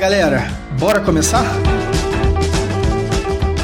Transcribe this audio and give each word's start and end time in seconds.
galera, 0.00 0.48
bora 0.78 0.98
começar? 0.98 1.44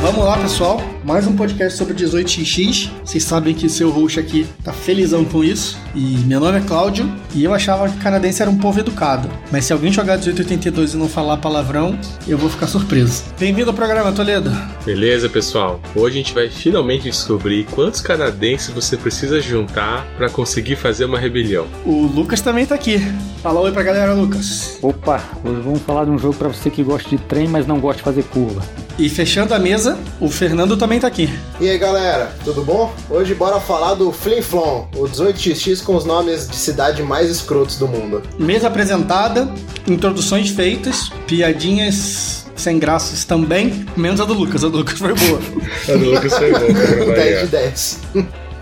Vamos 0.07 0.25
lá, 0.25 0.39
pessoal. 0.39 0.81
Mais 1.05 1.27
um 1.27 1.35
podcast 1.35 1.77
sobre 1.77 1.93
18x. 1.93 2.93
Vocês 3.05 3.25
sabem 3.25 3.53
que 3.53 3.69
seu 3.69 3.91
host 3.91 4.21
aqui 4.21 4.47
tá 4.63 4.73
felizão 4.73 5.25
com 5.25 5.43
isso. 5.43 5.77
E 5.97 6.19
meu 6.19 6.39
nome 6.39 6.59
é 6.59 6.61
Cláudio 6.61 7.13
e 7.35 7.43
eu 7.43 7.53
achava 7.53 7.89
que 7.89 7.99
canadense 7.99 8.41
era 8.41 8.49
um 8.49 8.57
povo 8.57 8.79
educado. 8.79 9.29
Mas 9.51 9.65
se 9.65 9.73
alguém 9.73 9.91
jogar 9.91 10.13
1882 10.19 10.95
e 10.95 10.97
não 10.97 11.09
falar 11.09 11.39
palavrão, 11.39 11.99
eu 12.29 12.39
vou 12.39 12.49
ficar 12.49 12.69
surpreso. 12.69 13.25
Bem-vindo 13.37 13.69
ao 13.71 13.75
programa, 13.75 14.13
Toledo. 14.13 14.49
Beleza, 14.85 15.29
pessoal? 15.29 15.81
Hoje 15.93 16.15
a 16.15 16.19
gente 16.19 16.33
vai 16.33 16.49
finalmente 16.49 17.11
descobrir 17.11 17.65
quantos 17.65 18.01
canadenses 18.01 18.71
você 18.71 18.97
precisa 18.97 19.41
juntar 19.41 20.07
para 20.17 20.31
conseguir 20.31 20.77
fazer 20.77 21.07
uma 21.07 21.19
rebelião. 21.19 21.67
O 21.85 22.07
Lucas 22.07 22.41
também 22.41 22.65
tá 22.65 22.77
aqui. 22.77 23.01
Fala 23.43 23.59
oi 23.59 23.73
pra 23.73 23.83
galera, 23.83 24.15
Lucas. 24.15 24.79
Opa, 24.81 25.21
hoje 25.45 25.61
vamos 25.63 25.83
falar 25.83 26.05
de 26.05 26.13
um 26.13 26.19
jogo 26.19 26.35
para 26.35 26.47
você 26.47 26.71
que 26.71 26.85
gosta 26.85 27.11
de 27.11 27.19
trem, 27.19 27.49
mas 27.49 27.67
não 27.67 27.81
gosta 27.81 27.99
de 27.99 28.05
fazer 28.05 28.23
curva. 28.23 28.63
E 28.99 29.11
fechando 29.11 29.53
a 29.53 29.59
mesa, 29.59 29.99
o 30.19 30.31
Fernando 30.31 30.75
também 30.77 30.99
tá 30.99 31.07
aqui. 31.07 31.29
E 31.61 31.69
aí 31.69 31.77
galera, 31.77 32.35
tudo 32.43 32.63
bom? 32.63 32.95
Hoje 33.11 33.35
bora 33.35 33.61
falar 33.61 33.95
do 33.95 34.11
Flim 34.11 34.41
Flom, 34.41 34.89
o 34.97 35.05
18xx 35.05 35.83
com 35.83 35.97
os 35.97 36.07
nomes 36.07 36.49
de 36.49 36.57
cidade 36.57 37.03
mais 37.03 37.31
escrotos 37.31 37.79
do 37.79 37.87
mundo. 37.87 38.23
Mesa 38.39 38.69
apresentada, 38.69 39.53
introduções 39.87 40.49
feitas, 40.49 41.11
piadinhas 41.27 42.47
sem 42.57 42.79
graças 42.79 43.27
também, 43.27 43.85
menos 43.95 44.19
a 44.19 44.25
do 44.25 44.33
Lucas. 44.33 44.65
A 44.65 44.69
do 44.69 44.79
Lucas 44.79 44.99
foi 44.99 45.15
boa. 45.15 45.41
A 45.89 45.93
do 45.93 46.11
Lucas 46.11 46.33
foi 46.33 46.51
bom. 46.53 47.13
10 47.15 47.41
de 47.45 47.47
10. 47.49 48.01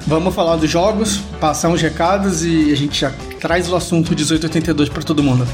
Vamos 0.07 0.35
falar 0.35 0.57
dos 0.57 0.69
jogos, 0.69 1.19
passar 1.41 1.69
uns 1.69 1.81
recados 1.81 2.45
e 2.45 2.73
a 2.73 2.77
gente 2.77 3.01
já 3.01 3.13
traz 3.41 3.71
o 3.71 3.77
assunto 3.77 4.09
1882 4.11 4.89
para 4.89 5.03
todo 5.03 5.23
mundo. 5.23 5.47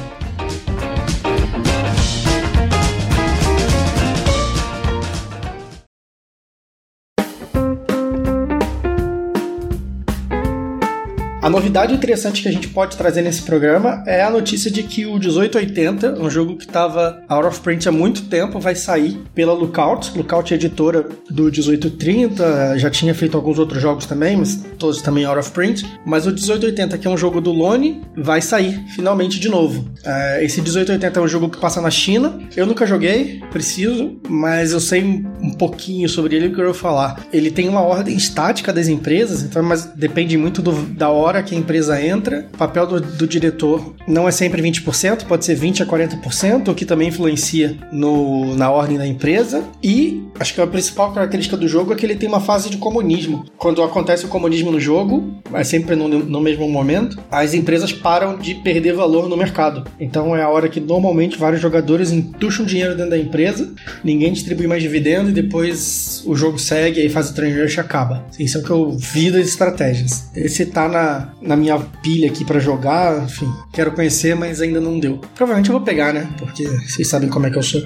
Novidade 11.50 11.92
interessante 11.92 12.42
que 12.42 12.48
a 12.48 12.52
gente 12.52 12.68
pode 12.68 12.96
trazer 12.96 13.22
nesse 13.22 13.42
programa 13.42 14.02
é 14.06 14.22
a 14.22 14.30
notícia 14.30 14.70
de 14.70 14.82
que 14.82 15.06
o 15.06 15.18
1880, 15.18 16.20
um 16.20 16.30
jogo 16.30 16.56
que 16.56 16.64
estava 16.64 17.22
out 17.28 17.46
of 17.46 17.60
print 17.60 17.88
há 17.88 17.92
muito 17.92 18.22
tempo, 18.22 18.60
vai 18.60 18.74
sair 18.74 19.20
pela 19.34 19.52
Lookout. 19.52 20.16
Lookout 20.16 20.52
é 20.52 20.56
editora 20.56 21.08
do 21.28 21.44
1830, 21.44 22.78
já 22.78 22.90
tinha 22.90 23.14
feito 23.14 23.36
alguns 23.36 23.58
outros 23.58 23.82
jogos 23.82 24.06
também, 24.06 24.36
mas 24.36 24.64
todos 24.78 25.02
também 25.02 25.24
out 25.24 25.38
of 25.38 25.50
print. 25.50 25.84
Mas 26.06 26.26
o 26.26 26.30
1880, 26.30 26.98
que 26.98 27.06
é 27.06 27.10
um 27.10 27.16
jogo 27.16 27.40
do 27.40 27.52
Lone, 27.52 28.02
vai 28.16 28.40
sair 28.40 28.82
finalmente 28.94 29.40
de 29.40 29.48
novo. 29.48 29.90
É, 30.04 30.44
esse 30.44 30.60
1880 30.60 31.18
é 31.18 31.22
um 31.22 31.28
jogo 31.28 31.48
que 31.48 31.58
passa 31.58 31.80
na 31.80 31.90
China. 31.90 32.38
Eu 32.56 32.66
nunca 32.66 32.86
joguei, 32.86 33.40
preciso, 33.50 34.20
mas 34.28 34.72
eu 34.72 34.80
sei 34.80 35.02
um 35.02 35.52
pouquinho 35.52 36.08
sobre 36.08 36.36
ele 36.36 36.50
que 36.50 36.60
eu 36.60 36.66
vou 36.66 36.74
falar. 36.74 37.26
Ele 37.32 37.50
tem 37.50 37.68
uma 37.68 37.80
ordem 37.80 38.16
estática 38.16 38.72
das 38.72 38.88
empresas, 38.88 39.42
então 39.42 39.62
mas 39.62 39.84
depende 39.84 40.36
muito 40.36 40.62
do, 40.62 40.72
da 40.72 41.08
hora 41.08 41.39
que 41.42 41.54
a 41.54 41.58
empresa 41.58 42.00
entra. 42.04 42.46
O 42.52 42.56
papel 42.56 42.86
do, 42.86 43.00
do, 43.00 43.26
diretor 43.26 43.94
não 44.06 44.28
é 44.28 44.30
sempre 44.30 44.62
20%, 44.62 45.24
pode 45.24 45.44
ser 45.44 45.58
20% 45.58 45.82
a 45.82 45.86
40%, 45.86 46.68
o 46.68 46.74
que 46.74 46.84
também 46.84 47.08
influencia 47.08 47.76
no, 47.92 48.54
na 48.56 48.70
ordem 48.70 48.98
da 48.98 49.06
empresa. 49.06 49.64
E 49.82 50.24
acho 50.38 50.54
que 50.54 50.60
a 50.60 50.66
principal 50.66 51.12
característica 51.12 51.56
do 51.56 51.68
jogo 51.68 51.92
é 51.92 51.96
que 51.96 52.04
ele 52.04 52.16
tem 52.16 52.28
uma 52.28 52.40
fase 52.40 52.70
de 52.70 52.76
comunismo. 52.76 53.44
Quando 53.56 53.82
acontece 53.82 54.24
o 54.24 54.28
comunismo 54.28 54.70
no 54.70 54.80
jogo, 54.80 55.40
é 55.52 55.64
sempre 55.64 55.94
no, 55.96 56.08
no 56.08 56.40
mesmo 56.40 56.68
momento, 56.68 57.18
as 57.30 57.54
empresas 57.54 57.92
param 57.92 58.38
de 58.38 58.54
perder 58.54 58.94
valor 58.94 59.28
no 59.28 59.36
mercado. 59.36 59.84
Então 59.98 60.34
é 60.34 60.42
a 60.42 60.48
hora 60.48 60.68
que 60.68 60.80
normalmente 60.80 61.38
vários 61.38 61.60
jogadores 61.60 62.12
entucham 62.12 62.64
dinheiro 62.64 62.94
dentro 62.96 63.10
da 63.10 63.18
empresa, 63.18 63.72
ninguém 64.02 64.32
distribui 64.32 64.66
mais 64.66 64.82
dividendo 64.82 65.30
e 65.30 65.32
depois 65.32 66.22
o 66.26 66.34
jogo 66.34 66.58
segue 66.58 67.04
e 67.04 67.08
faz 67.08 67.30
o 67.30 67.34
train 67.34 67.52
rush 67.60 67.78
acaba. 67.78 68.24
Isso 68.38 68.58
é 68.58 68.60
o 68.60 68.64
que 68.64 68.70
eu 68.70 68.90
vi 68.92 69.30
das 69.30 69.46
estratégias. 69.46 70.30
Esse 70.34 70.66
tá 70.66 70.88
na, 70.88 71.29
na 71.40 71.56
minha 71.56 71.78
pilha 71.78 72.28
aqui 72.28 72.44
para 72.44 72.58
jogar, 72.58 73.24
enfim, 73.24 73.50
quero 73.72 73.92
conhecer, 73.92 74.34
mas 74.34 74.60
ainda 74.60 74.80
não 74.80 74.98
deu. 74.98 75.18
Provavelmente 75.34 75.70
eu 75.70 75.76
vou 75.76 75.84
pegar, 75.84 76.12
né? 76.12 76.28
Porque 76.38 76.64
vocês 76.64 77.08
sabem 77.08 77.28
como 77.28 77.46
é 77.46 77.50
que 77.50 77.58
eu 77.58 77.62
sou. 77.62 77.82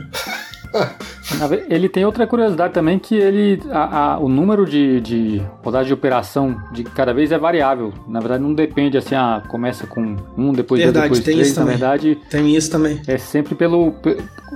Ele 1.68 1.88
tem 1.88 2.04
outra 2.04 2.26
curiosidade 2.26 2.72
também 2.72 2.98
que 2.98 3.14
ele 3.14 3.60
a, 3.70 4.14
a, 4.14 4.18
o 4.18 4.28
número 4.28 4.66
de, 4.66 5.00
de 5.00 5.42
rodadas 5.62 5.86
de 5.86 5.92
operação 5.92 6.56
de 6.72 6.84
cada 6.84 7.12
vez 7.14 7.32
é 7.32 7.38
variável. 7.38 7.92
Na 8.06 8.20
verdade, 8.20 8.42
não 8.42 8.52
depende 8.54 8.98
assim, 8.98 9.14
ah, 9.14 9.42
começa 9.48 9.86
com 9.86 10.16
um, 10.36 10.52
depois 10.52 10.80
verdade, 10.80 11.08
dois, 11.08 11.20
depois 11.20 11.24
tem 11.24 11.34
três. 11.34 11.48
Isso 11.48 11.60
Na 11.60 11.66
também. 11.66 11.78
verdade, 11.78 12.18
tem 12.30 12.56
isso 12.56 12.70
também. 12.70 13.00
É 13.06 13.18
sempre 13.18 13.54
pelo, 13.54 13.94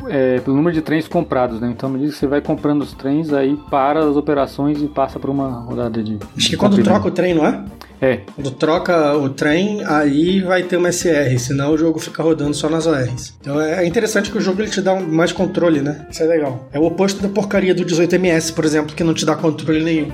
é, 0.08 0.40
pelo 0.40 0.56
número 0.56 0.74
de 0.74 0.82
trens 0.82 1.08
comprados, 1.08 1.60
né? 1.60 1.68
Então, 1.70 1.88
à 1.88 1.92
medida 1.92 2.12
que 2.12 2.18
você 2.18 2.26
vai 2.26 2.40
comprando 2.40 2.82
os 2.82 2.92
trens, 2.92 3.32
aí 3.32 3.56
para 3.70 4.00
as 4.00 4.16
operações 4.16 4.82
e 4.82 4.86
passa 4.86 5.18
para 5.18 5.30
uma 5.30 5.60
rodada 5.60 6.02
de. 6.02 6.18
Acho 6.36 6.50
que 6.50 6.56
quando 6.56 6.82
troca 6.82 7.08
o 7.08 7.10
trem, 7.10 7.34
não 7.34 7.46
é? 7.46 7.64
É. 8.00 8.20
Quando 8.34 8.50
troca 8.52 9.16
o 9.16 9.28
trem, 9.28 9.84
aí 9.84 10.40
vai 10.40 10.62
ter 10.62 10.76
uma 10.76 10.92
SR, 10.92 11.36
senão 11.38 11.72
o 11.72 11.78
jogo 11.78 11.98
fica 11.98 12.22
rodando 12.22 12.54
só 12.54 12.68
nas 12.68 12.86
ORs. 12.86 13.34
Então 13.40 13.60
é 13.60 13.84
interessante 13.84 14.30
que 14.30 14.38
o 14.38 14.40
jogo 14.40 14.62
ele 14.62 14.70
te 14.70 14.80
dá 14.80 14.94
mais 15.00 15.32
controle, 15.32 15.80
né? 15.80 16.06
Isso 16.10 16.22
é 16.22 16.26
legal. 16.26 16.57
É 16.72 16.78
o 16.78 16.84
oposto 16.84 17.20
da 17.22 17.28
porcaria 17.28 17.74
do 17.74 17.84
18ms, 17.84 18.54
por 18.54 18.64
exemplo, 18.64 18.94
que 18.94 19.04
não 19.04 19.14
te 19.14 19.24
dá 19.24 19.34
controle 19.36 19.82
nenhum. 19.82 20.10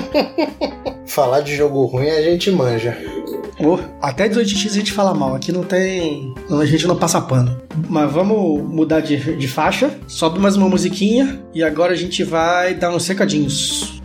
Falar 1.06 1.40
de 1.40 1.56
jogo 1.56 1.84
ruim 1.86 2.08
a 2.08 2.22
gente 2.22 2.50
manja. 2.50 2.96
Oh, 3.62 3.78
até 4.00 4.28
18x 4.28 4.70
a 4.70 4.74
gente 4.74 4.92
fala 4.92 5.12
mal, 5.12 5.34
aqui 5.34 5.52
não 5.52 5.62
tem. 5.62 6.34
A 6.50 6.64
gente 6.64 6.86
não 6.86 6.96
passa 6.96 7.20
pano. 7.20 7.60
Mas 7.88 8.10
vamos 8.10 8.62
mudar 8.62 9.00
de, 9.00 9.36
de 9.36 9.48
faixa, 9.48 9.90
sobe 10.08 10.38
mais 10.38 10.56
uma 10.56 10.68
musiquinha 10.68 11.42
e 11.52 11.62
agora 11.62 11.92
a 11.92 11.96
gente 11.96 12.24
vai 12.24 12.74
dar 12.74 12.90
uns 12.90 13.02
secadinhos. 13.02 13.99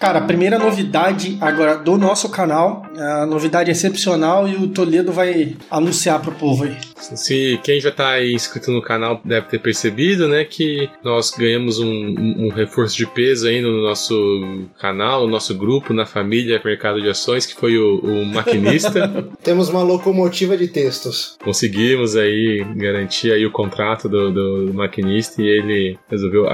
Cara, 0.00 0.18
a 0.18 0.22
primeira 0.22 0.58
novidade 0.58 1.36
agora 1.42 1.76
do 1.76 1.98
nosso 1.98 2.30
canal, 2.30 2.86
a 2.96 3.26
novidade 3.26 3.70
excepcional 3.70 4.48
e 4.48 4.56
o 4.56 4.68
Toledo 4.68 5.12
vai 5.12 5.54
anunciar 5.70 6.22
pro 6.22 6.32
povo 6.32 6.64
aí. 6.64 6.74
Se 6.96 7.60
quem 7.62 7.78
já 7.78 7.90
tá 7.90 8.08
aí 8.08 8.32
inscrito 8.32 8.70
no 8.70 8.80
canal 8.80 9.20
deve 9.22 9.48
ter 9.48 9.58
percebido, 9.58 10.26
né, 10.26 10.42
que 10.44 10.88
nós 11.04 11.30
ganhamos 11.30 11.78
um, 11.78 11.86
um, 11.86 12.46
um 12.46 12.48
reforço 12.48 12.96
de 12.96 13.06
peso 13.06 13.46
aí 13.46 13.60
no 13.60 13.82
nosso 13.82 14.64
canal, 14.78 15.26
no 15.26 15.28
nosso 15.28 15.54
grupo, 15.54 15.92
na 15.92 16.06
família 16.06 16.60
Mercado 16.64 17.02
de 17.02 17.08
Ações, 17.08 17.44
que 17.44 17.54
foi 17.54 17.76
o, 17.76 17.98
o 17.98 18.24
maquinista. 18.24 19.28
Temos 19.44 19.68
uma 19.68 19.82
locomotiva 19.82 20.56
de 20.56 20.68
textos. 20.68 21.36
Conseguimos 21.44 22.16
aí 22.16 22.64
garantir 22.74 23.32
aí 23.32 23.44
o 23.44 23.52
contrato 23.52 24.08
do, 24.08 24.30
do 24.30 24.72
maquinista 24.72 25.42
e 25.42 25.46
ele 25.46 25.98
resolveu, 26.08 26.46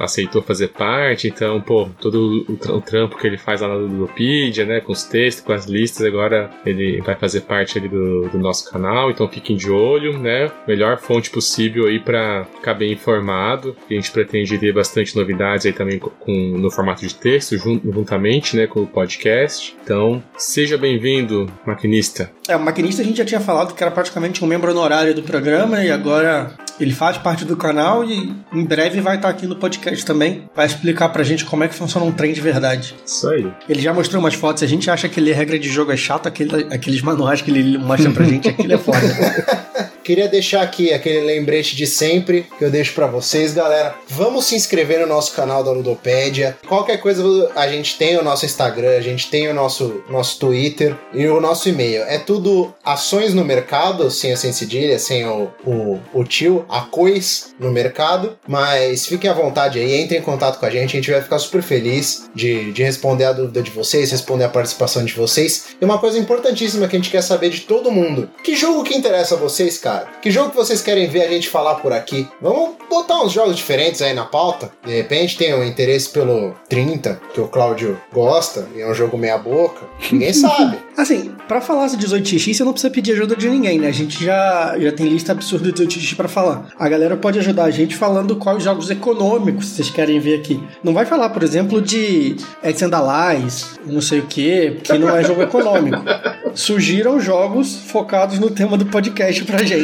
aceitou 0.00 0.42
fazer 0.42 0.68
parte, 0.68 1.28
então, 1.28 1.60
pô, 1.60 1.88
todo 2.00 2.44
o, 2.48 2.79
o 2.80 2.82
trampo 2.82 3.16
que 3.16 3.26
ele 3.26 3.38
faz 3.38 3.60
lá 3.60 3.68
na 3.68 3.74
Ludopedia, 3.74 4.64
né, 4.64 4.80
com 4.80 4.92
os 4.92 5.04
textos, 5.04 5.44
com 5.44 5.52
as 5.52 5.66
listas, 5.66 6.06
agora 6.06 6.50
ele 6.66 7.00
vai 7.02 7.14
fazer 7.14 7.42
parte 7.42 7.78
ali 7.78 7.88
do, 7.88 8.28
do 8.28 8.38
nosso 8.38 8.70
canal, 8.70 9.10
então 9.10 9.28
fiquem 9.28 9.56
de 9.56 9.70
olho, 9.70 10.18
né, 10.18 10.50
melhor 10.66 10.98
fonte 10.98 11.30
possível 11.30 11.86
aí 11.86 12.00
para 12.00 12.46
ficar 12.56 12.74
bem 12.74 12.92
informado, 12.92 13.76
a 13.88 13.94
gente 13.94 14.10
pretende 14.10 14.58
ter 14.58 14.72
bastante 14.72 15.16
novidades 15.16 15.66
aí 15.66 15.72
também 15.72 15.98
com, 15.98 16.32
no 16.32 16.70
formato 16.70 17.06
de 17.06 17.14
texto, 17.14 17.56
juntamente, 17.56 18.56
né, 18.56 18.66
com 18.66 18.80
o 18.80 18.86
podcast, 18.86 19.76
então 19.82 20.22
seja 20.36 20.76
bem-vindo, 20.76 21.50
maquinista. 21.64 22.30
É, 22.48 22.56
o 22.56 22.60
maquinista 22.60 23.02
a 23.02 23.04
gente 23.04 23.18
já 23.18 23.24
tinha 23.24 23.40
falado 23.40 23.74
que 23.74 23.82
era 23.82 23.92
praticamente 23.92 24.42
um 24.44 24.48
membro 24.48 24.70
honorário 24.70 25.14
do 25.14 25.22
programa 25.22 25.84
e 25.84 25.90
agora 25.90 26.54
ele 26.80 26.92
faz 26.92 27.18
parte 27.18 27.44
do 27.44 27.56
canal 27.56 28.04
e 28.04 28.34
em 28.52 28.64
breve 28.64 29.00
vai 29.00 29.16
estar 29.16 29.28
aqui 29.28 29.46
no 29.46 29.56
podcast 29.56 30.04
também. 30.04 30.48
Vai 30.54 30.66
explicar 30.66 31.08
pra 31.10 31.22
gente 31.22 31.44
como 31.44 31.64
é 31.64 31.68
que 31.68 31.74
funciona 31.74 32.06
um 32.06 32.12
trem 32.12 32.32
de 32.32 32.40
verdade. 32.40 32.94
Isso 33.04 33.28
aí. 33.28 33.50
Ele 33.68 33.80
já 33.80 33.92
mostrou 33.92 34.20
umas 34.20 34.34
fotos. 34.34 34.62
A 34.62 34.66
gente 34.66 34.90
acha 34.90 35.08
que 35.08 35.20
ler 35.20 35.34
regra 35.34 35.58
de 35.58 35.68
jogo 35.68 35.92
é 35.92 35.96
chato, 35.96 36.26
aquele, 36.26 36.66
aqueles 36.72 37.02
manuais 37.02 37.42
que 37.42 37.50
ele 37.50 37.78
mostra 37.78 38.10
pra 38.10 38.24
gente, 38.24 38.48
aquilo 38.48 38.72
é 38.72 38.78
foda. 38.78 39.00
Queria 40.02 40.28
deixar 40.28 40.62
aqui 40.62 40.92
aquele 40.92 41.20
lembrete 41.20 41.76
de 41.76 41.86
sempre 41.86 42.46
que 42.58 42.64
eu 42.64 42.70
deixo 42.70 42.94
para 42.94 43.06
vocês, 43.06 43.52
galera. 43.52 43.94
Vamos 44.08 44.46
se 44.46 44.54
inscrever 44.56 45.00
no 45.00 45.06
nosso 45.06 45.34
canal 45.34 45.62
da 45.62 45.70
Ludopédia. 45.70 46.56
Qualquer 46.66 46.98
coisa, 46.98 47.50
a 47.54 47.68
gente 47.68 47.98
tem 47.98 48.16
o 48.16 48.24
nosso 48.24 48.46
Instagram, 48.46 48.96
a 48.96 49.00
gente 49.00 49.30
tem 49.30 49.48
o 49.48 49.54
nosso, 49.54 50.02
nosso 50.08 50.38
Twitter 50.38 50.96
e 51.12 51.26
o 51.26 51.40
nosso 51.40 51.68
e-mail. 51.68 52.02
É 52.04 52.18
tudo 52.18 52.74
ações 52.84 53.34
no 53.34 53.44
mercado, 53.44 54.10
sem 54.10 54.32
a 54.32 54.36
sem 54.36 54.52
cedilha, 54.52 54.98
sem 54.98 55.26
o, 55.26 55.50
o, 55.66 56.00
o 56.14 56.24
tio, 56.24 56.64
a 56.68 56.80
cois 56.80 57.54
no 57.58 57.70
mercado. 57.70 58.38
Mas 58.48 59.06
fiquem 59.06 59.30
à 59.30 59.34
vontade 59.34 59.78
aí, 59.78 60.02
entrem 60.02 60.20
em 60.20 60.24
contato 60.24 60.58
com 60.58 60.66
a 60.66 60.70
gente, 60.70 60.96
a 60.96 61.00
gente 61.00 61.10
vai 61.10 61.20
ficar 61.20 61.38
super 61.38 61.62
feliz 61.62 62.30
de, 62.34 62.72
de 62.72 62.82
responder 62.82 63.24
a 63.24 63.32
dúvida 63.32 63.62
de 63.62 63.70
vocês, 63.70 64.10
responder 64.10 64.44
a 64.44 64.48
participação 64.48 65.04
de 65.04 65.12
vocês. 65.12 65.76
E 65.80 65.84
uma 65.84 65.98
coisa 65.98 66.18
importantíssima 66.18 66.88
que 66.88 66.96
a 66.96 66.98
gente 66.98 67.10
quer 67.10 67.22
saber 67.22 67.50
de 67.50 67.60
todo 67.60 67.92
mundo: 67.92 68.30
que 68.42 68.56
jogo 68.56 68.82
que 68.82 68.94
interessa 68.94 69.34
a 69.34 69.38
vocês, 69.38 69.76
cara? 69.78 69.89
Cara. 69.90 70.06
Que 70.22 70.30
jogo 70.30 70.50
que 70.50 70.56
vocês 70.56 70.80
querem 70.80 71.08
ver 71.08 71.22
a 71.22 71.28
gente 71.28 71.48
falar 71.48 71.76
por 71.76 71.92
aqui? 71.92 72.28
Vamos 72.40 72.76
botar 72.88 73.22
uns 73.22 73.32
jogos 73.32 73.56
diferentes 73.56 74.00
aí 74.02 74.14
na 74.14 74.24
pauta. 74.24 74.70
De 74.84 74.94
repente 74.94 75.36
tem 75.36 75.54
um 75.54 75.64
interesse 75.64 76.10
pelo 76.10 76.54
30, 76.68 77.20
que 77.34 77.40
o 77.40 77.48
Cláudio 77.48 77.98
gosta, 78.12 78.68
e 78.76 78.80
é 78.80 78.88
um 78.88 78.94
jogo 78.94 79.16
meia 79.16 79.38
boca. 79.38 79.86
Ninguém 80.12 80.32
sabe. 80.34 80.78
Assim, 80.96 81.32
pra 81.48 81.60
falar 81.60 81.88
de 81.88 81.96
18x, 81.96 82.54
você 82.54 82.64
não 82.64 82.72
precisa 82.72 82.92
pedir 82.92 83.12
ajuda 83.12 83.34
de 83.34 83.48
ninguém, 83.48 83.78
né? 83.78 83.88
A 83.88 83.92
gente 83.92 84.22
já, 84.22 84.76
já 84.78 84.92
tem 84.92 85.06
lista 85.06 85.32
absurda 85.32 85.72
de 85.72 85.86
18x 85.86 86.14
pra 86.14 86.28
falar. 86.28 86.68
A 86.78 86.88
galera 86.88 87.16
pode 87.16 87.38
ajudar 87.38 87.64
a 87.64 87.70
gente 87.70 87.96
falando 87.96 88.36
quais 88.36 88.62
jogos 88.62 88.90
econômicos 88.90 89.66
vocês 89.66 89.90
querem 89.90 90.20
ver 90.20 90.38
aqui. 90.38 90.62
Não 90.84 90.92
vai 90.92 91.06
falar, 91.06 91.30
por 91.30 91.42
exemplo, 91.42 91.80
de 91.80 92.36
X 92.62 92.82
and 92.82 92.94
Allies, 92.94 93.80
não 93.86 94.00
sei 94.00 94.20
o 94.20 94.26
que, 94.26 94.78
que 94.82 94.98
não 94.98 95.08
é 95.08 95.24
jogo 95.24 95.42
econômico. 95.42 96.02
Surgiram 96.54 97.20
jogos 97.20 97.76
focados 97.76 98.38
no 98.38 98.50
tema 98.50 98.76
do 98.76 98.84
podcast 98.86 99.44
pra 99.44 99.62
gente. 99.62 99.79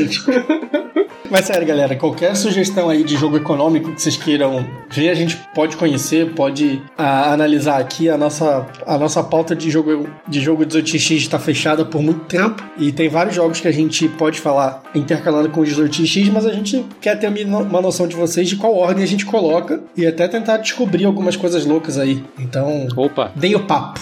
Mas 1.31 1.46
sério, 1.46 1.66
galera, 1.66 1.96
qualquer 1.96 2.37
sugestão 2.37 2.88
aí 2.88 3.02
de 3.02 3.16
jogo 3.16 3.37
econômico 3.37 3.93
que 3.93 4.00
vocês 4.00 4.16
queiram 4.16 4.66
ver, 4.90 5.10
a 5.10 5.14
gente 5.14 5.37
pode 5.54 5.76
conhecer, 5.76 6.32
pode 6.34 6.81
ah, 6.96 7.32
analisar 7.32 7.81
aqui. 7.81 8.08
A 8.08 8.16
nossa, 8.16 8.66
a 8.87 8.96
nossa 8.96 9.22
pauta 9.22 9.54
de 9.54 9.70
jogo 9.70 10.08
de 10.28 10.40
jogo 10.40 10.64
18x 10.64 11.16
está 11.16 11.38
fechada 11.38 11.84
por 11.84 12.00
muito 12.00 12.20
tempo 12.26 12.62
e 12.78 12.93
tem 12.93 13.08
vários 13.08 13.34
jogos 13.34 13.60
que 13.60 13.69
a 13.69 13.72
gente 13.72 14.08
pode 14.08 14.40
falar 14.40 14.82
intercalando 14.94 15.50
com 15.50 15.60
os 15.60 15.69
18x, 15.69 16.31
mas 16.31 16.46
a 16.46 16.52
gente 16.52 16.84
quer 17.00 17.19
ter 17.19 17.28
uma 17.28 17.81
noção 17.81 18.06
de 18.06 18.14
vocês 18.14 18.48
de 18.48 18.56
qual 18.56 18.75
ordem 18.75 19.02
a 19.02 19.06
gente 19.06 19.26
coloca 19.26 19.82
e 19.96 20.06
até 20.06 20.28
tentar 20.28 20.58
descobrir 20.58 21.04
algumas 21.04 21.37
coisas 21.37 21.66
loucas 21.66 21.98
aí. 21.98 22.22
Então, 22.38 22.87
Opa. 22.96 23.32
dei 23.34 23.54
o 23.54 23.60
papo. 23.66 24.00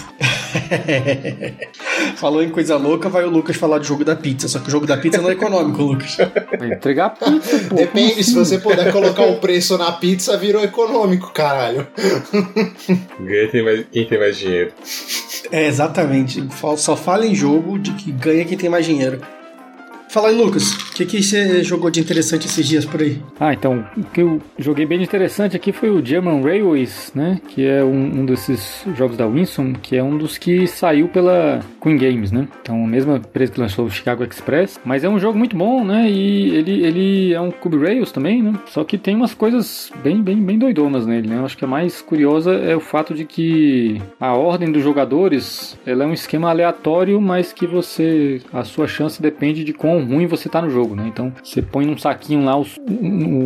Falou 2.15 2.43
em 2.43 2.49
coisa 2.49 2.77
louca, 2.77 3.09
vai 3.09 3.23
o 3.23 3.29
Lucas 3.29 3.55
falar 3.55 3.79
de 3.79 3.87
jogo 3.87 4.03
da 4.05 4.15
pizza. 4.15 4.47
Só 4.47 4.59
que 4.59 4.67
o 4.67 4.71
jogo 4.71 4.85
da 4.85 4.97
pizza 4.97 5.21
não 5.21 5.29
é 5.29 5.33
econômico, 5.33 5.81
Lucas. 5.81 6.17
Vai 6.59 6.73
entregar 6.73 7.09
pizza, 7.11 7.59
pô. 7.69 7.75
Depende, 7.75 8.23
se 8.23 8.33
você 8.33 8.57
puder 8.57 8.91
colocar 8.91 9.23
um 9.23 9.39
preço 9.39 9.77
na 9.77 9.91
pizza, 9.91 10.37
virou 10.37 10.63
econômico, 10.63 11.31
caralho. 11.31 11.87
Ganha 13.19 13.47
quem, 13.49 13.63
mais, 13.63 13.85
quem 13.91 14.05
tem 14.05 14.19
mais 14.19 14.37
dinheiro. 14.37 14.71
É, 15.51 15.67
exatamente. 15.67 16.43
Só 16.77 16.95
fala 16.95 17.25
em 17.25 17.35
jogo 17.35 17.77
de 17.77 17.91
que 17.91 18.11
ganha 18.11 18.45
quem 18.45 18.57
tem 18.57 18.69
mais 18.69 18.85
dinheiro. 18.85 19.21
Fala 20.09 20.29
aí, 20.29 20.35
Lucas. 20.35 20.84
O 20.95 20.97
que, 20.97 21.05
que 21.05 21.21
você 21.21 21.61
jogou 21.61 21.91
de 21.91 21.99
interessante 21.99 22.47
esses 22.47 22.65
dias 22.65 22.85
por 22.85 23.01
aí? 23.01 23.21
Ah, 23.37 23.51
então, 23.51 23.85
o 23.97 24.03
que 24.05 24.21
eu 24.21 24.41
joguei 24.57 24.85
bem 24.85 25.03
interessante 25.03 25.53
aqui 25.53 25.73
foi 25.73 25.89
o 25.89 26.03
German 26.03 26.41
Railways, 26.41 27.11
né? 27.13 27.41
Que 27.49 27.67
é 27.67 27.83
um, 27.83 28.21
um 28.21 28.25
desses 28.25 28.81
jogos 28.95 29.17
da 29.17 29.27
Winsome, 29.27 29.75
que 29.75 29.97
é 29.97 30.01
um 30.01 30.17
dos 30.17 30.37
que 30.37 30.65
saiu 30.65 31.09
pela 31.09 31.59
Queen 31.81 31.97
Games, 31.97 32.31
né? 32.31 32.47
Então, 32.61 32.85
a 32.85 32.87
mesma 32.87 33.17
empresa 33.17 33.51
que 33.51 33.59
lançou 33.59 33.83
o 33.83 33.91
Chicago 33.91 34.23
Express. 34.23 34.79
Mas 34.85 35.03
é 35.03 35.09
um 35.09 35.19
jogo 35.19 35.37
muito 35.37 35.53
bom, 35.57 35.83
né? 35.83 36.09
E 36.09 36.55
ele, 36.55 36.85
ele 36.85 37.33
é 37.33 37.41
um 37.41 37.51
Cube 37.51 37.77
Rails 37.77 38.13
também, 38.13 38.41
né? 38.41 38.53
Só 38.67 38.85
que 38.85 38.97
tem 38.97 39.17
umas 39.17 39.33
coisas 39.33 39.91
bem, 40.01 40.21
bem, 40.21 40.41
bem 40.41 40.57
doidonas 40.57 41.05
nele, 41.05 41.27
né? 41.27 41.39
Eu 41.39 41.45
acho 41.45 41.57
que 41.57 41.65
a 41.65 41.67
mais 41.67 42.01
curiosa 42.01 42.53
é 42.53 42.73
o 42.73 42.79
fato 42.79 43.13
de 43.13 43.25
que 43.25 44.01
a 44.17 44.31
ordem 44.31 44.71
dos 44.71 44.81
jogadores, 44.81 45.77
ela 45.85 46.05
é 46.05 46.07
um 46.07 46.13
esquema 46.13 46.49
aleatório, 46.49 47.19
mas 47.19 47.51
que 47.51 47.67
você... 47.67 48.39
A 48.53 48.63
sua 48.63 48.87
chance 48.87 49.21
depende 49.21 49.65
de 49.65 49.73
quão 49.73 50.01
ruim 50.05 50.25
você 50.25 50.47
tá 50.47 50.61
no 50.61 50.69
jogo, 50.69 50.84
né? 50.93 51.05
Então, 51.07 51.31
você 51.41 51.61
põe 51.61 51.85
num 51.85 51.97
saquinho 51.97 52.43
lá 52.43 52.57
os, 52.57 52.75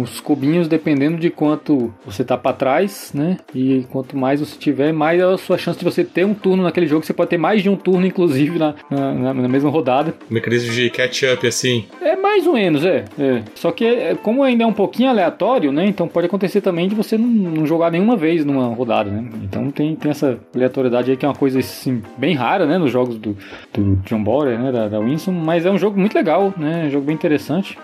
os 0.02 0.20
cubinhos 0.20 0.68
dependendo 0.68 1.18
de 1.18 1.30
quanto 1.30 1.94
você 2.06 2.24
tá 2.24 2.38
para 2.38 2.56
trás, 2.56 3.12
né? 3.14 3.38
E 3.54 3.86
quanto 3.92 4.18
mais 4.18 4.40
você 4.40 4.58
tiver, 4.58 4.92
mais 4.92 5.20
é 5.20 5.24
a 5.24 5.38
sua 5.38 5.58
chance 5.58 5.78
de 5.78 5.86
você 5.86 6.04
ter 6.04 6.26
um 6.26 6.34
turno 6.34 6.64
naquele 6.64 6.88
jogo. 6.88 7.06
Você 7.06 7.14
pode 7.14 7.30
ter 7.30 7.38
mais 7.38 7.62
de 7.62 7.70
um 7.70 7.76
turno, 7.76 8.06
inclusive, 8.06 8.58
na, 8.58 8.74
na, 8.90 9.34
na 9.34 9.48
mesma 9.48 9.70
rodada. 9.70 10.14
Mecanismo 10.30 10.74
de 10.74 10.90
catch-up, 10.90 11.46
assim. 11.46 11.86
É 12.02 12.16
mais 12.16 12.48
ou 12.48 12.54
menos, 12.54 12.84
é. 12.86 13.06
é. 13.18 13.44
Só 13.56 13.72
que, 13.72 13.86
é, 13.86 14.16
como 14.16 14.44
ainda 14.44 14.64
é 14.64 14.68
um 14.68 14.74
pouquinho 14.74 15.10
aleatório, 15.10 15.72
né? 15.72 15.86
Então 15.86 16.08
pode 16.08 16.28
acontecer 16.28 16.62
também 16.62 16.88
de 16.88 16.96
você 16.96 17.18
não, 17.18 17.28
não 17.28 17.66
jogar 17.66 17.92
nenhuma 17.92 18.16
vez 18.16 18.46
numa 18.46 18.68
rodada, 18.74 19.10
né? 19.10 19.30
Então 19.44 19.70
tem, 19.72 19.96
tem 19.96 20.12
essa 20.12 20.40
aleatoriedade 20.54 21.12
aí 21.12 21.18
que 21.18 21.26
é 21.26 21.28
uma 21.28 21.36
coisa 21.36 21.60
assim, 21.60 22.02
bem 22.18 22.36
rara, 22.36 22.66
né? 22.66 22.78
Nos 22.78 22.92
jogos 22.92 23.18
do, 23.18 23.38
do 23.74 23.96
John 24.06 24.24
Borer, 24.24 24.60
né? 24.60 24.72
Da, 24.72 24.88
da 24.88 25.00
Winston. 25.00 25.32
Mas 25.32 25.66
é 25.66 25.72
um 25.72 25.78
jogo 25.78 26.00
muito 26.00 26.14
legal, 26.14 26.54
né? 26.58 26.86
Um 26.88 26.90
jogo 26.92 27.06
bem 27.06 27.16
interessante. 27.16 27.29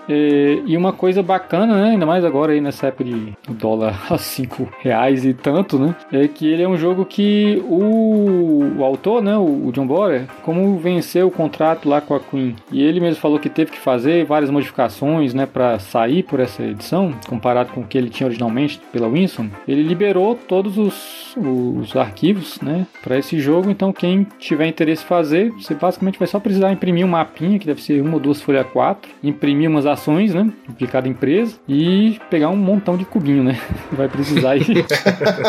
E, 0.08 0.62
e 0.66 0.76
uma 0.76 0.92
coisa 0.92 1.22
bacana, 1.22 1.74
né? 1.74 1.90
Ainda 1.90 2.06
mais 2.06 2.24
agora 2.24 2.52
aí 2.52 2.60
nessa 2.60 2.88
época 2.88 3.04
de 3.04 3.32
dólar 3.48 4.06
a 4.10 4.18
5 4.18 4.68
reais 4.80 5.24
e 5.24 5.32
tanto, 5.32 5.78
né? 5.78 5.94
É 6.12 6.26
que 6.28 6.46
ele 6.46 6.62
é 6.62 6.68
um 6.68 6.76
jogo 6.76 7.04
que 7.04 7.62
o, 7.68 8.78
o 8.78 8.84
autor, 8.84 9.22
né? 9.22 9.36
O, 9.36 9.70
John 9.72 9.86
Borer, 9.86 10.26
como 10.42 10.78
venceu 10.78 11.28
o 11.28 11.30
contrato 11.30 11.88
lá 11.88 12.00
com 12.00 12.14
a 12.14 12.20
Queen 12.20 12.56
e 12.72 12.82
ele 12.82 13.00
mesmo 13.00 13.20
falou 13.20 13.38
que 13.38 13.48
teve 13.48 13.72
que 13.72 13.78
fazer 13.78 14.24
várias 14.24 14.50
modificações, 14.50 15.34
né? 15.34 15.46
Para 15.46 15.78
sair 15.78 16.22
por 16.22 16.40
essa 16.40 16.62
edição, 16.62 17.12
comparado 17.28 17.72
com 17.72 17.80
o 17.80 17.86
que 17.86 17.98
ele 17.98 18.08
tinha 18.08 18.26
originalmente 18.26 18.80
pela 18.92 19.08
Winston, 19.08 19.48
ele 19.66 19.82
liberou 19.82 20.34
todos 20.34 20.78
os, 20.78 21.36
os 21.36 21.94
arquivos, 21.96 22.60
né? 22.60 22.86
Para 23.02 23.18
esse 23.18 23.38
jogo. 23.38 23.70
Então 23.70 23.92
quem 23.92 24.26
tiver 24.38 24.66
interesse 24.66 25.04
fazer, 25.04 25.50
você 25.52 25.74
basicamente 25.74 26.18
vai 26.18 26.28
só 26.28 26.40
precisar 26.40 26.72
imprimir 26.72 27.04
um 27.04 27.08
mapinha 27.08 27.58
que 27.58 27.66
deve 27.66 27.82
ser 27.82 28.00
uma 28.00 28.14
ou 28.14 28.20
duas 28.20 28.40
folhas 28.40 28.66
4, 28.66 29.10
imprimir 29.36 29.68
umas 29.68 29.86
ações, 29.86 30.34
né? 30.34 30.50
De 30.76 30.86
cada 30.86 31.06
empresa 31.06 31.56
e 31.68 32.18
pegar 32.30 32.48
um 32.48 32.56
montão 32.56 32.96
de 32.96 33.04
cubinho, 33.04 33.44
né? 33.44 33.60
Vai 33.92 34.08
precisar 34.08 34.52
aí. 34.52 34.62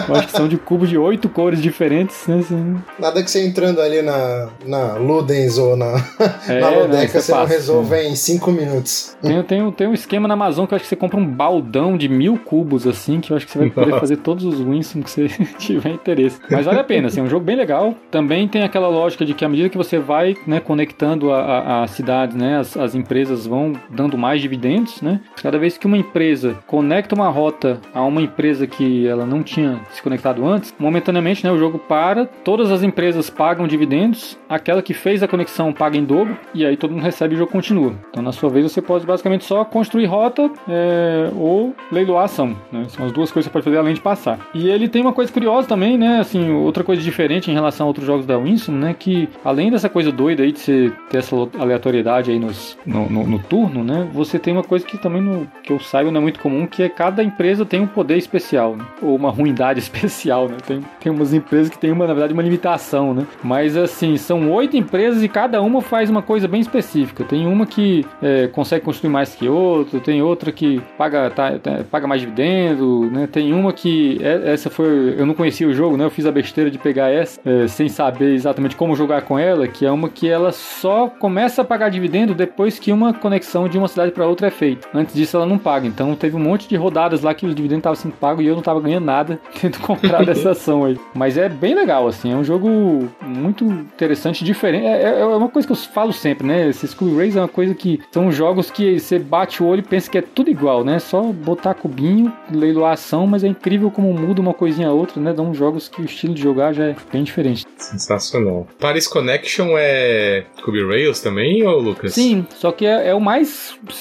Eu 0.08 0.16
acho 0.16 0.28
que 0.28 0.34
são 0.34 0.48
de 0.48 0.58
cubos 0.58 0.90
de 0.90 0.98
oito 0.98 1.30
cores 1.30 1.62
diferentes, 1.62 2.28
né? 2.28 2.40
Assim, 2.40 2.78
Nada 3.00 3.24
que 3.24 3.32
você 3.32 3.46
entrando 3.46 3.82
ali 3.82 4.02
na, 4.02 4.50
na 4.66 4.96
Ludens 4.96 5.58
ou 5.58 5.76
na, 5.76 6.04
É, 6.48 6.60
na 6.60 6.72
né, 6.72 6.78
Lodeca, 6.78 7.06
isso 7.06 7.18
é 7.18 7.22
você 7.22 7.32
não 7.32 7.46
resolve 7.46 7.98
em 8.04 8.16
5 8.16 8.52
minutos. 8.52 9.18
Tem, 9.22 9.44
tem, 9.44 9.72
tem 9.72 9.88
um 9.88 9.94
esquema 9.94 10.28
na 10.28 10.34
Amazon 10.34 10.66
que 10.66 10.74
eu 10.74 10.76
acho 10.76 10.84
que 10.84 10.90
você 10.90 10.96
compra 10.96 11.18
um 11.18 11.26
baldão 11.26 11.98
de 11.98 12.10
mil 12.10 12.38
cubos, 12.38 12.86
assim, 12.86 13.20
que 13.20 13.32
eu 13.32 13.38
acho 13.38 13.46
que 13.46 13.52
você 13.52 13.60
vai 13.60 13.70
poder 13.70 14.00
fazer 14.00 14.18
todos 14.18 14.44
os 14.44 14.60
Winston 14.60 15.02
que 15.02 15.10
você 15.10 15.28
tiver 15.58 15.92
interesse. 15.92 16.40
Mas 16.50 16.66
vale 16.66 16.80
a 16.80 16.84
pena, 16.84 17.08
assim, 17.08 17.20
é 17.20 17.24
um 17.24 17.30
jogo 17.30 17.46
bem 17.46 17.56
legal. 17.56 17.96
Também 18.12 18.48
tem 18.48 18.64
aquela 18.64 18.90
lógica 18.90 19.26
de 19.26 19.34
que 19.34 19.46
à 19.46 19.50
medida 19.50 19.70
que 19.70 19.78
você 19.78 19.98
vai 20.00 20.36
né, 20.46 20.60
conectando 20.60 21.32
a, 21.32 21.42
a, 21.42 21.84
a 21.84 21.88
cidade, 21.88 22.38
né, 22.38 22.60
as, 22.60 22.76
as 22.76 22.96
empresas 22.96 23.46
vão 23.46 23.74
dando 23.90 24.18
mais 24.18 24.42
dividendos, 24.42 25.02
né? 25.02 25.20
Cada 25.42 25.58
vez 25.58 25.78
que 25.78 25.86
uma 25.86 25.98
empresa 25.98 26.58
conecta 26.66 27.16
uma 27.16 27.30
rota 27.30 27.80
a 27.94 28.02
uma 28.04 28.22
empresa 28.22 28.68
que 28.68 29.08
ela 29.08 29.26
não 29.26 29.44
tinha 29.44 29.80
se 29.92 30.02
conectado 30.02 30.46
antes, 30.46 30.74
momentaneamente, 30.80 31.44
né, 31.44 31.52
o 31.52 31.58
jogo 31.58 31.80
para, 31.80 32.26
todas 32.26 32.72
as 32.72 32.84
empresas 32.84 33.30
pagam 33.30 33.68
dividendos, 33.68 34.38
aquela 34.50 34.82
que 34.82 34.94
fez 34.94 35.24
a 35.24 35.28
conexão 35.28 35.74
paga 35.74 35.98
em 35.98 36.04
dobro, 36.04 36.38
e 36.54 36.66
aí 36.66 36.78
todo 36.78 36.92
mundo 36.92 37.04
recebe 37.04 37.34
e 37.34 37.36
o 37.36 37.40
jogo 37.40 37.52
continua. 37.52 37.94
Então, 38.10 38.24
na 38.24 38.32
sua 38.32 38.50
vez, 38.50 38.72
você 38.72 38.82
pode 38.82 39.06
basicamente 39.06 39.46
só 39.46 39.64
construir 39.64 40.06
rota 40.06 40.50
é, 40.68 41.30
ou 41.36 41.76
leiloar 41.92 42.26
ação. 42.26 42.56
Né? 42.72 42.86
São 42.90 43.06
as 43.06 43.12
duas 43.12 43.32
coisas 43.32 43.48
que 43.48 43.52
você 43.52 43.54
pode 43.54 43.66
fazer 43.66 43.78
além 43.78 43.94
de 43.94 44.02
passar. 44.02 44.40
E 44.54 44.70
ele 44.70 44.88
tem 44.88 45.02
uma 45.02 45.14
coisa 45.14 45.32
curiosa 45.32 45.68
também, 45.68 45.98
né? 45.98 46.20
Assim, 46.20 46.52
outra 46.52 46.84
coisa 46.84 47.02
diferente 47.02 47.50
em 47.50 47.54
relação 47.54 47.86
a 47.86 47.88
outros 47.88 48.06
jogos 48.06 48.26
da 48.26 48.38
Winston, 48.38 48.74
né? 48.74 48.96
Que 48.98 49.30
além 49.44 49.72
dessa 49.72 49.90
coisa 49.90 50.12
doida 50.12 50.44
aí 50.44 50.52
de 50.52 50.60
você 50.60 50.92
ter 51.10 51.18
essa 51.18 51.36
aleatoriedade 51.60 52.32
aí 52.32 52.40
nos, 52.40 52.78
no, 52.86 53.10
no, 53.10 53.28
no 53.28 53.40
turno, 53.40 53.67
né? 53.70 54.08
Você 54.14 54.38
tem 54.40 54.54
uma 54.54 54.64
coisa 54.64 54.86
que 54.86 54.98
também 54.98 55.22
no, 55.22 55.48
que 55.64 55.72
eu 55.72 55.80
saiba 55.80 56.12
não 56.12 56.20
é 56.20 56.24
muito 56.24 56.40
comum, 56.40 56.66
que 56.66 56.84
é 56.84 56.90
cada 56.90 57.24
empresa 57.24 57.66
tem 57.66 57.80
um 57.82 57.88
poder 57.88 58.18
especial, 58.18 58.76
né? 58.76 58.86
Ou 59.02 59.16
uma 59.16 59.30
ruindade 59.30 59.80
especial, 59.80 60.48
né? 60.48 60.58
Tem, 60.66 60.82
tem 61.00 61.12
umas 61.12 61.34
empresas 61.34 61.70
que 61.70 61.78
tem 61.78 61.92
uma, 61.92 62.08
na 62.08 62.14
verdade, 62.14 62.34
uma 62.34 62.44
limitação, 62.44 63.14
né? 63.14 63.26
Mas 63.44 63.76
assim, 63.78 64.18
são 64.18 64.52
oito 64.52 64.76
empresas 64.78 65.24
e 65.24 65.28
cada 65.30 65.62
uma 65.62 65.82
faz 65.82 66.10
uma 66.10 66.22
coisa 66.22 66.48
bem 66.48 66.62
específica. 66.62 67.24
Tem 67.24 67.46
uma 67.48 67.66
que 67.66 68.06
é, 68.22 68.48
consegue 68.48 68.86
construir 68.86 69.10
mais 69.10 69.36
que 69.36 69.48
outra, 69.48 70.00
tem 70.00 70.22
outra 70.22 70.52
que 70.52 70.82
paga, 70.98 71.30
tá, 71.30 71.58
tá- 71.60 71.84
paga 71.90 72.08
mais 72.08 72.22
dividendo, 72.22 73.10
né? 73.12 73.28
Tem 73.28 73.54
uma 73.54 73.74
que. 73.74 74.18
é- 74.22 74.54
essa 74.54 74.70
foi. 74.70 75.16
Eu 75.18 75.26
não 75.26 75.34
conhecia 75.34 75.68
o 75.68 75.74
jogo, 75.74 75.98
né? 75.98 76.06
Eu 76.06 76.10
fiz 76.10 76.26
a 76.26 76.32
besteira 76.32 76.70
de 76.70 76.78
pegar 76.78 77.10
essa 77.10 77.40
é, 77.46 77.68
sem 77.68 77.90
saber 77.90 78.34
exatamente 78.34 78.76
como 78.76 78.96
jogar 78.96 79.22
com 79.24 79.38
ela, 79.38 79.68
que 79.68 79.86
é 79.86 79.92
uma 79.92 80.10
que 80.10 80.28
ela 80.28 80.52
só 80.52 81.08
começa 81.08 81.62
a 81.62 81.66
pagar 81.66 81.90
dividendo 81.90 82.34
depois 82.34 82.80
que 82.80 82.92
uma 82.92 83.14
conexão 83.14 83.57
de 83.66 83.78
uma 83.78 83.88
cidade 83.88 84.12
para 84.12 84.28
outra 84.28 84.48
é 84.48 84.52
feita. 84.52 84.88
Antes 84.94 85.16
disso 85.16 85.38
ela 85.38 85.46
não 85.46 85.58
paga. 85.58 85.88
Então 85.88 86.14
teve 86.16 86.36
um 86.36 86.40
monte 86.40 86.68
de 86.68 86.76
rodadas 86.76 87.22
lá 87.22 87.34
que 87.34 87.46
os 87.46 87.56
dividendos 87.56 87.80
estavam 87.80 87.96
sendo 87.96 88.12
pagos 88.14 88.44
e 88.44 88.48
eu 88.48 88.56
não 88.56 88.62
tava 88.62 88.82
ganhando 88.82 89.06
nada 89.06 89.40
tendo 89.62 89.80
comprado 89.80 90.30
essa 90.30 90.52
ação 90.52 90.84
aí. 90.84 91.00
Mas 91.14 91.38
é 91.38 91.48
bem 91.48 91.74
legal, 91.74 92.08
assim, 92.08 92.34
é 92.34 92.36
um 92.36 92.44
jogo 92.44 93.08
muito 93.22 93.64
interessante, 93.64 94.44
diferente. 94.44 94.86
É, 94.86 95.04
é- 95.04 95.20
é 95.22 95.26
uma 95.26 95.48
coisa 95.50 95.66
que 95.68 95.72
eu 95.72 95.78
falo 95.78 96.12
sempre, 96.12 96.46
né? 96.46 96.68
Esse 96.68 96.88
School 96.88 97.18
Race 97.18 97.38
é 97.38 97.42
uma 97.42 97.48
coisa 97.48 97.74
que 97.74 98.02
são 98.12 98.32
jogos 98.32 98.70
que 98.70 99.00
você 99.00 99.18
bate 99.20 99.64
o 99.64 99.68
olho 99.68 99.80
e 99.80 99.84
pensa 99.84 100.10
que 100.10 100.18
é 100.18 100.22
tudo 100.22 100.50
igual, 100.50 100.84
né? 100.84 101.00
Só 101.00 101.22
botar 101.22 101.74
cubinho, 101.76 102.34
leiloar 102.52 102.94
ação, 102.94 103.26
mas 103.28 103.44
é 103.44 103.48
incrível 103.48 103.90
como 103.92 104.12
muda 104.14 104.42
uma 104.42 104.54
coisinha 104.54 104.88
a 104.90 104.92
outra, 104.92 105.22
né? 105.22 105.32
Dão 105.34 105.54
jogos 105.54 105.88
que 105.88 106.02
o 106.02 106.06
estilo 106.06 106.34
de 106.34 106.42
jogar 106.42 106.74
já 106.74 106.86
é 106.86 106.96
bem 107.12 107.24
diferente. 107.24 107.66
Sensacional. 107.78 108.68
Paris 108.80 109.08
Connection 109.08 109.70
é 109.78 110.44
Cube 110.64 110.84
Rails 110.86 111.20
também, 111.20 111.66
ou 111.66 111.80
Lucas? 111.80 112.14
Sim, 112.14 112.46
Só 112.56 112.72
que 112.72 112.86
é, 112.86 113.10
é, 113.10 113.14
o 113.16 113.20
mais. 113.22 113.37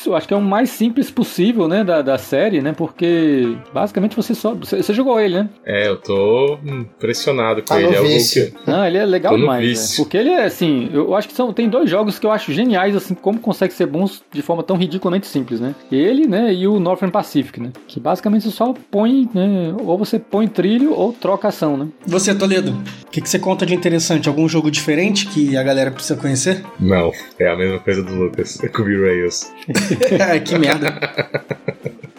Eu 0.06 0.14
acho 0.16 0.26
que 0.28 0.34
é 0.34 0.36
o 0.36 0.40
mais 0.40 0.70
simples 0.70 1.10
possível, 1.10 1.68
né? 1.68 1.84
Da, 1.84 2.02
da 2.02 2.18
série, 2.18 2.60
né? 2.60 2.72
Porque 2.72 3.56
basicamente 3.72 4.14
você 4.16 4.34
só. 4.34 4.54
Você, 4.54 4.82
você 4.82 4.94
jogou 4.94 5.18
ele, 5.20 5.34
né? 5.40 5.48
É, 5.64 5.88
eu 5.88 5.96
tô 5.96 6.58
impressionado 6.64 7.60
com 7.62 7.66
Tá 7.68 7.80
ele. 7.80 7.90
no 7.90 7.94
É 7.96 8.00
o 8.00 8.04
vício. 8.04 8.52
que- 8.52 8.70
Não, 8.70 8.84
ele 8.86 8.98
é 8.98 9.04
legal 9.04 9.36
demais. 9.36 9.90
né? 9.90 9.96
Porque 9.96 10.16
ele 10.16 10.30
é 10.30 10.44
assim. 10.44 10.90
Eu 10.92 11.14
acho 11.14 11.28
que 11.28 11.34
são, 11.34 11.52
tem 11.52 11.68
dois 11.68 11.88
jogos 11.90 12.18
que 12.18 12.26
eu 12.26 12.30
acho 12.30 12.52
geniais, 12.52 12.94
assim, 12.96 13.14
como 13.14 13.38
consegue 13.38 13.72
ser 13.74 13.86
bons 13.86 14.22
de 14.32 14.42
forma 14.42 14.62
tão 14.62 14.76
ridiculamente 14.76 15.26
simples, 15.26 15.60
né? 15.60 15.74
Ele, 15.90 16.26
né? 16.26 16.52
E 16.52 16.66
o 16.66 16.78
Northern 16.80 17.12
Pacific, 17.12 17.60
né? 17.60 17.70
Que 17.86 18.00
basicamente 18.00 18.42
você 18.44 18.50
só 18.50 18.74
põe, 18.90 19.28
né? 19.34 19.74
Ou 19.84 19.96
você 19.98 20.18
põe 20.18 20.46
trilho 20.48 20.92
ou 20.94 21.12
troca 21.12 21.48
ação, 21.48 21.76
né? 21.76 21.88
Você, 22.06 22.34
Toledo, 22.34 22.72
o 23.06 23.10
que, 23.10 23.20
que 23.20 23.28
você 23.28 23.38
conta 23.38 23.64
de 23.66 23.74
interessante? 23.74 24.28
Algum 24.28 24.48
jogo 24.48 24.70
diferente 24.70 25.26
que 25.26 25.56
a 25.56 25.62
galera 25.62 25.90
precisa 25.90 26.16
conhecer? 26.18 26.62
Não, 26.78 27.12
é 27.38 27.48
a 27.48 27.56
mesma 27.56 27.78
coisa 27.78 28.02
do 28.02 28.14
Lucas. 28.14 28.62
É 28.62 28.68
Cube 28.68 28.96
Rails. 29.26 29.52
que 30.44 30.58
merda. 30.58 30.98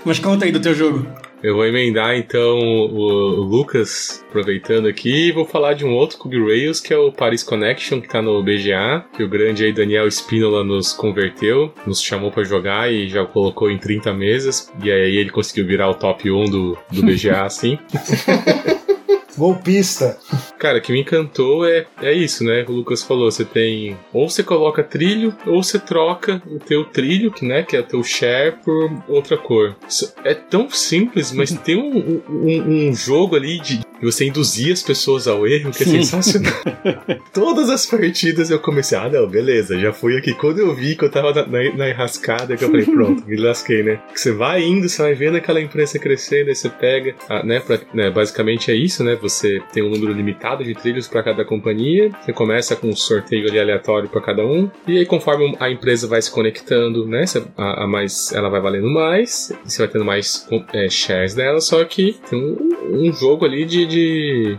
Mas 0.06 0.20
conta 0.20 0.46
aí 0.46 0.52
do 0.52 0.60
teu 0.60 0.74
jogo. 0.74 1.08
Eu 1.44 1.56
vou 1.56 1.66
emendar 1.66 2.16
então 2.16 2.58
o, 2.58 3.42
Lucas, 3.42 4.24
aproveitando 4.28 4.88
aqui, 4.88 5.28
e 5.28 5.32
vou 5.32 5.46
falar 5.46 5.74
de 5.74 5.86
um 5.86 5.94
outro 5.94 6.18
Cube 6.18 6.40
Rails, 6.40 6.80
que 6.80 6.92
é 6.92 6.98
o 6.98 7.12
Paris 7.12 7.44
Connection, 7.44 8.02
que 8.02 8.08
tá 8.08 8.22
no 8.22 8.42
BGA, 8.42 9.06
que 9.16 9.24
o 9.24 9.30
grande 9.30 9.64
aí 9.64 9.72
Daniel 9.72 10.08
Spínola 10.08 10.64
nos 10.64 10.94
converteu, 10.94 11.72
nos 11.86 12.02
chamou 12.02 12.32
pra 12.32 12.44
jogar 12.44 12.92
e 12.92 13.08
já 13.08 13.24
colocou 13.24 13.70
em 13.70 13.78
30 13.78 14.14
mesas, 14.14 14.72
e 14.84 14.92
aí 14.92 15.16
ele 15.16 15.30
conseguiu 15.30 15.68
virar 15.68 15.90
o 15.90 15.94
top 15.94 16.30
1 16.30 16.46
do, 16.46 16.78
do 16.92 17.04
BGA, 17.04 17.44
assim. 17.44 17.78
Golpista. 19.38 20.18
Cara, 20.58 20.80
o 20.80 20.82
que 20.82 20.92
me 20.92 21.02
encantou 21.02 21.66
é, 21.66 21.86
é 22.02 22.14
isso, 22.14 22.44
né? 22.44 22.66
O 22.68 22.72
Lucas 22.72 23.04
falou, 23.04 23.30
você 23.30 23.46
tem... 23.46 23.96
Ou 24.12 24.30
você 24.30 24.44
coloca 24.44 24.84
trilho, 24.84 25.36
ou 25.46 25.62
você 25.62 25.78
troca 25.80 26.42
o 26.48 26.60
teu 26.60 26.84
trilho, 26.86 27.32
que, 27.32 27.46
né, 27.46 27.64
que 27.64 27.76
é 27.76 27.80
o 27.80 27.84
teu 27.84 28.04
share, 28.04 28.56
por 28.64 28.92
outra 29.08 29.38
cor. 29.38 29.76
Isso 29.88 30.14
É 30.24 30.34
tão 30.34 30.70
simples, 30.70 31.32
mas 31.32 31.52
tem 31.64 31.76
um, 31.78 32.22
um, 32.30 32.88
um 32.90 32.94
jogo 32.96 33.36
ali 33.36 33.60
de 33.60 33.80
você 34.02 34.26
induzir 34.26 34.72
as 34.74 34.84
pessoas 34.84 35.28
ao 35.28 35.48
erro 35.48 35.72
que 35.72 35.84
é 35.84 35.86
Sim. 35.86 36.04
sensacional. 36.04 36.54
Todas 37.34 37.70
as 37.70 37.86
partidas 37.86 38.50
eu 38.50 38.60
comecei, 38.60 38.98
ah, 38.98 39.10
não, 39.10 39.28
beleza, 39.28 39.78
já 39.80 39.92
fui 39.92 40.18
aqui. 40.18 40.34
Quando 40.34 40.60
eu 40.60 40.74
vi 40.76 40.96
que 40.96 41.04
eu 41.04 41.10
tava 41.10 41.34
na, 41.34 41.46
na, 41.48 41.76
na 41.76 41.90
enrascada, 41.90 42.56
que 42.56 42.64
eu 42.64 42.70
falei, 42.70 42.86
pronto, 42.90 43.24
me 43.28 43.36
lasquei, 43.38 43.84
né? 43.84 44.00
Que 44.14 44.20
você 44.20 44.32
vai 44.32 44.64
indo, 44.64 44.88
você 44.88 45.02
vai 45.02 45.14
vendo 45.14 45.38
aquela 45.38 45.62
empresa 45.62 45.98
crescendo, 46.00 46.50
aí 46.50 46.56
você 46.56 46.70
pega, 46.70 47.16
ah, 47.30 47.44
né, 47.44 47.60
pra- 47.60 47.80
né, 47.94 48.10
Basicamente 48.12 48.72
é 48.72 48.76
isso, 48.76 49.04
né? 49.04 49.16
Você 49.22 49.62
tem 49.74 49.84
um 49.84 49.90
número 49.90 50.14
limitado 50.14 50.47
de 50.56 50.74
trilhos 50.74 51.08
para 51.08 51.24
cada 51.24 51.44
companhia, 51.46 52.12
você 52.22 52.34
começa 52.34 52.76
com 52.76 52.88
um 52.90 52.96
sorteio 52.96 53.48
ali 53.48 53.60
aleatório 53.60 54.10
para 54.10 54.22
cada 54.22 54.46
um, 54.46 54.70
e 54.88 54.98
aí 55.00 55.06
conforme 55.06 55.56
a 55.60 55.70
empresa 55.70 56.08
vai 56.08 56.22
se 56.22 56.32
conectando, 56.32 57.06
né? 57.08 57.26
A, 57.58 57.84
a 57.84 57.88
mais, 57.88 58.32
ela 58.34 58.50
vai 58.50 58.62
valendo 58.62 58.90
mais, 58.90 59.52
você 59.64 59.80
vai 59.80 59.88
tendo 59.88 60.06
mais 60.06 60.48
é, 60.74 60.90
shares 60.90 61.34
dela, 61.36 61.60
só 61.60 61.84
que 61.84 62.16
tem 62.30 62.40
um, 62.40 63.08
um 63.08 63.14
jogo 63.14 63.46
ali 63.46 63.66
de, 63.66 63.86
de- 63.86 64.58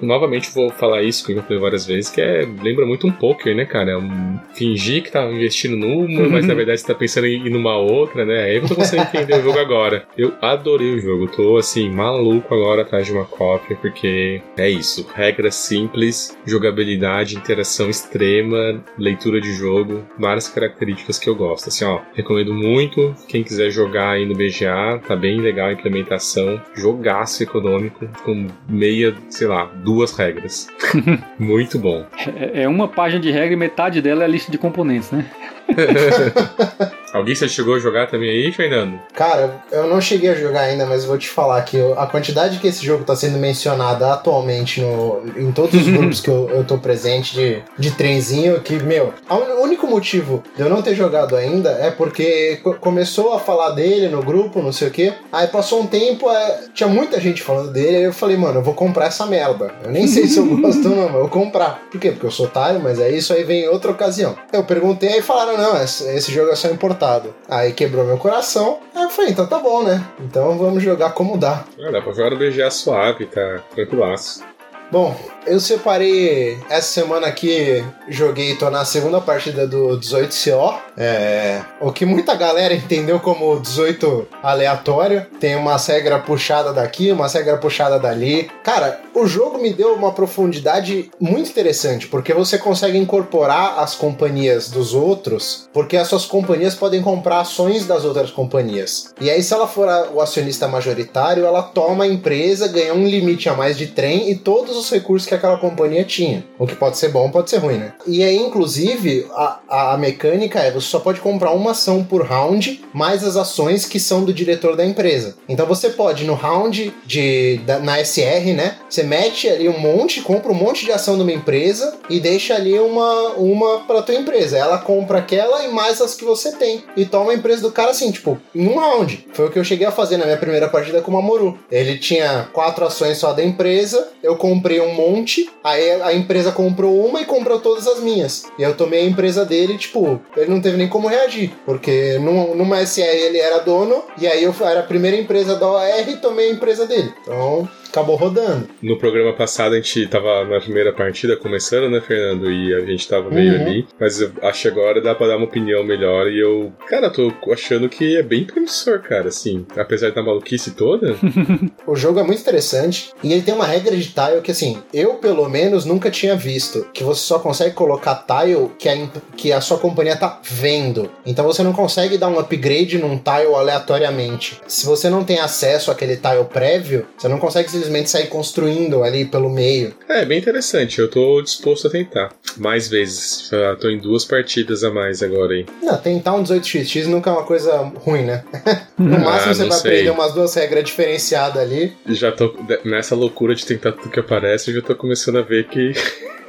Novamente 0.00 0.50
vou 0.52 0.70
falar 0.70 1.02
isso 1.02 1.24
que 1.24 1.32
eu 1.32 1.36
já 1.36 1.42
falei 1.42 1.58
várias 1.58 1.86
vezes, 1.86 2.10
que 2.10 2.20
é. 2.20 2.46
Lembra 2.62 2.86
muito 2.86 3.06
um 3.06 3.12
poker, 3.12 3.54
né, 3.54 3.64
cara? 3.64 3.92
É 3.92 3.96
um, 3.96 4.38
fingir 4.54 5.02
que 5.02 5.10
tá 5.12 5.24
investindo 5.30 5.76
numa, 5.76 6.28
mas 6.28 6.46
na 6.46 6.54
verdade 6.54 6.80
você 6.80 6.86
tá 6.86 6.94
pensando 6.94 7.26
em 7.26 7.46
ir 7.46 7.50
numa 7.50 7.76
outra, 7.76 8.24
né? 8.24 8.44
Aí 8.44 8.56
eu 8.56 8.66
tô 8.66 8.74
conseguindo 8.74 9.08
entender 9.08 9.38
o 9.38 9.42
jogo 9.42 9.58
agora. 9.58 10.06
Eu 10.16 10.32
adorei 10.40 10.94
o 10.94 11.00
jogo, 11.00 11.26
tô 11.28 11.56
assim, 11.56 11.88
maluco 11.90 12.54
agora 12.54 12.82
atrás 12.82 13.06
de 13.06 13.12
uma 13.12 13.24
cópia, 13.24 13.76
porque 13.80 14.40
é 14.56 14.68
isso. 14.68 15.06
Regras 15.26 15.56
simples, 15.56 16.38
jogabilidade, 16.46 17.36
interação 17.36 17.90
extrema, 17.90 18.80
leitura 18.96 19.40
de 19.40 19.52
jogo, 19.54 20.04
várias 20.16 20.48
características 20.48 21.18
que 21.18 21.28
eu 21.28 21.34
gosto. 21.34 21.68
Assim, 21.68 21.84
ó, 21.84 22.00
recomendo 22.14 22.54
muito. 22.54 23.12
Quem 23.26 23.42
quiser 23.42 23.68
jogar 23.70 24.10
aí 24.10 24.24
no 24.24 24.36
BGA, 24.36 25.00
tá 25.04 25.16
bem 25.16 25.40
legal 25.40 25.66
a 25.66 25.72
implementação. 25.72 26.62
Jogaço 26.76 27.42
econômico, 27.42 28.06
com 28.24 28.46
meia, 28.68 29.16
sei 29.28 29.48
lá, 29.48 29.64
duas 29.64 30.16
regras. 30.16 30.68
muito 31.40 31.76
bom. 31.76 32.06
É, 32.36 32.62
é 32.62 32.68
uma 32.68 32.86
página 32.86 33.20
de 33.20 33.32
regra 33.32 33.52
e 33.52 33.56
metade 33.56 34.00
dela 34.00 34.22
é 34.22 34.26
a 34.26 34.28
lista 34.28 34.52
de 34.52 34.58
componentes, 34.58 35.10
né? 35.10 35.28
Alguém 37.16 37.34
você 37.34 37.48
chegou 37.48 37.74
a 37.74 37.78
jogar 37.78 38.06
também 38.08 38.28
aí, 38.30 38.52
Fernando? 38.52 38.98
Cara, 39.14 39.56
eu 39.72 39.86
não 39.86 40.00
cheguei 40.00 40.30
a 40.30 40.34
jogar 40.34 40.60
ainda, 40.60 40.86
mas 40.86 41.04
vou 41.04 41.16
te 41.18 41.28
falar 41.28 41.62
que 41.62 41.76
eu- 41.76 41.98
a 41.98 42.06
quantidade 42.06 42.58
que 42.58 42.66
esse 42.66 42.84
jogo 42.84 43.04
tá 43.04 43.14
sendo 43.16 43.38
mencionada 43.38 44.12
atualmente 44.12 44.80
no, 44.80 45.22
em 45.36 45.50
todos 45.52 45.74
os 45.80 45.86
grupos 45.88 46.20
que 46.20 46.28
eu, 46.28 46.48
eu 46.50 46.64
tô 46.64 46.78
presente 46.78 47.34
de, 47.34 47.62
de 47.78 47.90
trenzinho, 47.92 48.60
que, 48.60 48.74
meu, 48.82 49.12
o 49.30 49.62
único 49.62 49.86
motivo 49.86 50.42
de 50.54 50.62
eu 50.62 50.68
não 50.68 50.82
ter 50.82 50.94
jogado 50.94 51.34
ainda 51.36 51.70
é 51.70 51.90
porque 51.90 52.56
co- 52.62 52.74
começou 52.74 53.32
a 53.34 53.38
falar 53.40 53.70
dele 53.70 54.08
no 54.08 54.22
grupo, 54.22 54.62
não 54.62 54.72
sei 54.72 54.88
o 54.88 54.90
quê. 54.90 55.12
Aí 55.32 55.46
passou 55.48 55.80
um 55.82 55.86
tempo, 55.86 56.30
é, 56.30 56.60
tinha 56.74 56.88
muita 56.88 57.20
gente 57.20 57.42
falando 57.42 57.70
dele, 57.72 57.96
aí 57.96 58.02
eu 58.04 58.12
falei, 58.12 58.36
mano, 58.36 58.58
eu 58.60 58.62
vou 58.62 58.74
comprar 58.74 59.06
essa 59.06 59.26
merda. 59.26 59.70
Eu 59.82 59.90
nem 59.90 60.06
sei 60.06 60.26
se 60.26 60.38
eu 60.38 60.46
gosto 60.60 60.88
ou 60.88 60.94
não, 60.96 61.04
mas 61.06 61.14
eu 61.14 61.20
vou 61.20 61.28
comprar. 61.28 61.82
Por 61.90 62.00
quê? 62.00 62.10
Porque 62.10 62.26
eu 62.26 62.30
sou 62.30 62.46
otário, 62.46 62.80
mas 62.80 62.98
é 63.00 63.10
isso 63.10 63.32
aí 63.32 63.42
vem 63.44 63.62
em 63.64 63.68
outra 63.68 63.90
ocasião. 63.90 64.36
Eu 64.52 64.64
perguntei 64.64 65.18
e 65.18 65.22
falaram, 65.22 65.56
não, 65.56 65.82
esse, 65.82 66.04
esse 66.14 66.32
jogo 66.32 66.50
é 66.50 66.54
só 66.56 66.68
importado. 66.68 67.05
Aí 67.48 67.72
quebrou 67.72 68.04
meu 68.04 68.18
coração. 68.18 68.80
Aí 68.94 69.02
eu 69.02 69.10
falei, 69.10 69.30
então 69.30 69.46
tá 69.46 69.58
bom, 69.58 69.82
né? 69.82 70.04
Então 70.20 70.56
vamos 70.58 70.82
jogar 70.82 71.10
como 71.12 71.36
dá. 71.36 71.64
Ah, 71.80 71.90
dá 71.90 72.02
pra 72.02 72.12
jogar 72.12 72.30
no 72.30 72.36
BGA 72.36 72.70
suave, 72.70 73.26
tá 73.26 73.60
tranquilaço. 73.74 74.44
Bom, 74.90 75.16
eu 75.46 75.60
separei 75.60 76.58
essa 76.68 76.88
semana 76.88 77.26
aqui, 77.28 77.84
joguei, 78.08 78.56
tô 78.56 78.68
na 78.70 78.84
segunda 78.84 79.20
partida 79.20 79.66
do 79.66 79.98
18CO. 79.98 80.74
É, 80.96 81.60
o 81.80 81.92
que 81.92 82.04
muita 82.04 82.34
galera 82.34 82.74
entendeu 82.74 83.20
como 83.20 83.60
18 83.60 84.26
aleatório. 84.42 85.26
Tem 85.38 85.54
uma 85.54 85.76
regra 85.76 86.18
puxada 86.18 86.72
daqui, 86.72 87.12
uma 87.12 87.28
regra 87.28 87.56
puxada 87.58 87.98
dali. 87.98 88.50
Cara, 88.64 89.00
o 89.14 89.26
jogo 89.26 89.58
me 89.58 89.72
deu 89.72 89.94
uma 89.94 90.12
profundidade 90.12 91.10
muito 91.20 91.50
interessante, 91.50 92.06
porque 92.08 92.32
você 92.34 92.58
consegue 92.58 92.98
incorporar 92.98 93.78
as 93.78 93.94
companhias 93.94 94.70
dos 94.70 94.94
outros, 94.94 95.68
porque 95.72 95.96
as 95.96 96.08
suas 96.08 96.24
companhias 96.26 96.74
podem 96.74 97.02
comprar 97.02 97.40
ações 97.40 97.86
das 97.86 98.04
outras 98.04 98.30
companhias. 98.30 99.14
E 99.20 99.30
aí, 99.30 99.42
se 99.42 99.54
ela 99.54 99.68
for 99.68 99.88
a- 99.88 100.08
o 100.12 100.20
acionista 100.20 100.66
majoritário, 100.66 101.44
ela 101.46 101.62
toma 101.62 102.04
a 102.04 102.08
empresa, 102.08 102.66
ganha 102.68 102.92
um 102.94 103.06
limite 103.06 103.48
a 103.48 103.54
mais 103.54 103.76
de 103.78 103.86
trem 103.88 104.30
e 104.30 104.36
todos 104.36 104.76
os 104.76 104.90
recursos 104.90 105.28
que 105.28 105.34
aquela 105.36 105.56
companhia 105.58 106.04
tinha. 106.04 106.44
O 106.58 106.66
que 106.66 106.74
pode 106.74 106.98
ser 106.98 107.08
bom, 107.08 107.30
pode 107.30 107.50
ser 107.50 107.58
ruim, 107.58 107.76
né? 107.76 107.92
E 108.06 108.22
aí, 108.22 108.36
inclusive, 108.36 109.26
a, 109.32 109.92
a 109.92 109.96
mecânica 109.98 110.60
é 110.60 110.70
você 110.70 110.86
só 110.88 110.98
pode 110.98 111.20
comprar 111.20 111.52
uma 111.52 111.70
ação 111.72 112.02
por 112.04 112.22
round, 112.24 112.84
mais 112.92 113.22
as 113.24 113.36
ações 113.36 113.84
que 113.86 114.00
são 114.00 114.24
do 114.24 114.32
diretor 114.32 114.76
da 114.76 114.84
empresa. 114.84 115.36
Então 115.48 115.66
você 115.66 115.90
pode, 115.90 116.24
no 116.24 116.34
round 116.34 116.92
de, 117.04 117.58
da- 117.66 117.78
na 117.78 117.98
SR, 118.04 118.54
né? 118.54 118.76
Você 118.88 119.02
mete 119.02 119.48
ali 119.48 119.68
um 119.68 119.78
monte, 119.78 120.20
compra 120.22 120.50
um 120.50 120.54
monte 120.54 120.84
de 120.84 120.92
ação 120.92 121.16
de 121.16 121.22
uma 121.22 121.32
empresa 121.32 121.94
e 122.08 122.18
deixa 122.20 122.54
ali 122.54 122.78
uma, 122.78 123.30
uma 123.36 123.80
pra 123.80 124.02
tua 124.02 124.14
empresa. 124.14 124.56
Ela 124.58 124.78
compra 124.78 125.18
aquela 125.18 125.64
e 125.64 125.68
mais 125.68 126.00
as 126.00 126.14
que 126.14 126.24
você 126.24 126.52
tem. 126.52 126.82
E 126.96 127.04
toma 127.04 127.32
a 127.32 127.34
empresa 127.34 127.62
do 127.62 127.72
cara 127.72 127.90
assim, 127.90 128.10
tipo, 128.10 128.38
em 128.54 128.66
um 128.66 128.78
round. 128.78 129.26
Foi 129.32 129.46
o 129.46 129.50
que 129.50 129.58
eu 129.58 129.64
cheguei 129.64 129.86
a 129.86 129.92
fazer 129.92 130.16
na 130.16 130.24
minha 130.24 130.36
primeira 130.36 130.68
partida 130.68 131.00
com 131.00 131.10
o 131.10 131.14
Mamoru. 131.14 131.58
Ele 131.70 131.98
tinha 131.98 132.48
quatro 132.52 132.84
ações 132.86 133.18
só 133.18 133.32
da 133.32 133.44
empresa, 133.44 134.08
eu 134.22 134.36
comprei 134.36 134.80
um 134.80 134.94
monte, 134.94 135.25
aí 135.64 136.00
a 136.02 136.12
empresa 136.14 136.52
comprou 136.52 137.04
uma 137.06 137.20
e 137.20 137.24
comprou 137.24 137.60
todas 137.60 137.86
as 137.86 138.00
minhas. 138.00 138.44
E 138.58 138.62
eu 138.62 138.74
tomei 138.76 139.00
a 139.00 139.04
empresa 139.08 139.44
dele, 139.44 139.76
tipo, 139.78 140.20
ele 140.36 140.50
não 140.50 140.60
teve 140.60 140.76
nem 140.76 140.88
como 140.88 141.08
reagir, 141.08 141.52
porque 141.64 142.18
num- 142.18 142.54
numa 142.54 142.80
SR 142.80 143.02
ele 143.16 143.38
era 143.38 143.58
dono, 143.58 144.04
e 144.18 144.26
aí 144.26 144.42
eu 144.44 144.54
era 144.60 144.80
a 144.80 144.84
primeira 144.84 145.16
empresa 145.16 145.56
da 145.56 145.68
OR 145.68 146.08
e 146.08 146.16
tomei 146.16 146.48
a 146.50 146.52
empresa 146.52 146.86
dele. 146.86 147.12
Então, 147.22 147.68
acabou 147.96 148.16
rodando. 148.16 148.68
No 148.82 148.98
programa 148.98 149.32
passado 149.32 149.72
a 149.74 149.76
gente 149.76 150.06
tava 150.06 150.44
na 150.44 150.60
primeira 150.60 150.92
partida 150.92 151.36
começando, 151.36 151.90
né, 151.90 152.00
Fernando? 152.00 152.50
E 152.50 152.74
a 152.74 152.80
gente 152.84 153.08
tava 153.08 153.30
meio 153.30 153.54
Uhum. 153.54 153.60
ali. 153.62 153.86
Mas 153.98 154.20
eu 154.20 154.30
acho 154.42 154.62
que 154.62 154.68
agora 154.68 155.00
dá 155.00 155.14
pra 155.14 155.28
dar 155.28 155.36
uma 155.36 155.46
opinião 155.46 155.82
melhor. 155.84 156.28
E 156.30 156.38
eu, 156.40 156.72
cara, 156.88 157.08
tô 157.10 157.32
achando 157.52 157.88
que 157.88 158.16
é 158.16 158.22
bem 158.22 158.44
promissor, 158.44 159.00
cara, 159.00 159.28
assim. 159.28 159.64
Apesar 159.76 160.10
da 160.12 160.22
maluquice 160.22 160.72
toda. 160.72 161.16
O 161.86 161.94
jogo 161.94 162.18
é 162.18 162.22
muito 162.24 162.40
interessante 162.40 163.10
e 163.22 163.32
ele 163.32 163.42
tem 163.42 163.54
uma 163.54 163.64
regra 163.64 163.96
de 163.96 164.06
tile 164.08 164.40
que, 164.42 164.50
assim, 164.50 164.82
eu 164.92 165.14
pelo 165.14 165.48
menos 165.48 165.84
nunca 165.84 166.10
tinha 166.10 166.34
visto. 166.34 166.86
Que 166.92 167.04
você 167.04 167.20
só 167.20 167.38
consegue 167.38 167.74
colocar 167.74 168.26
tile 168.26 168.70
que 168.78 168.88
a, 168.88 169.08
que 169.36 169.52
a 169.52 169.60
sua 169.60 169.78
companhia 169.78 170.16
tá 170.16 170.40
vendo. 170.42 171.08
Então 171.24 171.44
você 171.44 171.62
não 171.62 171.72
consegue 171.72 172.18
dar 172.18 172.28
um 172.28 172.38
upgrade 172.40 172.98
num 172.98 173.16
tile 173.18 173.54
aleatoriamente. 173.54 174.60
Se 174.66 174.84
você 174.84 175.08
não 175.08 175.22
tem 175.24 175.38
acesso 175.38 175.90
àquele 175.92 176.16
tile 176.16 176.44
prévio, 176.52 177.06
você 177.16 177.28
não 177.28 177.38
consegue 177.38 177.70
simplesmente 177.86 178.10
sair 178.10 178.26
construindo 178.26 179.02
ali 179.02 179.24
pelo 179.24 179.48
meio. 179.48 179.94
é, 180.08 180.24
bem 180.24 180.38
interessante. 180.38 180.98
Eu 181.00 181.08
tô 181.08 181.40
disposto 181.40 181.86
a 181.86 181.90
tentar. 181.90 182.30
Mais 182.56 182.88
vezes. 182.88 183.48
Já 183.50 183.76
tô 183.76 183.88
em 183.88 183.98
duas 183.98 184.24
partidas 184.24 184.82
a 184.84 184.90
mais 184.90 185.22
agora 185.22 185.54
aí. 185.54 185.66
Não, 185.82 185.96
tentar 185.96 186.34
um 186.34 186.42
18xx 186.42 187.06
nunca 187.06 187.30
é 187.30 187.32
uma 187.32 187.44
coisa 187.44 187.76
ruim, 188.04 188.22
né? 188.22 188.44
No 188.98 189.18
máximo 189.20 189.50
Ah, 189.50 189.54
você 189.54 189.62
não 189.62 189.68
vai 189.70 189.78
sei. 189.78 189.90
aprender 189.90 190.10
umas 190.10 190.32
duas 190.32 190.54
regras 190.54 190.84
diferenciadas 190.84 191.62
ali. 191.62 191.92
Já 192.08 192.32
tô 192.32 192.54
nessa 192.84 193.14
loucura 193.14 193.54
de 193.54 193.64
tentar 193.66 193.92
tudo 193.92 194.10
que 194.10 194.18
aparece, 194.20 194.70
eu 194.70 194.76
já 194.76 194.82
tô 194.82 194.94
começando 194.96 195.36
a 195.38 195.42
ver 195.42 195.68
que 195.68 195.92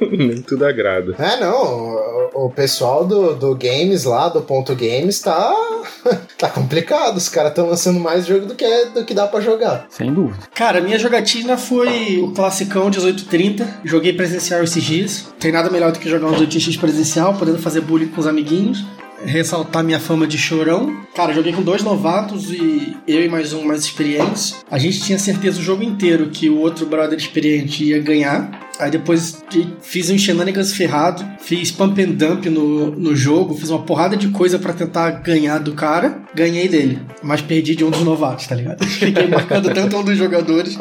nem 0.00 0.40
tudo 0.42 0.64
agrada. 0.64 1.14
É, 1.18 1.38
não. 1.40 2.17
O, 2.34 2.46
o 2.46 2.50
pessoal 2.50 3.04
do, 3.04 3.34
do 3.34 3.54
Games 3.54 4.04
lá, 4.04 4.28
do 4.28 4.40
Ponto 4.42 4.74
Games, 4.74 5.20
tá, 5.20 5.52
tá 6.38 6.48
complicado. 6.48 7.16
Os 7.16 7.28
caras 7.28 7.50
estão 7.50 7.68
lançando 7.68 8.00
mais 8.00 8.26
jogo 8.26 8.46
do 8.46 8.54
que, 8.54 8.84
do 8.86 9.04
que 9.04 9.14
dá 9.14 9.26
para 9.26 9.40
jogar. 9.40 9.86
Sem 9.90 10.12
dúvida. 10.12 10.46
Cara, 10.54 10.80
minha 10.80 10.98
jogatina 10.98 11.56
foi 11.56 12.20
o 12.22 12.32
classicão 12.32 12.84
1830. 12.84 13.80
Joguei 13.84 14.12
presencial 14.12 14.62
esses 14.62 14.82
dias. 14.82 15.26
Tem 15.38 15.52
nada 15.52 15.70
melhor 15.70 15.92
do 15.92 15.98
que 15.98 16.08
jogar 16.08 16.28
um 16.28 16.34
18x 16.34 16.78
presencial, 16.78 17.34
podendo 17.34 17.58
fazer 17.58 17.80
bullying 17.80 18.08
com 18.08 18.20
os 18.20 18.26
amiguinhos 18.26 18.84
ressaltar 19.24 19.82
minha 19.82 20.00
fama 20.00 20.26
de 20.26 20.38
chorão. 20.38 20.96
Cara, 21.14 21.32
joguei 21.32 21.52
com 21.52 21.62
dois 21.62 21.82
novatos 21.82 22.50
e 22.50 22.96
eu 23.06 23.24
e 23.24 23.28
mais 23.28 23.52
um 23.52 23.64
mais 23.64 23.82
experientes. 23.82 24.56
A 24.70 24.78
gente 24.78 25.00
tinha 25.00 25.18
certeza 25.18 25.60
o 25.60 25.62
jogo 25.62 25.82
inteiro 25.82 26.30
que 26.30 26.48
o 26.48 26.58
outro 26.58 26.86
brother 26.86 27.18
experiente 27.18 27.84
ia 27.84 28.00
ganhar. 28.00 28.68
Aí 28.78 28.92
depois 28.92 29.42
fiz 29.82 30.08
um 30.08 30.16
shenanigans 30.16 30.72
ferrado, 30.72 31.26
fiz 31.40 31.72
pump 31.72 32.00
and 32.00 32.12
dump 32.12 32.48
no, 32.48 32.92
no 32.92 33.16
jogo, 33.16 33.56
fiz 33.56 33.70
uma 33.70 33.82
porrada 33.82 34.16
de 34.16 34.28
coisa 34.28 34.56
para 34.56 34.72
tentar 34.72 35.10
ganhar 35.10 35.58
do 35.58 35.72
cara, 35.72 36.22
ganhei 36.32 36.68
dele. 36.68 37.00
Mas 37.20 37.42
perdi 37.42 37.74
de 37.74 37.84
um 37.84 37.90
dos 37.90 38.02
novatos, 38.02 38.46
tá 38.46 38.54
ligado? 38.54 38.84
Fiquei 38.86 39.26
marcando 39.26 39.74
tanto 39.74 39.96
um 39.96 40.04
dos 40.04 40.16
jogadores 40.16 40.78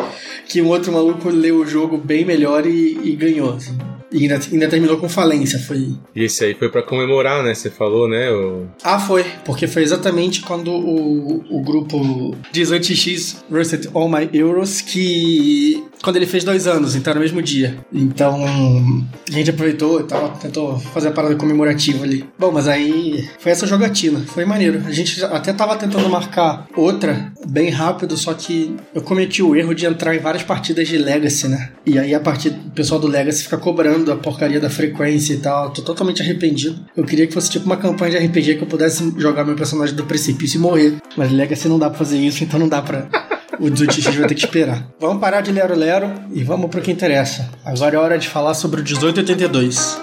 que 0.48 0.62
um 0.62 0.68
outro 0.68 0.92
maluco 0.94 1.28
leu 1.30 1.58
o 1.58 1.66
jogo 1.66 1.98
bem 1.98 2.24
melhor 2.24 2.68
e, 2.68 3.00
e 3.04 3.16
ganhou. 3.16 3.56
Assim. 3.56 3.76
E 4.12 4.24
ainda, 4.24 4.40
ainda 4.52 4.68
terminou 4.68 4.98
com 4.98 5.10
falência, 5.10 5.60
foi. 5.60 5.90
E 6.16 6.24
esse 6.24 6.44
aí 6.44 6.54
foi 6.54 6.70
para 6.70 6.82
comemorar, 6.82 7.44
né? 7.44 7.54
Você 7.54 7.70
falou, 7.70 8.08
né? 8.08 8.32
O... 8.32 8.68
Ah, 8.84 9.00
foi. 9.00 9.26
Porque 9.44 9.68
foi 9.68 9.84
exatamente 9.84 10.42
quando 10.42 10.72
o, 10.72 11.44
o 11.50 11.62
grupo 11.62 12.36
18x 12.54 13.44
Rusted 13.52 13.90
All 13.94 14.10
My 14.10 14.30
Euros 14.34 14.82
que. 14.82 15.84
Quando 16.02 16.16
ele 16.16 16.26
fez 16.26 16.44
dois 16.44 16.68
anos, 16.68 16.96
então 16.96 17.14
no 17.14 17.20
mesmo 17.20 17.42
dia. 17.42 17.78
Então 17.92 18.46
a 18.46 19.32
gente 19.32 19.50
aproveitou 19.50 20.00
e 20.00 20.04
tal, 20.04 20.30
tentou 20.32 20.80
fazer 20.80 21.10
a 21.10 21.12
parada 21.12 21.36
comemorativa 21.36 22.04
ali. 22.04 22.26
Bom, 22.38 22.52
mas 22.52 22.68
aí 22.68 23.28
foi 23.40 23.52
essa 23.52 23.68
jogatina, 23.68 24.22
foi 24.28 24.46
maneiro. 24.46 24.82
A 24.86 24.92
gente 24.92 25.24
até 25.26 25.54
tava 25.54 25.76
tentando 25.76 26.10
marcar 26.10 26.68
outra 26.76 27.32
bem 27.48 27.70
rápido, 27.70 28.16
só 28.18 28.34
que 28.34 28.76
eu 28.94 29.02
cometi 29.02 29.42
o 29.42 29.56
erro 29.56 29.74
de 29.74 29.86
entrar 29.86 30.16
em 30.16 30.20
várias 30.20 30.44
partidas 30.44 30.88
de 30.88 30.98
Legacy, 30.98 31.48
né? 31.48 31.72
E 31.86 31.98
aí 31.98 32.14
a 32.14 32.20
partir 32.20 32.50
o 32.50 32.72
pessoal 32.72 33.00
do 33.00 33.08
Legacy 33.08 33.44
fica 33.44 33.58
cobrando 33.58 34.12
a 34.12 34.16
porcaria 34.16 34.60
da 34.60 34.70
frequência 34.70 35.34
e 35.34 35.38
tal. 35.38 35.72
Tô 35.72 35.82
totalmente 35.82 36.22
arrependido. 36.22 36.86
Eu 36.96 37.04
queria 37.04 37.28
que 37.28 37.34
fosse 37.34 37.50
tipo 37.50 37.66
uma 37.66 37.78
campanha 37.78 38.20
de 38.20 38.28
RPG 38.28 38.56
que 38.56 38.64
eu 38.64 38.68
pudesse 38.68 39.14
jogar 39.18 39.44
meu 39.44 39.56
personagem 39.56 39.96
do 39.96 40.06
precipício 40.06 40.58
e 40.58 40.62
morrer. 40.62 40.98
Mas 41.16 41.32
Legacy 41.32 41.68
não 41.68 41.80
dá 41.80 41.90
pra 41.90 42.00
fazer 42.00 42.18
isso, 42.18 42.44
então 42.44 42.60
não 42.60 42.70
dá 42.70 42.82
pra. 42.82 43.08
O 43.60 43.66
18x 43.66 44.16
vai 44.18 44.28
ter 44.28 44.36
que 44.36 44.46
esperar. 44.46 44.88
Vamos 45.00 45.20
parar 45.20 45.42
de 45.42 45.52
lero 45.52 45.76
lero 45.76 46.12
e 46.32 46.44
vamos 46.44 46.70
pro 46.70 46.82
que 46.82 46.92
interessa. 46.92 47.50
Agora 47.66 47.96
é 47.96 48.00
hora 48.00 48.20
de 48.20 48.28
falar 48.30 48.54
sobre 48.54 48.82
o 48.82 48.84
1882. 48.84 50.00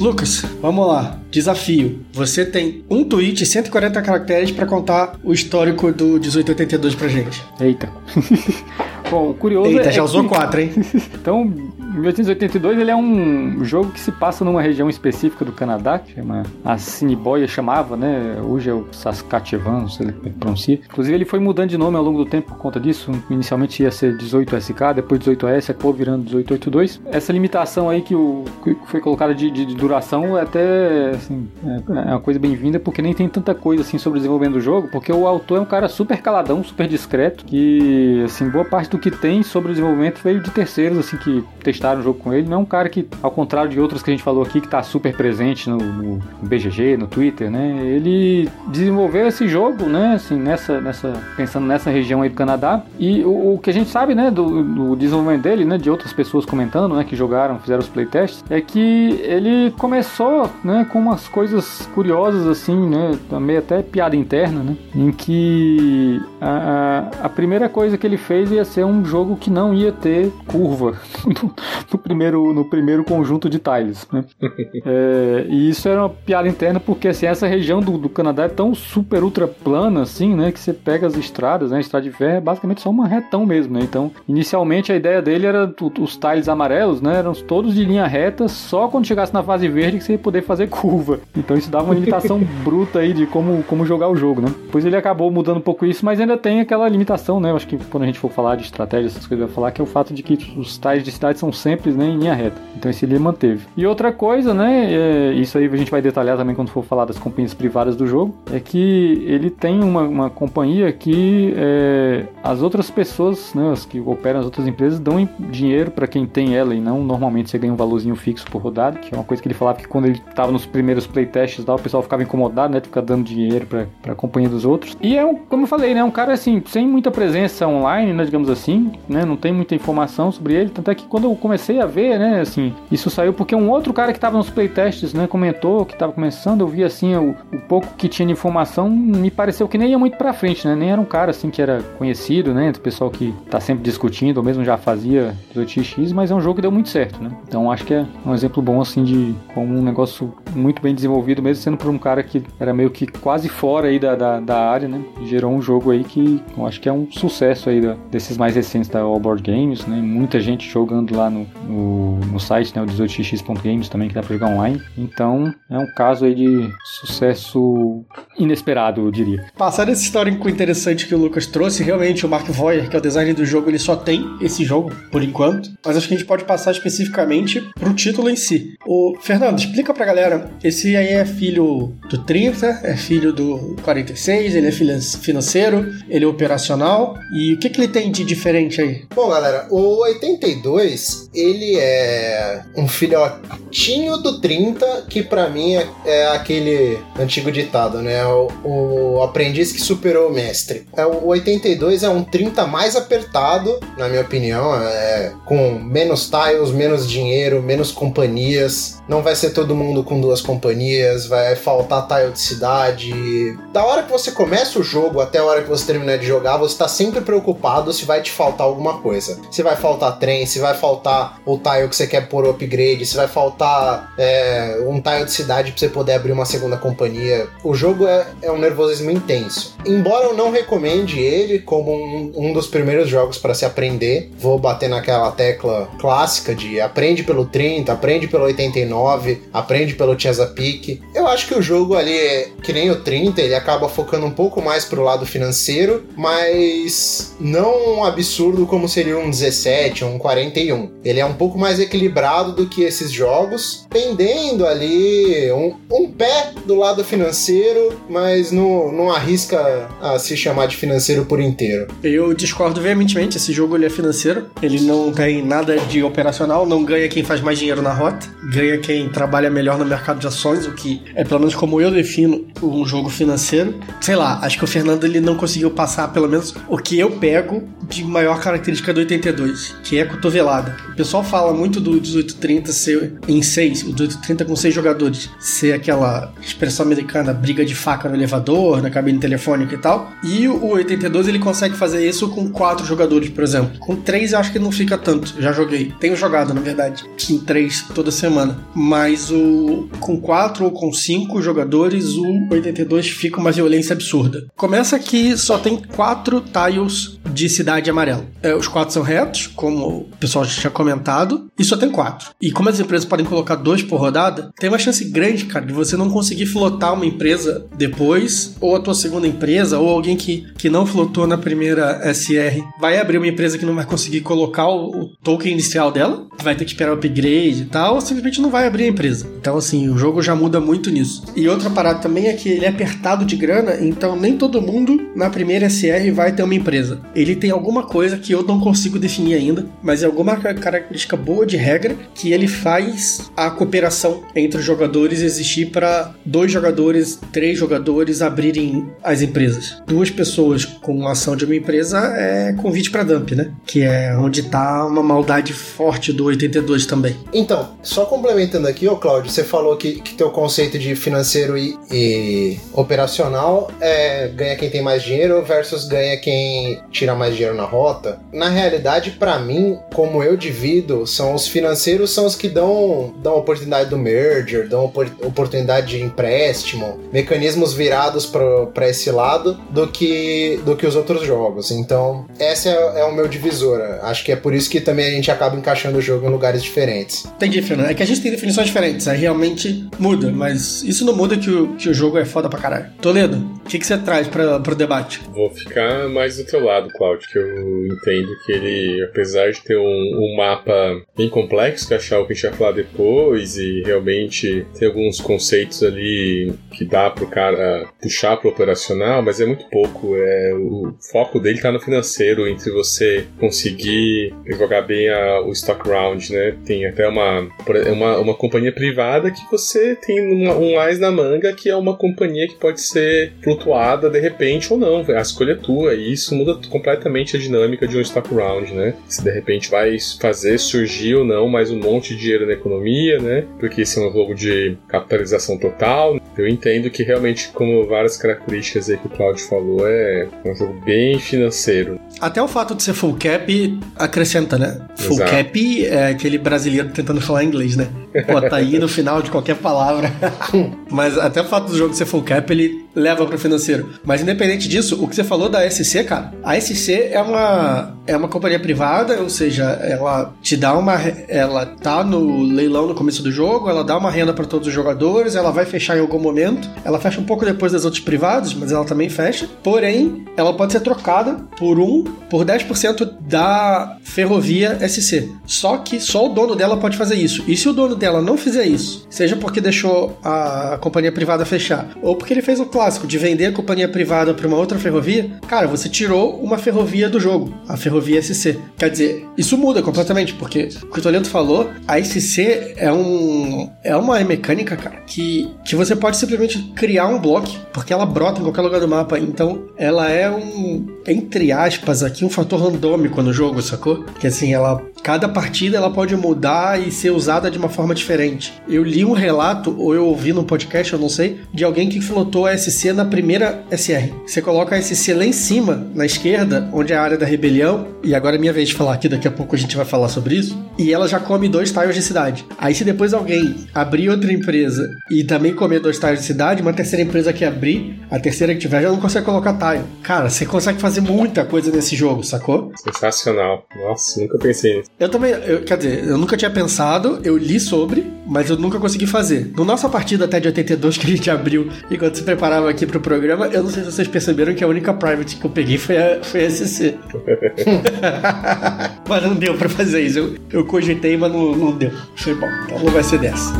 Lucas, 0.00 0.42
vamos 0.60 0.88
lá. 0.88 1.18
Desafio. 1.30 2.04
Você 2.12 2.44
tem 2.44 2.84
um 2.90 3.04
tweet, 3.04 3.44
140 3.44 4.02
caracteres 4.02 4.50
para 4.50 4.66
contar 4.66 5.20
o 5.22 5.32
histórico 5.32 5.92
do 5.92 6.18
1882 6.18 6.94
pra 6.94 7.06
gente. 7.06 7.44
Eita. 7.60 7.88
Bom, 9.08 9.34
curioso 9.34 9.70
Eita, 9.70 9.90
é 9.90 9.92
já 9.92 10.02
usou 10.02 10.22
que... 10.22 10.30
quatro, 10.30 10.60
hein? 10.60 10.72
então, 11.14 11.54
1882 11.92 12.78
ele 12.78 12.90
é 12.90 12.96
um 12.96 13.64
jogo 13.64 13.90
que 13.90 14.00
se 14.00 14.10
passa 14.10 14.44
numa 14.44 14.62
região 14.62 14.88
específica 14.88 15.44
do 15.44 15.52
Canadá, 15.52 15.98
que 15.98 16.14
chama 16.14 16.42
a 16.64 16.72
Assiniboia 16.72 17.46
chamava, 17.46 17.96
né? 17.96 18.40
Hoje 18.42 18.70
é 18.70 18.72
o 18.72 18.86
Saskatchewan, 18.92 19.80
não 19.80 19.88
sei 19.88 20.10
como 20.12 20.32
pronuncia. 20.34 20.80
Inclusive 20.84 21.14
ele 21.14 21.24
foi 21.24 21.38
mudando 21.38 21.70
de 21.70 21.78
nome 21.78 21.96
ao 21.96 22.02
longo 22.02 22.24
do 22.24 22.30
tempo 22.30 22.48
por 22.48 22.58
conta 22.58 22.80
disso. 22.80 23.12
Inicialmente 23.28 23.82
ia 23.82 23.90
ser 23.90 24.16
18SK, 24.16 24.94
depois 24.94 25.20
18S, 25.20 25.70
acabou 25.70 25.92
virando 25.92 26.24
1882. 26.24 27.00
Essa 27.06 27.32
limitação 27.32 27.90
aí 27.90 28.00
que, 28.00 28.14
o, 28.14 28.44
que 28.64 28.74
foi 28.86 29.00
colocada 29.00 29.34
de, 29.34 29.50
de, 29.50 29.66
de 29.66 29.74
duração 29.74 30.38
é 30.38 30.42
até 30.42 31.10
assim, 31.10 31.48
é, 31.64 32.08
é 32.08 32.10
uma 32.12 32.20
coisa 32.20 32.40
bem-vinda, 32.40 32.80
porque 32.80 33.02
nem 33.02 33.12
tem 33.12 33.28
tanta 33.28 33.54
coisa 33.54 33.82
assim 33.82 33.98
sobre 33.98 34.18
o 34.18 34.20
desenvolvimento 34.20 34.54
do 34.54 34.60
jogo, 34.60 34.88
porque 34.90 35.12
o 35.12 35.26
autor 35.26 35.58
é 35.58 35.60
um 35.60 35.66
cara 35.66 35.88
super 35.88 36.20
caladão, 36.22 36.64
super 36.64 36.88
discreto, 36.88 37.44
que 37.44 38.22
assim, 38.24 38.48
boa 38.48 38.64
parte 38.64 38.90
do 38.90 38.98
que 38.98 39.10
tem 39.10 39.42
sobre 39.42 39.70
o 39.70 39.74
desenvolvimento 39.74 40.20
veio 40.22 40.40
de 40.40 40.50
terceiros 40.50 40.98
assim 40.98 41.16
que 41.16 41.44
testaram 41.62 41.81
o 42.00 42.02
jogo 42.02 42.18
com 42.18 42.32
ele. 42.32 42.48
Não 42.48 42.58
é 42.58 42.60
um 42.60 42.64
cara 42.64 42.88
que, 42.88 43.06
ao 43.22 43.30
contrário 43.30 43.70
de 43.70 43.80
outros 43.80 44.02
que 44.02 44.10
a 44.10 44.12
gente 44.12 44.22
falou 44.22 44.42
aqui, 44.42 44.60
que 44.60 44.66
está 44.66 44.82
super 44.82 45.16
presente 45.16 45.68
no, 45.68 45.78
no, 45.78 46.20
BGG, 46.42 46.96
no 46.96 47.06
Twitter, 47.06 47.50
né? 47.50 47.80
Ele 47.84 48.48
desenvolveu 48.68 49.26
esse 49.26 49.48
jogo, 49.48 49.84
né? 49.86 50.14
Assim, 50.14 50.36
nessa, 50.36 50.80
nessa, 50.80 51.12
pensando 51.36 51.66
nessa 51.66 51.90
região 51.90 52.22
aí 52.22 52.28
do 52.28 52.34
Canadá. 52.34 52.82
E 52.98 53.24
o, 53.24 53.54
o 53.54 53.58
que 53.58 53.70
a 53.70 53.72
gente 53.72 53.90
sabe, 53.90 54.14
né, 54.14 54.30
do, 54.30 54.62
do, 54.62 54.96
desenvolvimento 54.96 55.42
dele, 55.42 55.64
né, 55.64 55.78
de 55.78 55.90
outras 55.90 56.12
pessoas 56.12 56.44
comentando, 56.44 56.94
né, 56.94 57.04
que 57.04 57.16
jogaram, 57.16 57.58
fizeram 57.58 57.80
os 57.80 57.88
playtests, 57.88 58.44
é 58.50 58.60
que 58.60 59.20
ele 59.22 59.72
começou, 59.78 60.50
né, 60.64 60.86
com 60.90 60.98
umas 60.98 61.28
coisas 61.28 61.88
curiosas 61.94 62.46
assim, 62.46 62.88
né, 62.88 63.18
também 63.28 63.56
até 63.56 63.82
piada 63.82 64.16
interna, 64.16 64.62
né, 64.62 64.76
em 64.94 65.10
que 65.10 66.20
a, 66.40 67.08
a 67.22 67.28
primeira 67.28 67.68
coisa 67.68 67.96
que 67.96 68.06
ele 68.06 68.16
fez 68.16 68.50
ia 68.50 68.64
ser 68.64 68.84
um 68.84 69.04
jogo 69.04 69.36
que 69.36 69.50
não 69.50 69.72
ia 69.74 69.92
ter 69.92 70.32
curva 70.46 70.96
no, 71.90 71.98
primeiro, 71.98 72.52
no 72.52 72.64
primeiro 72.64 73.04
conjunto 73.04 73.48
de 73.48 73.58
tiles. 73.58 74.06
Né? 74.12 74.24
é, 74.84 75.46
e 75.48 75.68
isso 75.68 75.88
era 75.88 76.02
uma 76.02 76.08
piada 76.10 76.48
interna 76.48 76.80
porque 76.80 77.08
assim, 77.08 77.26
essa 77.26 77.46
região 77.46 77.80
do, 77.80 77.98
do 77.98 78.08
Canadá 78.08 78.44
é 78.44 78.48
tão 78.48 78.74
super 78.74 79.22
ultra 79.22 79.46
plana 79.46 80.02
assim, 80.02 80.34
né, 80.34 80.52
que 80.52 80.58
você 80.58 80.72
pega 80.72 81.06
as 81.06 81.16
estradas, 81.16 81.70
né, 81.70 81.78
a 81.78 81.80
estrada 81.80 82.04
de 82.04 82.12
ferro 82.12 82.36
é 82.36 82.40
basicamente 82.40 82.80
só 82.80 82.90
uma 82.90 83.06
retão 83.06 83.46
mesmo, 83.46 83.74
né? 83.74 83.80
Então, 83.82 84.10
inicialmente 84.28 84.92
a 84.92 84.96
ideia 84.96 85.22
dele 85.22 85.46
era 85.46 85.72
os 86.00 86.16
tiles 86.16 86.48
amarelos, 86.48 87.00
né, 87.00 87.18
eram 87.18 87.32
todos 87.32 87.74
de 87.74 87.84
linha 87.84 88.06
reta, 88.06 88.48
só 88.48 88.88
quando 88.88 89.06
chegasse 89.06 89.32
na 89.32 89.42
fase 89.42 89.68
verde 89.68 89.98
que 89.98 90.04
você 90.04 90.12
ia 90.12 90.18
poder 90.18 90.42
fazer 90.42 90.68
curva. 90.68 91.20
Então 91.36 91.56
isso 91.56 91.70
dava 91.70 91.84
uma 91.84 91.94
limitação 91.94 92.40
bruta 92.64 93.00
aí 93.00 93.12
de 93.12 93.26
como, 93.26 93.62
como 93.64 93.84
jogar 93.84 94.08
o 94.08 94.16
jogo, 94.16 94.40
né? 94.40 94.48
Depois 94.64 94.84
ele 94.84 94.96
acabou 94.96 95.30
mudando 95.30 95.58
um 95.58 95.62
pouco 95.62 95.84
isso, 95.86 96.04
mas 96.04 96.20
ainda 96.20 96.36
tem 96.36 96.60
aquela 96.60 96.88
limitação, 96.88 97.40
né? 97.40 97.50
Eu 97.50 97.56
acho 97.56 97.66
que 97.66 97.76
quando 97.76 98.04
a 98.04 98.06
gente 98.06 98.18
for 98.18 98.30
falar 98.30 98.56
de 98.56 98.62
estratégia, 98.62 99.08
essas 99.08 99.26
coisas, 99.26 99.46
vai 99.46 99.54
falar 99.54 99.70
que 99.72 99.80
é 99.80 99.84
o 99.84 99.86
fato 99.86 100.14
de 100.14 100.22
que 100.22 100.34
os 100.56 100.78
tiles 100.78 101.02
de 101.04 101.10
cidade 101.10 101.38
são 101.38 101.52
sempre 101.62 101.92
né, 101.92 102.06
em 102.06 102.18
linha 102.18 102.34
reta. 102.34 102.60
Então 102.76 102.90
esse 102.90 103.04
ele 103.04 103.18
manteve. 103.18 103.66
E 103.76 103.86
outra 103.86 104.12
coisa, 104.12 104.52
né? 104.52 104.92
É, 104.92 105.32
isso 105.32 105.56
aí 105.56 105.66
a 105.66 105.76
gente 105.76 105.90
vai 105.90 106.02
detalhar 106.02 106.36
também 106.36 106.54
quando 106.54 106.70
for 106.70 106.84
falar 106.84 107.04
das 107.04 107.18
companhias 107.18 107.54
privadas 107.54 107.96
do 107.96 108.06
jogo, 108.06 108.34
é 108.52 108.58
que 108.58 109.24
ele 109.26 109.50
tem 109.50 109.82
uma, 109.82 110.02
uma 110.02 110.30
companhia 110.30 110.92
que 110.92 111.54
é, 111.56 112.24
as 112.42 112.60
outras 112.62 112.90
pessoas, 112.90 113.54
né, 113.54 113.70
as 113.72 113.84
que 113.84 114.00
operam 114.00 114.40
as 114.40 114.44
outras 114.44 114.66
empresas, 114.66 114.98
dão 114.98 115.28
dinheiro 115.38 115.90
para 115.90 116.06
quem 116.06 116.26
tem 116.26 116.56
ela 116.56 116.74
e 116.74 116.80
não 116.80 117.04
normalmente 117.04 117.50
você 117.50 117.58
ganha 117.58 117.72
um 117.72 117.76
valorzinho 117.76 118.16
fixo 118.16 118.44
por 118.50 118.60
rodada, 118.60 118.98
que 118.98 119.14
é 119.14 119.18
uma 119.18 119.24
coisa 119.24 119.42
que 119.42 119.48
ele 119.48 119.54
falava 119.54 119.78
que 119.78 119.86
quando 119.86 120.06
ele 120.06 120.20
estava 120.28 120.50
nos 120.50 120.66
primeiros 120.66 121.06
playtests 121.06 121.64
lá, 121.64 121.74
o 121.74 121.78
pessoal 121.78 122.02
ficava 122.02 122.22
incomodado, 122.22 122.72
né? 122.72 122.80
De 122.80 122.88
ficar 122.88 123.02
dando 123.02 123.24
dinheiro 123.24 123.66
para 123.66 124.12
a 124.12 124.14
companhia 124.14 124.48
dos 124.48 124.64
outros. 124.64 124.96
E 125.00 125.16
é 125.16 125.24
um, 125.24 125.34
como 125.34 125.64
eu 125.64 125.66
falei, 125.66 125.94
né? 125.94 126.02
Um 126.02 126.10
cara 126.10 126.32
assim, 126.32 126.62
sem 126.66 126.86
muita 126.86 127.10
presença 127.10 127.66
online, 127.66 128.12
né? 128.12 128.24
Digamos 128.24 128.48
assim, 128.48 128.92
né? 129.08 129.24
Não 129.24 129.36
tem 129.36 129.52
muita 129.52 129.74
informação 129.74 130.32
sobre 130.32 130.54
ele. 130.54 130.70
Tanto 130.70 130.90
é 130.90 130.94
que 130.94 131.06
quando 131.06 131.24
eu 131.24 131.36
comecei 131.52 131.80
a 131.80 131.86
ver, 131.86 132.18
né? 132.18 132.40
Assim, 132.40 132.74
isso 132.90 133.10
saiu 133.10 133.34
porque 133.34 133.54
um 133.54 133.70
outro 133.70 133.92
cara 133.92 134.10
que 134.10 134.16
estava 134.16 134.38
nos 134.38 134.48
playtests, 134.48 135.12
né? 135.12 135.26
Comentou 135.26 135.84
que 135.84 135.92
estava 135.92 136.10
começando. 136.10 136.62
Eu 136.62 136.66
vi 136.66 136.82
assim, 136.82 137.14
o, 137.14 137.36
o, 137.52 137.58
pouco 137.68 137.88
que 137.94 138.08
tinha 138.08 138.26
de 138.26 138.32
informação 138.32 138.88
me 138.88 139.30
pareceu 139.30 139.68
que 139.68 139.76
nem 139.76 139.90
ia 139.90 139.98
muito 139.98 140.16
pra 140.16 140.32
frente, 140.32 140.66
né? 140.66 140.74
Nem 140.74 140.90
era 140.90 141.00
um 141.00 141.04
cara 141.04 141.30
assim 141.30 141.50
que 141.50 141.60
era 141.60 141.82
conhecido, 141.98 142.54
né? 142.54 142.72
Do 142.72 142.80
pessoal 142.80 143.10
que 143.10 143.34
tá 143.50 143.60
sempre 143.60 143.84
discutindo, 143.84 144.38
ou 144.38 144.42
mesmo 144.42 144.64
já 144.64 144.78
fazia 144.78 145.36
18x, 145.54 146.14
mas 146.14 146.30
é 146.30 146.34
um 146.34 146.40
jogo 146.40 146.56
que 146.56 146.62
deu 146.62 146.72
muito 146.72 146.88
certo, 146.88 147.22
né? 147.22 147.30
Então 147.46 147.70
acho 147.70 147.84
que 147.84 147.92
é 147.92 148.06
um 148.24 148.32
exemplo 148.32 148.62
bom 148.62 148.80
assim 148.80 149.04
de 149.04 149.34
como 149.54 149.76
um 149.76 149.82
negócio 149.82 150.32
muito 150.54 150.80
bem 150.80 150.94
desenvolvido, 150.94 151.42
mesmo 151.42 151.62
sendo 151.62 151.76
por 151.76 151.90
um 151.90 151.98
cara 151.98 152.22
que 152.22 152.42
era 152.58 152.72
meio 152.72 152.90
que 152.90 153.06
quase 153.06 153.50
fora 153.50 153.88
aí 153.88 153.98
da, 153.98 154.14
da, 154.14 154.40
da 154.40 154.58
área, 154.58 154.88
né? 154.88 155.02
Gerou 155.24 155.52
um 155.52 155.60
jogo 155.60 155.90
aí 155.90 156.02
que 156.02 156.42
eu 156.56 156.66
acho 156.66 156.80
que 156.80 156.88
é 156.88 156.92
um 156.92 157.10
sucesso 157.10 157.68
aí 157.68 157.80
da, 157.80 157.94
desses 158.10 158.38
mais 158.38 158.56
recentes 158.56 158.88
da 158.88 159.00
All 159.00 159.20
Board 159.20 159.42
Games, 159.42 159.86
né? 159.86 160.00
Muita 160.00 160.40
gente 160.40 160.66
jogando 160.68 161.14
lá 161.14 161.28
no, 161.28 161.41
no, 161.66 162.16
no 162.20 162.40
site, 162.40 162.74
né? 162.74 162.82
O 162.82 162.86
18x.games 162.86 163.88
também, 163.88 164.08
que 164.08 164.14
dá 164.14 164.22
pra 164.22 164.34
jogar 164.34 164.48
online. 164.48 164.80
Então, 164.96 165.52
é 165.70 165.78
um 165.78 165.86
caso 165.94 166.24
aí 166.24 166.34
de 166.34 166.70
sucesso 167.00 168.04
inesperado, 168.38 169.02
eu 169.02 169.10
diria. 169.10 169.44
Passando 169.56 169.90
esse 169.90 170.02
histórico 170.02 170.48
interessante 170.48 171.06
que 171.06 171.14
o 171.14 171.18
Lucas 171.18 171.46
trouxe, 171.46 171.82
realmente 171.82 172.24
o 172.24 172.28
Mark 172.28 172.46
Voyer, 172.48 172.88
que 172.88 172.96
é 172.96 172.98
o 172.98 173.02
designer 173.02 173.34
do 173.34 173.44
jogo, 173.44 173.70
ele 173.70 173.78
só 173.78 173.96
tem 173.96 174.24
esse 174.40 174.64
jogo, 174.64 174.90
por 175.10 175.22
enquanto. 175.22 175.70
Mas 175.84 175.96
acho 175.96 176.08
que 176.08 176.14
a 176.14 176.16
gente 176.16 176.26
pode 176.26 176.44
passar 176.44 176.72
especificamente 176.72 177.60
pro 177.74 177.94
título 177.94 178.28
em 178.30 178.36
si. 178.36 178.74
O 178.86 179.16
Fernando, 179.20 179.58
explica 179.58 179.92
pra 179.94 180.04
galera, 180.04 180.50
esse 180.62 180.96
aí 180.96 181.08
é 181.08 181.24
filho 181.24 181.94
do 182.08 182.18
30, 182.18 182.66
é 182.84 182.96
filho 182.96 183.32
do 183.32 183.76
46, 183.82 184.54
ele 184.54 184.66
é 184.66 184.72
financeiro, 184.72 185.92
ele 186.08 186.24
é 186.24 186.28
operacional, 186.28 187.18
e 187.32 187.54
o 187.54 187.58
que, 187.58 187.68
que 187.68 187.80
ele 187.80 187.88
tem 187.88 188.10
de 188.10 188.24
diferente 188.24 188.80
aí? 188.80 189.04
Bom, 189.14 189.28
galera, 189.28 189.66
o 189.70 190.02
82 190.02 191.30
ele 191.34 191.78
é 191.78 192.62
um 192.76 192.86
filhotinho 192.86 194.18
do 194.18 194.40
30, 194.40 195.06
que 195.08 195.22
para 195.22 195.48
mim 195.48 195.76
é, 195.76 195.88
é, 196.04 196.26
aquele 196.28 196.98
antigo 197.18 197.50
ditado, 197.50 198.02
né? 198.02 198.24
O, 198.26 198.48
o, 198.64 199.22
aprendiz 199.22 199.72
que 199.72 199.80
superou 199.80 200.28
o 200.28 200.32
mestre. 200.32 200.86
É, 200.96 201.06
o 201.06 201.26
82 201.26 202.02
é 202.02 202.08
um 202.08 202.22
30 202.22 202.66
mais 202.66 202.96
apertado, 202.96 203.78
na 203.96 204.08
minha 204.08 204.20
opinião, 204.20 204.74
é, 204.74 205.32
com 205.46 205.78
menos 205.78 206.30
tiles, 206.30 206.70
menos 206.70 207.08
dinheiro, 207.08 207.62
menos 207.62 207.90
companhias. 207.90 209.01
Não 209.08 209.22
vai 209.22 209.34
ser 209.34 209.50
todo 209.50 209.74
mundo 209.74 210.04
com 210.04 210.20
duas 210.20 210.40
companhias, 210.40 211.26
vai 211.26 211.56
faltar 211.56 212.06
tile 212.06 212.32
de 212.32 212.40
cidade. 212.40 213.58
Da 213.72 213.84
hora 213.84 214.02
que 214.02 214.10
você 214.10 214.30
começa 214.30 214.78
o 214.78 214.82
jogo 214.82 215.20
até 215.20 215.38
a 215.38 215.44
hora 215.44 215.62
que 215.62 215.68
você 215.68 215.86
terminar 215.86 216.18
de 216.18 216.26
jogar, 216.26 216.56
você 216.56 216.76
tá 216.76 216.88
sempre 216.88 217.20
preocupado 217.20 217.92
se 217.92 218.04
vai 218.04 218.22
te 218.22 218.30
faltar 218.30 218.66
alguma 218.66 218.98
coisa. 218.98 219.40
Se 219.50 219.62
vai 219.62 219.76
faltar 219.76 220.18
trem, 220.18 220.46
se 220.46 220.58
vai 220.58 220.74
faltar 220.74 221.40
o 221.44 221.58
tile 221.58 221.88
que 221.88 221.96
você 221.96 222.06
quer 222.06 222.28
pôr 222.28 222.48
upgrade, 222.48 223.04
se 223.04 223.16
vai 223.16 223.28
faltar 223.28 224.12
é, 224.16 224.78
um 224.86 225.00
tile 225.00 225.24
de 225.24 225.32
cidade 225.32 225.72
pra 225.72 225.80
você 225.80 225.88
poder 225.88 226.14
abrir 226.14 226.32
uma 226.32 226.44
segunda 226.44 226.76
companhia. 226.76 227.48
O 227.64 227.74
jogo 227.74 228.06
é, 228.06 228.26
é 228.42 228.52
um 228.52 228.58
nervosismo 228.58 229.10
intenso. 229.10 229.71
Embora 229.86 230.26
eu 230.26 230.36
não 230.36 230.50
recomende 230.50 231.18
ele 231.18 231.58
como 231.58 231.92
um, 231.92 232.32
um 232.36 232.52
dos 232.52 232.66
primeiros 232.66 233.08
jogos 233.08 233.38
para 233.38 233.54
se 233.54 233.64
aprender, 233.64 234.30
vou 234.38 234.58
bater 234.58 234.88
naquela 234.88 235.30
tecla 235.32 235.88
clássica 235.98 236.54
de 236.54 236.80
aprende 236.80 237.22
pelo 237.22 237.44
30, 237.44 237.92
aprende 237.92 238.28
pelo 238.28 238.44
89, 238.44 239.42
aprende 239.52 239.94
pelo 239.94 240.18
Chesapeake. 240.18 241.00
Eu 241.14 241.26
acho 241.26 241.46
que 241.46 241.54
o 241.54 241.62
jogo 241.62 241.96
ali, 241.96 242.16
é, 242.16 242.48
que 242.62 242.72
nem 242.72 242.90
o 242.90 243.00
30, 243.00 243.40
ele 243.40 243.54
acaba 243.54 243.88
focando 243.88 244.26
um 244.26 244.30
pouco 244.30 244.62
mais 244.62 244.84
pro 244.84 245.02
lado 245.02 245.26
financeiro, 245.26 246.04
mas 246.16 247.34
não 247.40 247.98
um 247.98 248.04
absurdo 248.04 248.66
como 248.66 248.88
seria 248.88 249.18
um 249.18 249.30
17 249.30 250.04
ou 250.04 250.12
um 250.12 250.18
41. 250.18 250.90
Ele 251.04 251.20
é 251.20 251.26
um 251.26 251.34
pouco 251.34 251.58
mais 251.58 251.80
equilibrado 251.80 252.52
do 252.52 252.66
que 252.66 252.82
esses 252.82 253.10
jogos, 253.10 253.86
pendendo 253.90 254.66
ali 254.66 255.50
um, 255.52 255.76
um 255.90 256.10
pé 256.10 256.52
do 256.64 256.74
lado 256.74 257.04
financeiro, 257.04 258.00
mas 258.08 258.52
não, 258.52 258.92
não 258.92 259.10
arrisca 259.10 259.71
a 260.00 260.18
se 260.18 260.36
chamar 260.36 260.66
de 260.66 260.76
financeiro 260.76 261.24
por 261.24 261.40
inteiro. 261.40 261.88
Eu 262.02 262.34
discordo 262.34 262.80
veementemente, 262.80 263.36
esse 263.36 263.52
jogo 263.52 263.76
ele 263.76 263.86
é 263.86 263.90
financeiro, 263.90 264.46
ele 264.62 264.80
não 264.80 265.12
tem 265.12 265.44
nada 265.44 265.76
de 265.78 266.02
operacional, 266.02 266.66
não 266.66 266.84
ganha 266.84 267.08
quem 267.08 267.22
faz 267.22 267.40
mais 267.40 267.58
dinheiro 267.58 267.82
na 267.82 267.92
rota, 267.92 268.26
ganha 268.52 268.78
quem 268.78 269.08
trabalha 269.08 269.50
melhor 269.50 269.78
no 269.78 269.84
mercado 269.84 270.18
de 270.18 270.26
ações, 270.26 270.66
o 270.66 270.72
que 270.72 271.02
é 271.14 271.24
pelo 271.24 271.40
menos 271.40 271.54
como 271.54 271.80
eu 271.80 271.90
defino 271.90 272.46
um 272.62 272.84
jogo 272.84 273.08
financeiro. 273.08 273.74
Sei 274.00 274.16
lá, 274.16 274.38
acho 274.42 274.58
que 274.58 274.64
o 274.64 274.66
Fernando 274.66 275.04
ele 275.04 275.20
não 275.20 275.36
conseguiu 275.36 275.70
passar 275.70 276.08
pelo 276.08 276.28
menos 276.28 276.54
o 276.68 276.78
que 276.78 276.98
eu 276.98 277.10
pego 277.12 277.62
de 277.88 278.04
maior 278.04 278.40
característica 278.40 278.92
do 278.92 279.00
82, 279.00 279.76
que 279.84 279.98
é 279.98 280.02
a 280.02 280.06
cotovelada. 280.06 280.76
O 280.92 280.96
pessoal 280.96 281.22
fala 281.22 281.52
muito 281.52 281.80
do 281.80 281.92
1830 281.92 282.72
ser 282.72 283.14
em 283.28 283.42
6, 283.42 283.82
o 283.82 283.86
1830 283.86 284.44
com 284.44 284.56
6 284.56 284.74
jogadores, 284.74 285.30
ser 285.38 285.72
aquela 285.72 286.32
expressão 286.40 286.86
americana, 286.86 287.32
briga 287.32 287.64
de 287.64 287.74
faca 287.74 288.08
no 288.08 288.14
elevador, 288.14 288.80
na 288.80 288.90
cabine 288.90 289.18
telefônica 289.18 289.61
e 289.70 289.78
tal. 289.78 290.12
E 290.22 290.48
o 290.48 290.68
82 290.68 291.28
ele 291.28 291.38
consegue 291.38 291.76
fazer 291.76 292.08
isso 292.08 292.28
com 292.28 292.50
4 292.50 292.86
jogadores, 292.86 293.28
por 293.28 293.44
exemplo. 293.44 293.78
Com 293.80 293.96
3 293.96 294.32
eu 294.32 294.38
acho 294.38 294.52
que 294.52 294.58
não 294.58 294.72
fica 294.72 294.96
tanto, 294.98 295.34
já 295.40 295.52
joguei. 295.52 295.92
Tenho 296.00 296.16
jogado, 296.16 296.54
na 296.54 296.60
verdade, 296.60 297.04
em 297.30 297.38
3 297.38 297.86
toda 297.94 298.10
semana. 298.10 298.58
Mas 298.74 299.30
o 299.30 299.88
com 300.00 300.20
4 300.20 300.64
ou 300.64 300.70
com 300.70 300.92
5 300.92 301.40
jogadores, 301.42 302.14
o 302.14 302.48
82 302.50 303.08
fica 303.08 303.40
uma 303.40 303.52
violência 303.52 303.92
absurda. 303.92 304.46
Começa 304.56 304.98
que 304.98 305.36
só 305.36 305.58
tem 305.58 305.76
4 305.76 306.42
tiles 306.42 307.18
de 307.32 307.48
cidade 307.48 307.90
amarela. 307.90 308.24
É, 308.42 308.54
os 308.54 308.68
quatro 308.68 308.92
são 308.92 309.02
retos, 309.02 309.46
como 309.46 309.86
o 309.86 310.16
pessoal 310.18 310.44
já 310.44 310.60
tinha 310.60 310.70
comentado, 310.70 311.50
e 311.58 311.64
só 311.64 311.76
tem 311.76 311.90
quatro. 311.90 312.30
E 312.40 312.50
como 312.50 312.68
as 312.68 312.78
empresas 312.78 313.06
podem 313.06 313.24
colocar 313.24 313.56
dois 313.56 313.82
por 313.82 313.98
rodada, 313.98 314.50
tem 314.58 314.68
uma 314.68 314.78
chance 314.78 315.04
grande, 315.04 315.46
cara, 315.46 315.64
de 315.64 315.72
você 315.72 315.96
não 315.96 316.10
conseguir 316.10 316.46
flotar 316.46 316.92
uma 316.92 317.06
empresa 317.06 317.66
depois, 317.76 318.54
ou 318.60 318.76
a 318.76 318.80
tua 318.80 318.94
segunda 318.94 319.26
empresa, 319.26 319.51
ou 319.60 319.88
alguém 319.88 320.16
que, 320.16 320.46
que 320.56 320.68
não 320.68 320.86
flotou 320.86 321.26
na 321.26 321.36
primeira 321.36 322.00
SR 322.12 322.62
vai 322.80 322.98
abrir 322.98 323.18
uma 323.18 323.26
empresa 323.26 323.58
que 323.58 323.66
não 323.66 323.74
vai 323.74 323.84
conseguir 323.84 324.20
colocar 324.20 324.68
o, 324.68 325.02
o 325.02 325.06
token 325.22 325.52
inicial 325.52 325.90
dela, 325.90 326.26
vai 326.42 326.54
ter 326.54 326.64
que 326.64 326.72
esperar 326.72 326.92
o 326.92 326.94
upgrade 326.94 327.62
e 327.62 327.66
tal, 327.66 327.94
ou 327.94 328.00
simplesmente 328.00 328.40
não 328.40 328.50
vai 328.50 328.66
abrir 328.66 328.84
a 328.84 328.88
empresa. 328.88 329.26
Então, 329.38 329.56
assim, 329.56 329.88
o 329.88 329.98
jogo 329.98 330.22
já 330.22 330.34
muda 330.34 330.60
muito 330.60 330.90
nisso. 330.90 331.24
E 331.36 331.48
outra 331.48 331.70
parada 331.70 332.00
também 332.00 332.26
é 332.26 332.32
que 332.32 332.48
ele 332.48 332.64
é 332.64 332.68
apertado 332.68 333.24
de 333.24 333.36
grana, 333.36 333.76
então 333.80 334.16
nem 334.16 334.36
todo 334.36 334.62
mundo 334.62 335.10
na 335.14 335.30
primeira 335.30 335.68
SR 335.68 336.12
vai 336.12 336.32
ter 336.32 336.42
uma 336.42 336.54
empresa 336.54 337.02
ele 337.14 337.36
tem 337.36 337.50
alguma 337.50 337.84
coisa 337.84 338.16
que 338.16 338.32
eu 338.32 338.42
não 338.42 338.60
consigo 338.60 338.98
definir 338.98 339.34
ainda, 339.34 339.66
mas 339.82 340.02
é 340.02 340.06
alguma 340.06 340.36
característica 340.36 341.16
boa 341.16 341.46
de 341.46 341.56
regra 341.56 341.96
que 342.14 342.32
ele 342.32 342.48
faz 342.48 343.30
a 343.36 343.50
cooperação 343.50 344.22
entre 344.34 344.60
os 344.60 344.64
jogadores 344.64 345.20
existir 345.20 345.66
para 345.66 346.14
dois 346.24 346.50
jogadores, 346.50 347.18
três 347.32 347.58
jogadores 347.58 348.22
abrirem 348.22 348.88
as 349.02 349.22
empresas. 349.22 349.41
Duas 349.86 350.10
pessoas 350.10 350.64
com 350.64 351.06
ação 351.06 351.36
de 351.36 351.44
uma 351.44 351.56
empresa 351.56 351.98
é 352.16 352.52
convite 352.54 352.90
para 352.90 353.02
dump, 353.02 353.32
né? 353.34 353.52
Que 353.66 353.82
é 353.82 354.16
onde 354.16 354.44
tá 354.44 354.86
uma 354.86 355.02
maldade 355.02 355.52
forte 355.52 356.12
do 356.12 356.26
82 356.26 356.86
também. 356.86 357.16
Então, 357.32 357.70
só 357.82 358.04
complementando 358.04 358.68
aqui, 358.68 358.86
ô 358.88 358.96
Claudio, 358.96 359.30
você 359.30 359.44
falou 359.44 359.76
que, 359.76 360.00
que 360.00 360.14
teu 360.14 360.30
conceito 360.30 360.78
de 360.78 360.94
financeiro 360.94 361.56
e, 361.58 361.76
e 361.90 362.58
operacional 362.72 363.70
é 363.80 364.28
ganha 364.28 364.56
quem 364.56 364.70
tem 364.70 364.82
mais 364.82 365.02
dinheiro 365.02 365.42
versus 365.42 365.86
ganha 365.86 366.16
quem 366.16 366.80
tira 366.90 367.14
mais 367.14 367.34
dinheiro 367.34 367.56
na 367.56 367.64
rota. 367.64 368.20
Na 368.32 368.48
realidade, 368.48 369.12
para 369.12 369.38
mim, 369.38 369.78
como 369.92 370.22
eu 370.22 370.36
divido, 370.36 371.06
são 371.06 371.34
os 371.34 371.46
financeiros 371.46 372.12
são 372.12 372.26
os 372.26 372.36
que 372.36 372.48
dão, 372.48 373.12
dão 373.18 373.36
oportunidade 373.36 373.90
do 373.90 373.98
merger, 373.98 374.68
dão 374.68 374.84
oportunidade 374.84 375.86
de 375.88 376.02
empréstimo, 376.02 376.98
mecanismos 377.12 377.72
virados 377.72 378.26
para 378.26 378.88
esse 378.88 379.10
lado 379.10 379.31
do 379.38 379.88
que 379.88 380.60
do 380.64 380.76
que 380.76 380.86
os 380.86 380.96
outros 380.96 381.24
jogos. 381.26 381.70
Então, 381.70 382.26
essa 382.38 382.68
é, 382.68 383.00
é, 383.00 383.04
o 383.04 383.14
meu 383.14 383.28
divisor. 383.28 383.80
Acho 384.02 384.24
que 384.24 384.32
é 384.32 384.36
por 384.36 384.54
isso 384.54 384.70
que 384.70 384.80
também 384.80 385.06
a 385.06 385.10
gente 385.10 385.30
acaba 385.30 385.56
encaixando 385.56 385.98
o 385.98 386.02
jogo 386.02 386.26
em 386.26 386.30
lugares 386.30 386.62
diferentes. 386.62 387.24
Entendi, 387.36 387.62
Fernando. 387.62 387.90
É 387.90 387.94
que 387.94 388.02
a 388.02 388.06
gente 388.06 388.20
tem 388.20 388.30
definições 388.30 388.66
diferentes, 388.66 389.08
aí 389.08 389.18
realmente 389.18 389.88
muda, 389.98 390.30
mas 390.30 390.82
isso 390.82 391.04
não 391.04 391.14
muda 391.14 391.36
que 391.36 391.50
o, 391.50 391.74
que 391.76 391.88
o 391.88 391.94
jogo 391.94 392.18
é 392.18 392.24
foda 392.24 392.48
pra 392.48 392.58
caralho. 392.58 392.86
Toledo, 393.00 393.36
o 393.64 393.68
que, 393.68 393.78
que 393.78 393.86
você 393.86 393.96
traz 393.98 394.28
para 394.28 394.60
pro 394.60 394.74
debate? 394.74 395.20
Vou 395.32 395.50
ficar 395.50 396.08
mais 396.08 396.36
do 396.36 396.44
teu 396.44 396.64
lado, 396.64 396.88
Cláudio, 396.96 397.28
que 397.28 397.38
eu 397.38 397.86
entendo 397.86 398.28
que 398.44 398.52
ele, 398.52 399.04
apesar 399.04 399.50
de 399.50 399.62
ter 399.62 399.76
um, 399.76 399.82
um 399.82 400.36
mapa 400.36 400.72
bem 401.16 401.28
complexo, 401.28 401.88
que 401.88 401.94
achar 401.94 402.20
o 402.20 402.26
que 402.26 402.32
a 402.32 402.34
gente 402.34 402.48
vai 402.48 402.58
falar 402.58 402.72
depois, 402.72 403.56
e 403.56 403.82
realmente 403.84 404.66
ter 404.78 404.86
alguns 404.86 405.20
conceitos 405.20 405.82
ali 405.82 406.52
que 406.70 406.84
dá 406.84 407.10
pro 407.10 407.26
cara 407.26 407.86
puxar 408.00 408.36
pro 408.36 408.50
operacional, 408.50 409.21
mas 409.22 409.40
é 409.40 409.46
muito 409.46 409.64
pouco. 409.66 410.16
É, 410.16 410.52
o 410.54 410.94
foco 411.10 411.38
dele 411.40 411.60
tá 411.60 411.70
no 411.72 411.80
financeiro, 411.80 412.46
entre 412.48 412.70
você 412.70 413.26
conseguir 413.38 414.34
jogar 414.46 414.82
bem 414.82 415.08
a, 415.08 415.40
o 415.40 415.52
stock 415.52 415.88
round, 415.88 416.32
né? 416.32 416.54
Tem 416.64 416.86
até 416.86 417.08
uma, 417.08 417.48
uma, 417.90 418.18
uma 418.18 418.34
companhia 418.34 418.72
privada 418.72 419.30
que 419.30 419.42
você 419.50 419.96
tem 419.96 420.20
um 420.20 420.74
mais 420.74 420.98
na 420.98 421.10
manga, 421.10 421.52
que 421.52 421.68
é 421.68 421.76
uma 421.76 421.96
companhia 421.96 422.46
que 422.48 422.56
pode 422.56 422.80
ser 422.80 423.32
flutuada 423.42 424.10
de 424.10 424.20
repente 424.20 424.72
ou 424.72 424.78
não. 424.78 425.04
A 425.08 425.20
escolha 425.20 425.52
é 425.52 425.56
tua, 425.56 425.94
e 425.94 426.12
isso 426.12 426.34
muda 426.34 426.58
completamente 426.68 427.36
a 427.36 427.40
dinâmica 427.40 427.86
de 427.86 427.96
um 427.96 428.00
stock 428.00 428.32
round, 428.34 428.72
né? 428.72 428.94
Se 429.08 429.22
de 429.22 429.30
repente 429.30 429.70
vai 429.70 429.96
fazer 430.20 430.58
surgir 430.58 431.14
ou 431.14 431.24
não 431.24 431.48
mais 431.48 431.70
um 431.70 431.78
monte 431.78 432.14
de 432.14 432.20
dinheiro 432.20 432.46
na 432.46 432.52
economia, 432.52 433.18
né? 433.18 433.44
Porque 433.58 433.82
esse 433.82 433.98
é 433.98 434.02
um 434.02 434.12
jogo 434.12 434.34
de 434.34 434.76
capitalização 434.88 435.58
total. 435.58 436.20
Eu 436.36 436.48
entendo 436.48 436.90
que 436.90 437.02
realmente, 437.02 437.48
como 437.48 437.86
várias 437.86 438.16
características 438.16 438.88
aí 438.88 438.96
que 439.02 439.08
o 439.08 439.10
Claudio 439.10 439.46
falou, 439.48 439.88
é 439.88 440.28
um 440.44 440.54
jogo 440.54 440.74
bem 440.84 441.18
financeiro. 441.18 442.00
Até 442.22 442.40
o 442.40 442.46
fato 442.46 442.76
de 442.76 442.84
ser 442.84 442.94
full 442.94 443.16
cap 443.18 443.80
acrescenta, 443.96 444.56
né? 444.56 444.78
Full 444.94 445.16
Exato. 445.16 445.30
cap 445.32 445.86
é 445.86 446.10
aquele 446.10 446.38
brasileiro 446.38 446.90
tentando 446.90 447.20
falar 447.20 447.42
inglês, 447.42 447.74
né? 447.74 447.88
Pô, 448.28 448.40
tá 448.40 448.56
aí 448.56 448.78
no 448.78 448.86
final 448.86 449.20
de 449.20 449.28
qualquer 449.28 449.56
palavra. 449.56 450.12
Mas 450.88 451.18
até 451.18 451.40
o 451.40 451.44
fato 451.44 451.72
do 451.72 451.76
jogo 451.76 451.94
ser 451.94 452.06
full 452.06 452.22
cap, 452.22 452.52
ele 452.52 452.86
leva 452.94 453.26
pro 453.26 453.36
financeiro. 453.36 453.88
Mas 454.04 454.20
independente 454.20 454.68
disso, 454.68 455.02
o 455.02 455.08
que 455.08 455.16
você 455.16 455.24
falou 455.24 455.48
da 455.48 455.68
SC, 455.68 456.04
cara, 456.04 456.32
a 456.44 456.60
SC 456.60 457.08
é 457.10 457.20
uma, 457.20 457.96
é 458.06 458.16
uma 458.16 458.28
companhia 458.28 458.60
privada, 458.60 459.20
ou 459.20 459.28
seja, 459.28 459.64
ela 459.64 460.32
te 460.40 460.56
dá 460.56 460.76
uma. 460.76 460.94
Ela 461.28 461.66
tá 461.66 462.04
no 462.04 462.42
leilão 462.42 462.86
no 462.86 462.94
começo 462.94 463.22
do 463.22 463.32
jogo, 463.32 463.68
ela 463.68 463.82
dá 463.82 463.96
uma 463.96 464.10
renda 464.10 464.32
para 464.32 464.44
todos 464.44 464.68
os 464.68 464.74
jogadores, 464.74 465.34
ela 465.34 465.50
vai 465.50 465.64
fechar 465.64 465.96
em 465.96 466.00
algum 466.00 466.20
momento. 466.20 466.68
Ela 466.84 467.00
fecha 467.00 467.20
um 467.20 467.24
pouco 467.24 467.44
depois 467.44 467.72
das 467.72 467.84
outras 467.84 468.02
privadas, 468.02 468.54
mas 468.54 468.70
ela 468.70 468.84
também 468.84 469.08
fecha. 469.08 469.48
Porém, 469.62 470.24
ela 470.36 470.52
pode 470.52 470.72
ser 470.72 470.80
trocada 470.80 471.40
por 471.56 471.80
um, 471.80 472.04
por 472.28 472.44
10% 472.44 473.12
da 473.20 473.98
ferrovia 474.02 474.78
SC. 474.88 475.28
Só 475.46 475.78
que 475.78 476.00
só 476.00 476.26
o 476.26 476.28
dono 476.28 476.54
dela 476.54 476.76
pode 476.76 476.96
fazer 476.96 477.16
isso. 477.16 477.44
E 477.46 477.56
se 477.56 477.68
o 477.68 477.72
dono 477.72 477.94
dela 477.94 478.22
não 478.22 478.36
fizer 478.36 478.64
isso, 478.64 479.06
seja 479.10 479.36
porque 479.36 479.60
deixou 479.60 480.18
a 480.22 480.78
companhia 480.80 481.12
privada 481.12 481.44
fechar, 481.44 481.90
ou 482.02 482.16
porque 482.16 482.32
ele 482.32 482.42
fez 482.42 482.60
o 482.60 482.66
clássico 482.66 483.06
de 483.06 483.18
vender 483.18 483.46
a 483.46 483.52
companhia 483.52 483.88
privada 483.88 484.34
para 484.34 484.46
uma 484.46 484.56
outra 484.56 484.78
ferrovia, 484.78 485.30
cara, 485.46 485.66
você 485.66 485.88
tirou 485.88 486.40
uma 486.40 486.58
ferrovia 486.58 487.08
do 487.08 487.20
jogo. 487.20 487.54
A 487.68 487.76
ferrovia 487.76 488.20
SC. 488.22 488.58
Quer 488.76 488.90
dizer, 488.90 489.26
isso 489.36 489.56
muda 489.56 489.82
completamente, 489.82 490.34
porque 490.34 490.68
o 490.82 490.86
que 490.86 490.98
o 490.98 491.02
Toledo 491.02 491.28
falou, 491.28 491.70
a 491.86 492.02
SC 492.02 492.74
é 492.76 492.92
um 492.92 493.68
é 493.82 493.96
uma 493.96 494.18
mecânica, 494.20 494.76
cara, 494.76 494.96
que, 495.06 495.50
que 495.64 495.74
você 495.74 495.94
pode 495.94 496.16
simplesmente 496.16 496.58
criar 496.74 497.06
um 497.06 497.18
bloco, 497.18 497.48
porque 497.72 497.92
ela 497.92 498.06
brota 498.06 498.40
em 498.40 498.44
qualquer 498.44 498.62
lugar 498.62 498.80
do 498.80 498.88
mapa. 498.88 499.18
Então, 499.18 499.68
ela 499.76 500.10
é 500.10 500.30
um, 500.30 500.86
entre 501.06 501.52
aspas, 501.52 502.01
aqui 502.02 502.24
um 502.24 502.30
fator 502.30 502.60
randômico 502.60 503.22
no 503.22 503.32
jogo, 503.32 503.62
sacou? 503.62 504.04
Que 504.18 504.26
assim, 504.26 504.52
ela 504.52 504.82
cada 505.02 505.28
partida 505.28 505.76
ela 505.76 505.90
pode 505.90 506.16
mudar 506.16 506.80
e 506.80 506.90
ser 506.90 507.10
usada 507.10 507.50
de 507.50 507.58
uma 507.58 507.68
forma 507.68 507.94
diferente. 507.94 508.52
Eu 508.68 508.84
li 508.84 509.04
um 509.04 509.12
relato, 509.12 509.74
ou 509.76 509.94
eu 509.94 510.06
ouvi 510.06 510.32
no 510.32 510.44
podcast, 510.44 510.92
eu 510.92 510.98
não 510.98 511.08
sei, 511.08 511.40
de 511.52 511.64
alguém 511.64 511.88
que 511.88 512.00
flotou 512.00 512.46
a 512.46 512.56
SC 512.56 512.92
na 512.92 513.04
primeira 513.04 513.64
SR. 513.70 514.12
Você 514.24 514.40
coloca 514.40 514.76
a 514.76 514.80
SC 514.80 515.12
lá 515.12 515.24
em 515.24 515.32
cima, 515.32 515.86
na 515.94 516.06
esquerda, 516.06 516.68
onde 516.72 516.92
é 516.92 516.96
a 516.96 517.02
área 517.02 517.18
da 517.18 517.26
rebelião, 517.26 517.88
e 518.02 518.14
agora 518.14 518.36
é 518.36 518.38
minha 518.38 518.52
vez 518.52 518.68
de 518.68 518.74
falar 518.74 518.94
aqui, 518.94 519.08
daqui 519.08 519.26
a 519.26 519.30
pouco 519.30 519.56
a 519.56 519.58
gente 519.58 519.76
vai 519.76 519.84
falar 519.84 520.08
sobre 520.08 520.36
isso, 520.36 520.56
e 520.78 520.92
ela 520.92 521.08
já 521.08 521.18
come 521.18 521.48
dois 521.48 521.72
tiles 521.72 521.94
de 521.94 522.02
cidade. 522.02 522.46
Aí 522.56 522.74
se 522.74 522.84
depois 522.84 523.12
alguém 523.12 523.56
abrir 523.74 524.08
outra 524.08 524.32
empresa 524.32 524.88
e 525.10 525.24
também 525.24 525.54
comer 525.54 525.80
dois 525.80 525.98
tiles 525.98 526.20
de 526.20 526.26
cidade, 526.26 526.62
uma 526.62 526.72
terceira 526.72 527.02
empresa 527.02 527.32
que 527.32 527.44
abrir, 527.44 528.00
a 528.10 528.18
terceira 528.20 528.54
que 528.54 528.60
tiver 528.60 528.82
já 528.82 528.88
não 528.88 529.00
consegue 529.00 529.26
colocar 529.26 529.54
tile. 529.54 529.84
Cara, 530.02 530.30
você 530.30 530.46
consegue 530.46 530.80
fazer 530.80 531.00
muita 531.00 531.44
coisa 531.44 531.70
nesse 531.72 531.81
jogo, 531.90 532.22
sacou? 532.22 532.72
Sensacional. 532.76 533.66
Nossa, 533.76 534.20
nunca 534.20 534.38
pensei 534.38 534.78
nisso. 534.78 534.90
Eu 534.98 535.08
também, 535.08 535.32
eu, 535.32 535.62
quer 535.62 535.76
dizer, 535.76 536.04
eu 536.04 536.16
nunca 536.16 536.36
tinha 536.36 536.50
pensado, 536.50 537.20
eu 537.24 537.36
li 537.36 537.58
sobre, 537.58 538.06
mas 538.26 538.48
eu 538.48 538.56
nunca 538.56 538.78
consegui 538.78 539.06
fazer. 539.06 539.52
No 539.56 539.64
nossa 539.64 539.88
partida 539.88 540.24
até 540.24 540.38
de 540.40 540.48
82 540.48 540.98
que 540.98 541.06
a 541.06 541.10
gente 541.10 541.30
abriu 541.30 541.68
enquanto 541.90 542.16
se 542.16 542.22
preparava 542.22 542.70
aqui 542.70 542.86
pro 542.86 543.00
programa, 543.00 543.46
eu 543.46 543.62
não 543.62 543.70
sei 543.70 543.84
se 543.84 543.92
vocês 543.92 544.08
perceberam 544.08 544.54
que 544.54 544.62
a 544.62 544.68
única 544.68 544.92
private 544.94 545.36
que 545.36 545.44
eu 545.44 545.50
peguei 545.50 545.78
foi 545.78 545.96
a, 545.96 546.22
foi 546.22 546.44
a 546.44 546.50
SC. 546.50 546.96
mas 549.08 549.22
não 549.22 549.34
deu 549.34 549.56
pra 549.56 549.68
fazer 549.68 550.00
isso. 550.02 550.18
Eu, 550.18 550.34
eu 550.52 550.66
cogitei, 550.66 551.16
mas 551.16 551.32
não, 551.32 551.56
não 551.56 551.76
deu. 551.76 551.90
Foi 552.16 552.34
bom, 552.34 552.48
então 552.64 552.78
não 552.78 552.92
vai 552.92 553.02
ser 553.02 553.18
dessa. 553.18 553.52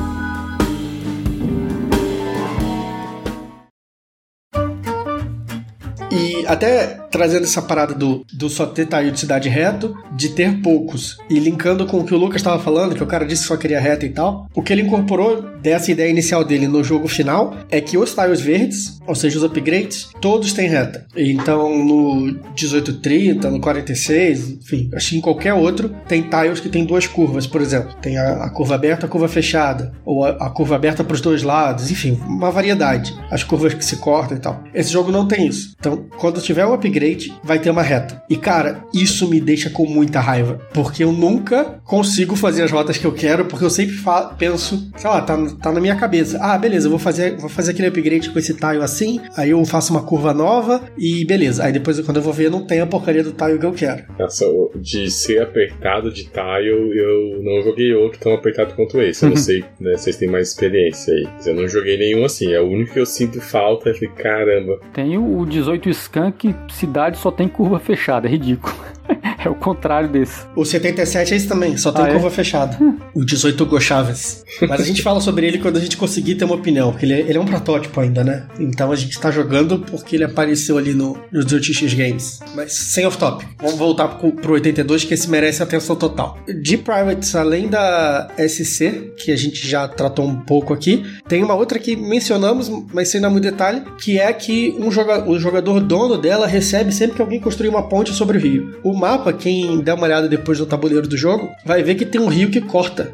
E 6.11 6.47
até 6.47 7.02
trazendo 7.13 7.45
essa 7.45 7.61
parada 7.61 7.95
do, 7.95 8.25
do 8.33 8.49
só 8.49 8.67
ter 8.67 8.87
taio 8.87 9.13
de 9.13 9.21
cidade 9.21 9.49
reto, 9.49 9.95
de 10.17 10.31
ter 10.31 10.61
poucos, 10.63 11.19
e 11.29 11.39
linkando 11.39 11.87
com 11.87 11.99
o 11.99 12.05
que 12.05 12.15
o 12.15 12.19
Lucas 12.19 12.37
estava 12.37 12.61
falando, 12.61 12.95
que 12.95 13.03
o 13.03 13.07
cara 13.07 13.27
disse 13.27 13.43
que 13.43 13.49
só 13.49 13.57
queria 13.57 13.79
reta 13.79 14.07
e 14.07 14.09
tal, 14.09 14.49
o 14.55 14.63
que 14.63 14.73
ele 14.73 14.83
incorporou 14.83 15.43
dessa 15.61 15.93
ideia 15.93 16.11
inicial 16.11 16.45
dele 16.45 16.67
no 16.67 16.83
jogo 16.83 17.07
final 17.07 17.55
é 17.71 17.81
que 17.81 17.99
os 17.99 18.15
tiles 18.15 18.41
verdes, 18.41 18.99
ou 19.07 19.15
seja, 19.15 19.39
os 19.39 19.45
upgrades, 19.45 20.09
todos 20.21 20.53
têm 20.53 20.69
reta. 20.69 21.07
Então 21.15 21.79
no 21.85 22.15
1830, 22.23 23.51
no 23.51 23.61
46, 23.61 24.51
enfim, 24.51 24.91
acho 24.95 25.11
que 25.11 25.17
em 25.19 25.21
qualquer 25.21 25.55
outro, 25.55 25.95
tem 26.09 26.23
tiles 26.23 26.61
que 26.61 26.69
tem 26.69 26.85
duas 26.85 27.07
curvas, 27.07 27.47
por 27.47 27.61
exemplo. 27.61 27.95
Tem 28.01 28.17
a, 28.17 28.45
a 28.45 28.51
curva 28.51 28.75
aberta, 28.75 29.07
a 29.07 29.09
curva 29.09 29.29
fechada, 29.29 29.93
ou 30.05 30.25
a, 30.25 30.31
a 30.31 30.51
curva 30.51 30.77
aberta 30.77 31.05
para 31.05 31.15
os 31.15 31.21
dois 31.21 31.43
lados, 31.43 31.91
enfim, 31.91 32.19
uma 32.27 32.51
variedade. 32.51 33.15
As 33.31 33.45
curvas 33.45 33.75
que 33.75 33.85
se 33.85 33.97
cortam 33.97 34.37
e 34.37 34.41
tal. 34.41 34.65
Esse 34.75 34.91
jogo 34.91 35.13
não 35.13 35.29
tem 35.29 35.47
isso. 35.47 35.75
Então, 35.79 36.07
quando 36.17 36.41
tiver 36.41 36.67
um 36.67 36.73
upgrade, 36.73 37.02
vai 37.43 37.59
ter 37.59 37.71
uma 37.71 37.83
reta. 37.83 38.23
E 38.29 38.37
cara, 38.37 38.85
isso 38.95 39.29
me 39.29 39.41
deixa 39.41 39.71
com 39.71 39.87
muita 39.87 40.21
raiva, 40.21 40.61
porque 40.73 41.05
eu 41.05 41.13
nunca 41.13 41.81
consigo 41.85 42.37
fazer 42.37 42.63
as 42.63 42.71
rotas 42.71 42.99
que 42.99 43.05
eu 43.05 43.13
quero, 43.13 43.45
porque 43.45 43.65
eu 43.65 43.71
sempre 43.71 43.97
penso, 44.39 44.91
sei 44.97 45.11
lá, 45.11 45.21
tá, 45.21 45.37
tá 45.61 45.73
na 45.73 45.81
minha 45.81 45.97
cabeça. 45.97 46.39
Ah, 46.41 46.57
beleza, 46.57 46.87
eu 46.87 46.91
vou 46.91 46.99
fazer, 46.99 47.37
vou 47.37 47.49
fazer 47.49 47.73
aquele 47.73 47.89
upgrade 47.89 48.31
com 48.31 48.39
esse 48.39 48.55
tile 48.55 48.83
assim, 48.83 49.21
aí 49.37 49.51
eu 49.51 49.65
faço 49.65 49.93
uma 49.93 50.03
curva 50.03 50.33
nova 50.33 50.83
e 50.97 51.25
beleza. 51.25 51.65
Aí 51.65 51.73
depois, 51.73 52.01
quando 52.01 52.17
eu 52.19 52.23
vou 52.23 52.33
ver, 52.33 52.51
não 52.51 52.67
tem 52.67 52.81
a 52.81 52.87
porcaria 52.87 53.23
do 53.23 53.33
tile 53.33 53.59
que 53.59 53.67
eu 53.67 53.73
quero. 53.73 54.05
Nossa, 54.19 54.47
de 54.77 55.11
ser 55.11 55.43
apertado 55.43 56.13
de 56.13 56.25
tile, 56.25 56.69
eu 56.69 57.43
não 57.43 57.63
joguei 57.63 57.95
outro 57.95 58.19
tão 58.19 58.35
apertado 58.35 58.75
quanto 58.75 59.01
esse. 59.01 59.25
Eu 59.25 59.31
não 59.31 59.37
sei, 59.37 59.65
né? 59.81 59.97
Vocês 59.97 60.17
têm 60.17 60.29
mais 60.29 60.49
experiência 60.49 61.15
aí. 61.15 61.29
Eu 61.47 61.55
não 61.55 61.69
joguei 61.69 61.97
nenhum 61.97 62.25
assim. 62.25 62.53
É 62.53 62.61
o 62.61 62.67
único 62.67 62.93
que 62.93 63.01
eu 63.01 63.07
sinto 63.07 63.41
falta. 63.41 63.93
Falei, 63.93 64.11
caramba. 64.11 64.81
Tem 64.93 65.17
o 65.17 65.45
18 65.45 65.89
Skunk 65.91 66.55
se 66.71 66.87
cidade 66.93 67.17
só 67.17 67.31
tem 67.31 67.49
curva 67.49 67.79
fechada, 67.79 68.29
é 68.29 68.31
ridículo. 68.31 68.75
É 69.45 69.49
o 69.49 69.57
contrário 69.57 70.09
desse. 70.09 70.47
O 70.55 70.65
77 70.65 71.35
é 71.35 71.37
isso 71.37 71.49
também, 71.49 71.77
só 71.77 71.91
tem 71.91 72.05
ah, 72.05 72.09
é? 72.09 72.13
curva 72.13 72.29
é? 72.29 72.31
fechada. 72.31 72.79
o 73.13 73.25
18 73.25 73.61
Hugo 73.65 73.81
Chaves. 73.81 74.45
Mas 74.69 74.81
a 74.81 74.85
gente 74.85 75.03
fala 75.03 75.21
sobre 75.21 75.47
ele 75.47 75.59
quando 75.59 75.79
a 75.79 75.81
gente 75.81 75.97
conseguir 75.97 76.37
ter 76.37 76.45
uma 76.45 76.55
opinião, 76.55 76.93
porque 76.93 77.05
ele 77.05 77.15
é, 77.15 77.21
ele 77.21 77.37
é 77.37 77.41
um 77.41 77.45
protótipo 77.45 78.01
ainda, 78.01 78.23
né? 78.23 78.47
Então 78.61 78.93
a 78.93 78.97
gente 78.97 79.19
tá 79.19 79.33
jogando 79.33 79.81
porque 79.81 80.15
ele 80.15 80.23
apareceu 80.23 80.79
ali 80.79 80.95
no, 80.95 81.19
no 81.33 81.45
18x 81.45 81.97
Games. 81.97 82.39
Mas 82.55 82.73
sem 82.73 83.05
off-top. 83.05 83.45
Vamos 83.61 83.79
voltar 83.79 84.09
pro, 84.09 84.31
pro 84.31 84.53
82, 84.53 85.05
que 85.05 85.15
esse 85.15 85.29
merece 85.29 85.61
atenção 85.61 85.97
total. 85.97 86.39
De 86.63 86.77
Privates, 86.77 87.35
além 87.35 87.69
da 87.69 88.29
SC, 88.39 89.13
que 89.17 89.33
a 89.33 89.37
gente 89.37 89.67
já 89.67 89.89
tratou 89.89 90.25
um 90.25 90.37
pouco 90.37 90.73
aqui, 90.73 91.05
tem 91.27 91.43
uma 91.43 91.55
outra 91.55 91.79
que 91.79 91.97
mencionamos, 91.97 92.71
mas 92.93 93.09
sem 93.09 93.21
dar 93.21 93.31
muito 93.31 93.45
detalhe, 93.45 93.83
que 93.99 94.19
é 94.19 94.33
que 94.33 94.75
um 94.79 94.91
joga, 94.91 95.29
o 95.29 95.39
jogador 95.39 95.81
dono 95.81 96.17
dela 96.17 96.47
recebe 96.47 96.93
sempre 96.93 97.17
que 97.17 97.23
alguém 97.23 97.41
construir 97.41 97.69
uma 97.69 97.89
ponte 97.89 98.13
sobre 98.13 98.39
o 98.39 98.41
rio. 98.41 98.79
O 98.83 98.95
mapa 99.03 99.33
quem 99.33 99.81
der 99.81 99.95
uma 99.95 100.05
olhada 100.05 100.29
depois 100.29 100.61
no 100.61 100.67
tabuleiro 100.67 101.09
do 101.09 101.17
jogo, 101.17 101.51
vai 101.67 101.83
ver 101.83 101.97
que 101.97 102.07
tem 102.07 102.21
um 102.21 102.29
rio 102.29 102.51
que 102.51 102.61
corta. 102.61 103.13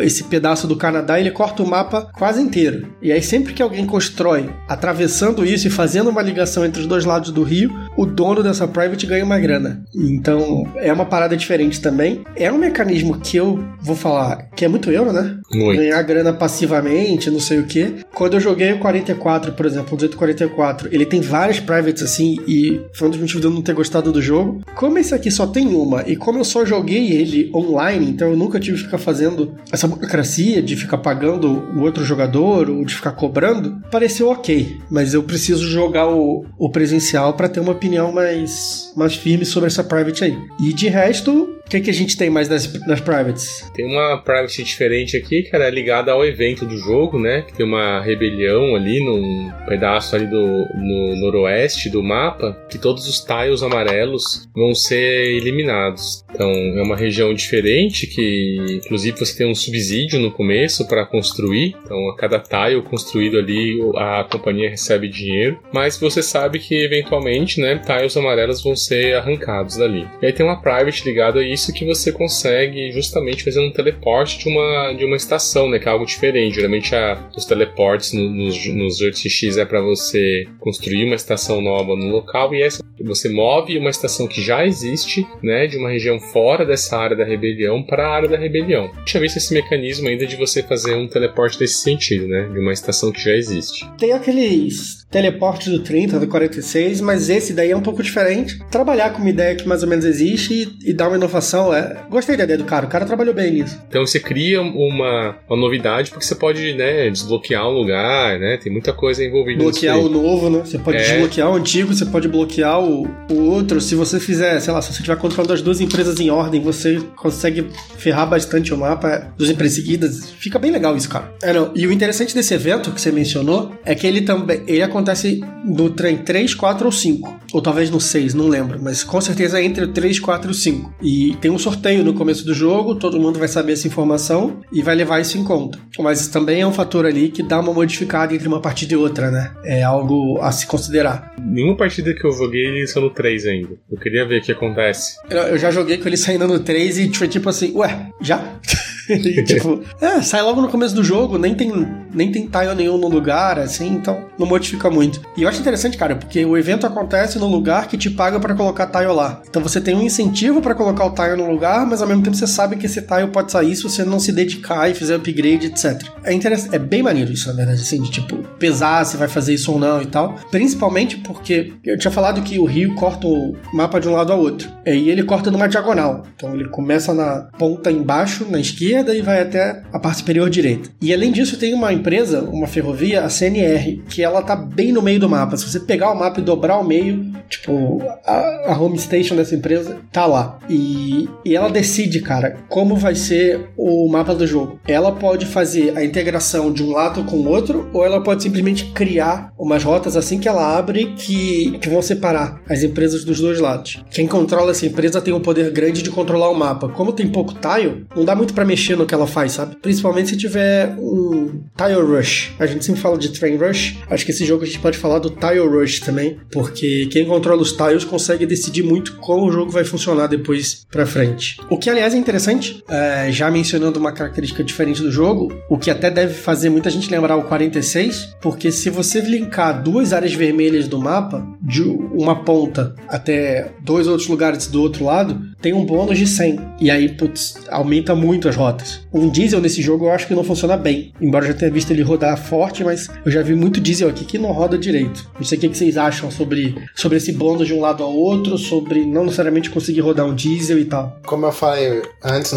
Esse 0.00 0.24
pedaço 0.24 0.66
do 0.66 0.74
Canadá, 0.74 1.20
ele 1.20 1.30
corta 1.30 1.62
o 1.62 1.68
mapa 1.68 2.08
quase 2.16 2.40
inteiro. 2.40 2.88
E 3.02 3.12
aí, 3.12 3.22
sempre 3.22 3.52
que 3.52 3.62
alguém 3.62 3.84
constrói 3.84 4.48
atravessando 4.66 5.44
isso 5.44 5.66
e 5.66 5.70
fazendo 5.70 6.08
uma 6.08 6.22
ligação 6.22 6.64
entre 6.64 6.80
os 6.80 6.86
dois 6.86 7.04
lados 7.04 7.30
do 7.30 7.42
rio, 7.42 7.70
o 7.94 8.06
dono 8.06 8.42
dessa 8.42 8.66
private 8.66 9.06
ganha 9.06 9.24
uma 9.24 9.38
grana. 9.38 9.82
Então, 9.94 10.64
é 10.76 10.90
uma 10.90 11.04
parada 11.04 11.36
diferente 11.36 11.80
também. 11.82 12.22
É 12.34 12.50
um 12.50 12.56
mecanismo 12.56 13.18
que 13.18 13.36
eu 13.36 13.62
vou 13.82 13.96
falar 13.96 14.48
que 14.56 14.64
é 14.64 14.68
muito 14.68 14.90
euro, 14.90 15.12
né? 15.12 15.36
Muito. 15.52 15.78
Ganhar 15.78 16.02
grana 16.02 16.32
passivamente, 16.32 17.30
não 17.30 17.40
sei 17.40 17.58
o 17.58 17.66
que. 17.66 17.96
Quando 18.14 18.34
eu 18.34 18.40
joguei 18.40 18.72
o 18.72 18.78
44, 18.78 19.52
por 19.52 19.66
exemplo, 19.66 19.88
o 19.92 19.96
1844, 19.96 20.88
ele 20.90 21.04
tem 21.04 21.20
várias 21.20 21.60
privates 21.60 22.02
assim, 22.02 22.38
e 22.46 22.80
foi 22.94 23.08
um 23.08 23.10
dos 23.10 23.20
motivos 23.20 23.40
de 23.42 23.46
eu 23.46 23.52
não 23.52 23.62
ter 23.62 23.74
gostado 23.74 24.10
do 24.10 24.22
jogo. 24.22 24.62
Como 24.74 24.98
esse 25.08 25.14
aqui 25.14 25.30
só 25.30 25.46
tem 25.46 25.68
uma. 25.68 26.02
E 26.06 26.16
como 26.16 26.38
eu 26.38 26.44
só 26.44 26.64
joguei 26.64 27.12
ele 27.12 27.50
online, 27.54 28.10
então 28.10 28.28
eu 28.28 28.36
nunca 28.36 28.60
tive 28.60 28.76
que 28.76 28.84
ficar 28.84 28.98
fazendo 28.98 29.54
essa 29.72 29.88
burocracia 29.88 30.62
de 30.62 30.76
ficar 30.76 30.98
pagando 30.98 31.48
o 31.48 31.80
outro 31.80 32.04
jogador 32.04 32.68
ou 32.68 32.84
de 32.84 32.94
ficar 32.94 33.12
cobrando, 33.12 33.80
pareceu 33.90 34.28
ok. 34.28 34.76
Mas 34.90 35.14
eu 35.14 35.22
preciso 35.22 35.66
jogar 35.66 36.08
o, 36.08 36.44
o 36.58 36.70
presencial 36.70 37.34
para 37.34 37.48
ter 37.48 37.60
uma 37.60 37.72
opinião 37.72 38.12
mais, 38.12 38.92
mais 38.94 39.14
firme 39.14 39.46
sobre 39.46 39.68
essa 39.68 39.82
private 39.82 40.24
aí. 40.24 40.36
E 40.60 40.72
de 40.72 40.88
resto, 40.88 41.57
o 41.68 41.70
que, 41.70 41.82
que 41.82 41.90
a 41.90 41.94
gente 41.94 42.16
tem 42.16 42.30
mais 42.30 42.48
nas, 42.48 42.72
nas 42.86 42.98
privates? 42.98 43.70
Tem 43.74 43.84
uma 43.84 44.16
private 44.16 44.64
diferente 44.64 45.18
aqui, 45.18 45.42
cara, 45.42 45.68
é 45.68 45.70
ligada 45.70 46.10
ao 46.10 46.24
evento 46.24 46.64
do 46.64 46.78
jogo, 46.78 47.18
né? 47.18 47.42
Que 47.42 47.52
tem 47.52 47.66
uma 47.66 48.00
rebelião 48.00 48.74
ali 48.74 49.04
num 49.04 49.52
pedaço 49.66 50.16
ali 50.16 50.26
do 50.26 50.38
no 50.38 51.20
noroeste 51.20 51.90
do 51.90 52.02
mapa, 52.02 52.58
que 52.70 52.78
todos 52.78 53.06
os 53.06 53.20
tiles 53.20 53.62
amarelos 53.62 54.48
vão 54.56 54.74
ser 54.74 55.36
eliminados. 55.36 56.24
Então 56.32 56.50
é 56.50 56.82
uma 56.82 56.96
região 56.96 57.34
diferente 57.34 58.06
que, 58.06 58.80
inclusive, 58.82 59.18
você 59.18 59.36
tem 59.36 59.50
um 59.50 59.54
subsídio 59.54 60.18
no 60.18 60.30
começo 60.30 60.88
para 60.88 61.04
construir. 61.04 61.76
Então 61.84 62.08
a 62.08 62.16
cada 62.16 62.38
tile 62.40 62.80
construído 62.80 63.36
ali 63.36 63.78
a 63.94 64.24
companhia 64.24 64.70
recebe 64.70 65.06
dinheiro, 65.06 65.58
mas 65.70 65.98
você 65.98 66.22
sabe 66.22 66.60
que 66.60 66.74
eventualmente, 66.74 67.60
né, 67.60 67.78
tiles 67.78 68.16
amarelos 68.16 68.62
vão 68.62 68.74
ser 68.74 69.16
arrancados 69.16 69.76
dali. 69.76 70.08
E 70.22 70.26
aí 70.26 70.32
tem 70.32 70.46
uma 70.46 70.62
private 70.62 71.04
ligada 71.04 71.40
a 71.40 71.42
isso 71.42 71.57
isso 71.58 71.72
que 71.72 71.84
você 71.84 72.12
consegue 72.12 72.92
justamente 72.92 73.44
fazer 73.44 73.60
um 73.60 73.72
teleporte 73.72 74.38
de 74.38 74.48
uma, 74.48 74.92
de 74.92 75.04
uma 75.04 75.16
estação, 75.16 75.68
né? 75.68 75.78
Que 75.78 75.88
é 75.88 75.92
algo 75.92 76.06
diferente. 76.06 76.54
Geralmente 76.54 76.94
a, 76.94 77.28
os 77.36 77.44
teleportes 77.44 78.12
no, 78.12 78.30
nos, 78.30 79.02
RTX 79.02 79.56
é 79.56 79.64
para 79.64 79.80
você 79.80 80.46
construir 80.60 81.04
uma 81.04 81.14
estação 81.14 81.60
nova 81.60 81.96
no 81.96 82.08
local 82.08 82.54
e 82.54 82.62
essa 82.62 82.82
você 83.00 83.28
move 83.28 83.78
uma 83.78 83.90
estação 83.90 84.26
que 84.26 84.42
já 84.42 84.66
existe, 84.66 85.26
né? 85.42 85.66
De 85.66 85.76
uma 85.76 85.90
região 85.90 86.18
fora 86.18 86.64
dessa 86.64 86.96
área 86.96 87.16
da 87.16 87.24
rebelião 87.24 87.82
para 87.82 88.06
a 88.06 88.14
área 88.14 88.28
da 88.28 88.36
rebelião. 88.36 88.90
Deixa 88.98 89.18
eu 89.18 89.22
ver 89.22 89.28
se 89.28 89.38
esse 89.38 89.54
mecanismo 89.54 90.08
ainda 90.08 90.26
de 90.26 90.36
você 90.36 90.62
fazer 90.62 90.94
um 90.94 91.08
teleporte 91.08 91.58
desse 91.58 91.78
sentido, 91.78 92.26
né? 92.26 92.48
De 92.52 92.58
uma 92.58 92.72
estação 92.72 93.12
que 93.12 93.22
já 93.22 93.32
existe. 93.32 93.88
Tem 93.98 94.12
aqueles 94.12 95.06
teleporte 95.10 95.70
do 95.70 95.78
30, 95.80 96.20
do 96.20 96.28
46, 96.28 97.00
mas 97.00 97.30
esse 97.30 97.52
daí 97.52 97.70
é 97.70 97.76
um 97.76 97.82
pouco 97.82 98.02
diferente. 98.02 98.58
Trabalhar 98.70 99.10
com 99.10 99.20
uma 99.20 99.30
ideia 99.30 99.56
que 99.56 99.66
mais 99.66 99.82
ou 99.82 99.88
menos 99.88 100.04
existe 100.04 100.76
e, 100.84 100.90
e 100.90 100.92
dar 100.92 101.08
uma 101.08 101.16
inovação 101.16 101.47
informação. 101.48 101.74
É... 101.74 101.96
Gostei 102.10 102.36
da 102.36 102.44
ideia 102.44 102.58
do 102.58 102.64
cara, 102.64 102.86
o 102.86 102.88
cara 102.88 103.06
trabalhou 103.06 103.34
bem 103.34 103.52
nisso. 103.52 103.80
Então 103.88 104.06
você 104.06 104.20
cria 104.20 104.60
uma, 104.60 105.36
uma 105.48 105.56
novidade 105.56 106.10
porque 106.10 106.24
você 106.24 106.34
pode, 106.34 106.74
né, 106.74 107.08
desbloquear 107.10 107.66
um 107.66 107.72
lugar, 107.72 108.38
né? 108.38 108.58
Tem 108.58 108.70
muita 108.70 108.92
coisa 108.92 109.24
envolvida 109.24 109.62
Bloquear 109.62 109.98
o 109.98 110.08
novo, 110.08 110.50
né? 110.50 110.62
Você 110.64 110.78
pode 110.78 110.98
é. 110.98 111.00
desbloquear 111.00 111.50
o 111.50 111.54
antigo, 111.54 111.94
você 111.94 112.06
pode 112.06 112.28
bloquear 112.28 112.80
o, 112.80 113.08
o 113.30 113.40
outro. 113.50 113.80
Se 113.80 113.94
você 113.94 114.20
fizer, 114.20 114.60
sei 114.60 114.72
lá, 114.72 114.82
se 114.82 114.92
você 114.92 115.00
estiver 115.00 115.16
controlando 115.16 115.54
as 115.54 115.62
duas 115.62 115.80
empresas 115.80 116.20
em 116.20 116.30
ordem, 116.30 116.60
você 116.60 117.00
consegue 117.16 117.66
ferrar 117.96 118.28
bastante 118.28 118.72
o 118.74 118.76
mapa, 118.76 119.32
duas 119.36 119.50
empresas 119.50 119.76
seguidas. 119.76 120.30
Fica 120.38 120.58
bem 120.58 120.70
legal 120.70 120.96
isso, 120.96 121.08
cara. 121.08 121.32
É, 121.42 121.52
não. 121.52 121.72
E 121.74 121.86
o 121.86 121.92
interessante 121.92 122.34
desse 122.34 122.52
evento 122.54 122.90
que 122.90 123.00
você 123.00 123.10
mencionou 123.10 123.72
é 123.84 123.94
que 123.94 124.06
ele 124.06 124.22
também 124.22 124.62
ele 124.66 124.82
acontece 124.82 125.42
no 125.64 125.90
trem 125.90 126.18
3, 126.18 126.54
4 126.54 126.86
ou 126.86 126.92
5. 126.92 127.38
Ou 127.52 127.62
talvez 127.62 127.90
no 127.90 128.00
6, 128.00 128.34
não 128.34 128.48
lembro. 128.48 128.78
Mas 128.82 129.02
com 129.02 129.20
certeza 129.20 129.58
é 129.58 129.64
entre 129.64 129.84
o 129.84 129.88
3, 129.88 130.20
4 130.20 130.50
e 130.50 130.52
o 130.52 130.54
5. 130.54 130.94
E 131.02 131.36
tem 131.40 131.50
um 131.50 131.58
sorteio 131.58 132.04
no 132.04 132.14
começo 132.14 132.44
do 132.44 132.54
jogo, 132.54 132.94
todo 132.94 133.20
mundo 133.20 133.38
vai 133.38 133.48
saber 133.48 133.72
essa 133.72 133.86
informação 133.86 134.60
e 134.72 134.82
vai 134.82 134.94
levar 134.94 135.20
isso 135.20 135.38
em 135.38 135.44
conta. 135.44 135.78
Mas 135.98 136.28
também 136.28 136.60
é 136.60 136.66
um 136.66 136.72
fator 136.72 137.06
ali 137.06 137.28
que 137.28 137.42
dá 137.42 137.60
uma 137.60 137.72
modificada 137.72 138.34
entre 138.34 138.48
uma 138.48 138.60
partida 138.60 138.94
e 138.94 138.96
outra, 138.96 139.30
né? 139.30 139.52
É 139.64 139.82
algo 139.82 140.38
a 140.40 140.50
se 140.52 140.66
considerar. 140.66 141.34
Nenhuma 141.40 141.76
partida 141.76 142.12
que 142.14 142.24
eu 142.24 142.32
joguei 142.32 142.66
ele 142.66 142.86
saiu 142.86 143.04
no 143.04 143.10
3 143.10 143.46
ainda. 143.46 143.70
Eu 143.90 143.98
queria 143.98 144.26
ver 144.26 144.40
o 144.40 144.42
que 144.42 144.52
acontece. 144.52 145.16
Eu, 145.30 145.38
eu 145.38 145.58
já 145.58 145.70
joguei 145.70 145.98
com 145.98 146.08
ele 146.08 146.16
saindo 146.16 146.46
no 146.46 146.60
3 146.60 146.98
e 146.98 147.14
foi 147.14 147.28
tipo 147.28 147.48
assim, 147.48 147.72
ué, 147.76 148.10
já? 148.20 148.58
e, 149.08 149.42
tipo, 149.44 149.82
é, 150.00 150.22
sai 150.22 150.42
logo 150.42 150.60
no 150.60 150.68
começo 150.68 150.94
do 150.94 151.02
jogo, 151.02 151.38
nem 151.38 151.54
tem, 151.54 151.70
nem 152.12 152.30
tem 152.30 152.46
tile 152.46 152.74
nenhum 152.74 152.98
no 152.98 153.08
lugar, 153.08 153.58
assim, 153.58 153.94
então 153.94 154.24
não 154.38 154.46
modifica 154.46 154.90
muito. 154.90 155.20
E 155.36 155.42
eu 155.42 155.48
acho 155.48 155.60
interessante, 155.60 155.96
cara, 155.96 156.16
porque 156.16 156.44
o 156.44 156.56
evento 156.56 156.86
acontece 156.86 157.38
no 157.38 157.46
lugar 157.46 157.88
que 157.88 157.96
te 157.96 158.10
paga 158.10 158.38
para 158.38 158.54
colocar 158.54 158.86
tile 158.86 159.12
lá. 159.12 159.42
Então 159.48 159.62
você 159.62 159.80
tem 159.80 159.94
um 159.94 160.02
incentivo 160.02 160.60
para 160.60 160.74
colocar 160.74 161.04
o 161.04 161.10
tile 161.10 161.36
no 161.36 161.50
lugar, 161.50 161.86
mas 161.86 162.02
ao 162.02 162.08
mesmo 162.08 162.22
tempo 162.22 162.36
você 162.36 162.46
sabe 162.46 162.76
que 162.76 162.86
esse 162.86 163.02
tile 163.02 163.28
pode 163.28 163.52
sair 163.52 163.74
se 163.74 163.82
você 163.82 164.04
não 164.04 164.20
se 164.20 164.32
dedicar 164.32 164.90
e 164.90 164.94
fizer 164.94 165.14
upgrade, 165.14 165.66
etc. 165.66 166.02
É 166.24 166.32
interessante, 166.32 166.74
é 166.74 166.78
bem 166.78 167.02
maneiro 167.02 167.32
isso, 167.32 167.48
na 167.48 167.54
verdade, 167.54 167.80
assim, 167.80 168.00
de 168.02 168.10
tipo, 168.10 168.36
pesar 168.58 169.04
se 169.04 169.16
vai 169.16 169.28
fazer 169.28 169.54
isso 169.54 169.72
ou 169.72 169.78
não 169.78 170.02
e 170.02 170.06
tal. 170.06 170.36
Principalmente 170.50 171.16
porque 171.18 171.72
eu 171.84 171.98
tinha 171.98 172.10
falado 172.10 172.42
que 172.42 172.58
o 172.58 172.64
rio 172.64 172.94
corta 172.94 173.26
o 173.26 173.56
mapa 173.72 174.00
de 174.00 174.08
um 174.08 174.12
lado 174.12 174.32
ao 174.32 174.38
outro. 174.38 174.68
E 174.86 175.10
ele 175.10 175.22
corta 175.22 175.50
numa 175.50 175.68
diagonal. 175.68 176.24
Então 176.36 176.54
ele 176.54 176.68
começa 176.68 177.14
na 177.14 177.48
ponta 177.58 177.90
embaixo, 177.90 178.46
na 178.48 178.60
esquerda, 178.60 178.97
esquerda 178.98 179.14
e 179.14 179.22
vai 179.22 179.40
até 179.40 179.82
a 179.92 179.98
parte 179.98 180.18
superior 180.18 180.50
direita. 180.50 180.90
E 181.00 181.12
além 181.12 181.32
disso, 181.32 181.58
tem 181.58 181.74
uma 181.74 181.92
empresa, 181.92 182.42
uma 182.42 182.66
ferrovia, 182.66 183.22
a 183.22 183.28
CNR, 183.28 184.02
que 184.08 184.22
ela 184.22 184.42
tá 184.42 184.56
bem 184.56 184.92
no 184.92 185.02
meio 185.02 185.20
do 185.20 185.28
mapa. 185.28 185.56
Se 185.56 185.70
você 185.70 185.80
pegar 185.80 186.10
o 186.10 186.18
mapa 186.18 186.40
e 186.40 186.42
dobrar 186.42 186.74
ao 186.74 186.84
meio, 186.84 187.32
tipo, 187.48 188.02
a, 188.24 188.72
a 188.72 188.78
home 188.78 188.98
station 188.98 189.36
dessa 189.36 189.54
empresa 189.54 189.98
tá 190.12 190.26
lá. 190.26 190.58
E, 190.68 191.28
e 191.44 191.56
ela 191.56 191.70
decide, 191.70 192.20
cara, 192.20 192.56
como 192.68 192.96
vai 192.96 193.14
ser 193.14 193.68
o 193.76 194.08
mapa 194.08 194.34
do 194.34 194.46
jogo. 194.46 194.78
Ela 194.86 195.12
pode 195.12 195.46
fazer 195.46 195.96
a 195.96 196.04
integração 196.04 196.72
de 196.72 196.82
um 196.82 196.90
lado 196.90 197.24
com 197.24 197.36
o 197.36 197.48
outro, 197.48 197.88
ou 197.92 198.04
ela 198.04 198.22
pode 198.22 198.42
simplesmente 198.42 198.86
criar 198.86 199.52
umas 199.58 199.84
rotas 199.84 200.16
assim 200.16 200.38
que 200.38 200.48
ela 200.48 200.76
abre 200.76 201.14
que, 201.16 201.78
que 201.78 201.88
vão 201.88 202.02
separar 202.02 202.60
as 202.68 202.82
empresas 202.82 203.24
dos 203.24 203.40
dois 203.40 203.60
lados. 203.60 204.02
Quem 204.10 204.26
controla 204.26 204.70
essa 204.70 204.86
empresa 204.86 205.20
tem 205.20 205.32
um 205.32 205.40
poder 205.40 205.70
grande 205.70 206.02
de 206.02 206.10
controlar 206.10 206.50
o 206.50 206.54
mapa. 206.54 206.88
Como 206.88 207.12
tem 207.12 207.28
pouco 207.28 207.54
tile, 207.54 208.06
não 208.14 208.24
dá 208.24 208.34
muito 208.34 208.54
para 208.54 208.64
mexer 208.64 208.87
mexer 208.88 208.96
no 208.96 209.06
que 209.06 209.14
ela 209.14 209.26
faz, 209.26 209.52
sabe? 209.52 209.76
Principalmente 209.76 210.30
se 210.30 210.36
tiver 210.36 210.94
um 210.98 211.60
Tile 211.76 212.00
Rush. 212.00 212.52
A 212.58 212.66
gente 212.66 212.84
sempre 212.84 213.00
fala 213.00 213.18
de 213.18 213.30
Train 213.30 213.56
Rush. 213.56 213.96
Acho 214.08 214.24
que 214.24 214.30
esse 214.30 214.44
jogo 214.44 214.62
a 214.62 214.66
gente 214.66 214.78
pode 214.78 214.96
falar 214.96 215.18
do 215.18 215.30
Tile 215.30 215.60
Rush 215.60 216.00
também, 216.00 216.38
porque 216.50 217.06
quem 217.10 217.26
controla 217.26 217.60
os 217.60 217.72
tiles 217.72 218.04
consegue 218.04 218.46
decidir 218.46 218.82
muito 218.82 219.16
como 219.16 219.46
o 219.46 219.52
jogo 219.52 219.70
vai 219.70 219.84
funcionar 219.84 220.26
depois 220.26 220.86
pra 220.90 221.04
frente. 221.04 221.60
O 221.68 221.76
que, 221.76 221.90
aliás, 221.90 222.14
é 222.14 222.16
interessante, 222.16 222.82
é, 222.88 223.30
já 223.30 223.50
mencionando 223.50 223.98
uma 223.98 224.12
característica 224.12 224.64
diferente 224.64 225.02
do 225.02 225.10
jogo, 225.10 225.52
o 225.68 225.78
que 225.78 225.90
até 225.90 226.10
deve 226.10 226.34
fazer 226.34 226.70
muita 226.70 226.90
gente 226.90 227.10
lembrar 227.10 227.36
o 227.36 227.44
46, 227.44 228.36
porque 228.40 228.70
se 228.72 228.90
você 228.90 229.20
linkar 229.20 229.82
duas 229.82 230.12
áreas 230.12 230.32
vermelhas 230.32 230.88
do 230.88 230.98
mapa, 230.98 231.46
de 231.60 231.82
uma 231.82 232.44
ponta 232.44 232.94
até 233.08 233.72
dois 233.82 234.06
outros 234.06 234.28
lugares 234.28 234.66
do 234.66 234.80
outro 234.80 235.04
lado, 235.04 235.40
tem 235.60 235.72
um 235.72 235.84
bônus 235.84 236.18
de 236.18 236.26
100. 236.26 236.58
E 236.80 236.90
aí, 236.90 237.08
putz, 237.08 237.56
aumenta 237.68 238.14
muito 238.14 238.48
as 238.48 238.56
rotas 238.56 238.77
Um 239.12 239.28
diesel 239.28 239.60
nesse 239.60 239.82
jogo 239.82 240.06
eu 240.06 240.12
acho 240.12 240.26
que 240.26 240.34
não 240.34 240.44
funciona 240.44 240.76
bem. 240.76 241.12
Embora 241.20 241.44
eu 241.44 241.52
já 241.52 241.58
tenha 241.58 241.70
visto 241.70 241.90
ele 241.90 242.02
rodar 242.02 242.36
forte, 242.36 242.84
mas 242.84 243.08
eu 243.24 243.30
já 243.30 243.42
vi 243.42 243.54
muito 243.54 243.80
diesel 243.80 244.08
aqui 244.08 244.24
que 244.24 244.38
não 244.38 244.52
roda 244.52 244.78
direito. 244.78 245.30
Não 245.36 245.44
sei 245.44 245.58
o 245.58 245.60
que 245.60 245.68
vocês 245.68 245.96
acham 245.96 246.30
sobre, 246.30 246.74
sobre 246.94 247.18
esse 247.18 247.32
bônus 247.32 247.66
de 247.66 247.74
um 247.74 247.80
lado 247.80 248.02
ao 248.02 248.12
outro, 248.12 248.56
sobre 248.58 249.04
não 249.04 249.24
necessariamente 249.24 249.70
conseguir 249.70 250.00
rodar 250.00 250.26
um 250.26 250.34
diesel 250.34 250.78
e 250.78 250.84
tal. 250.84 251.18
Como 251.26 251.46
eu 251.46 251.52
falei 251.52 252.02
antes, 252.22 252.52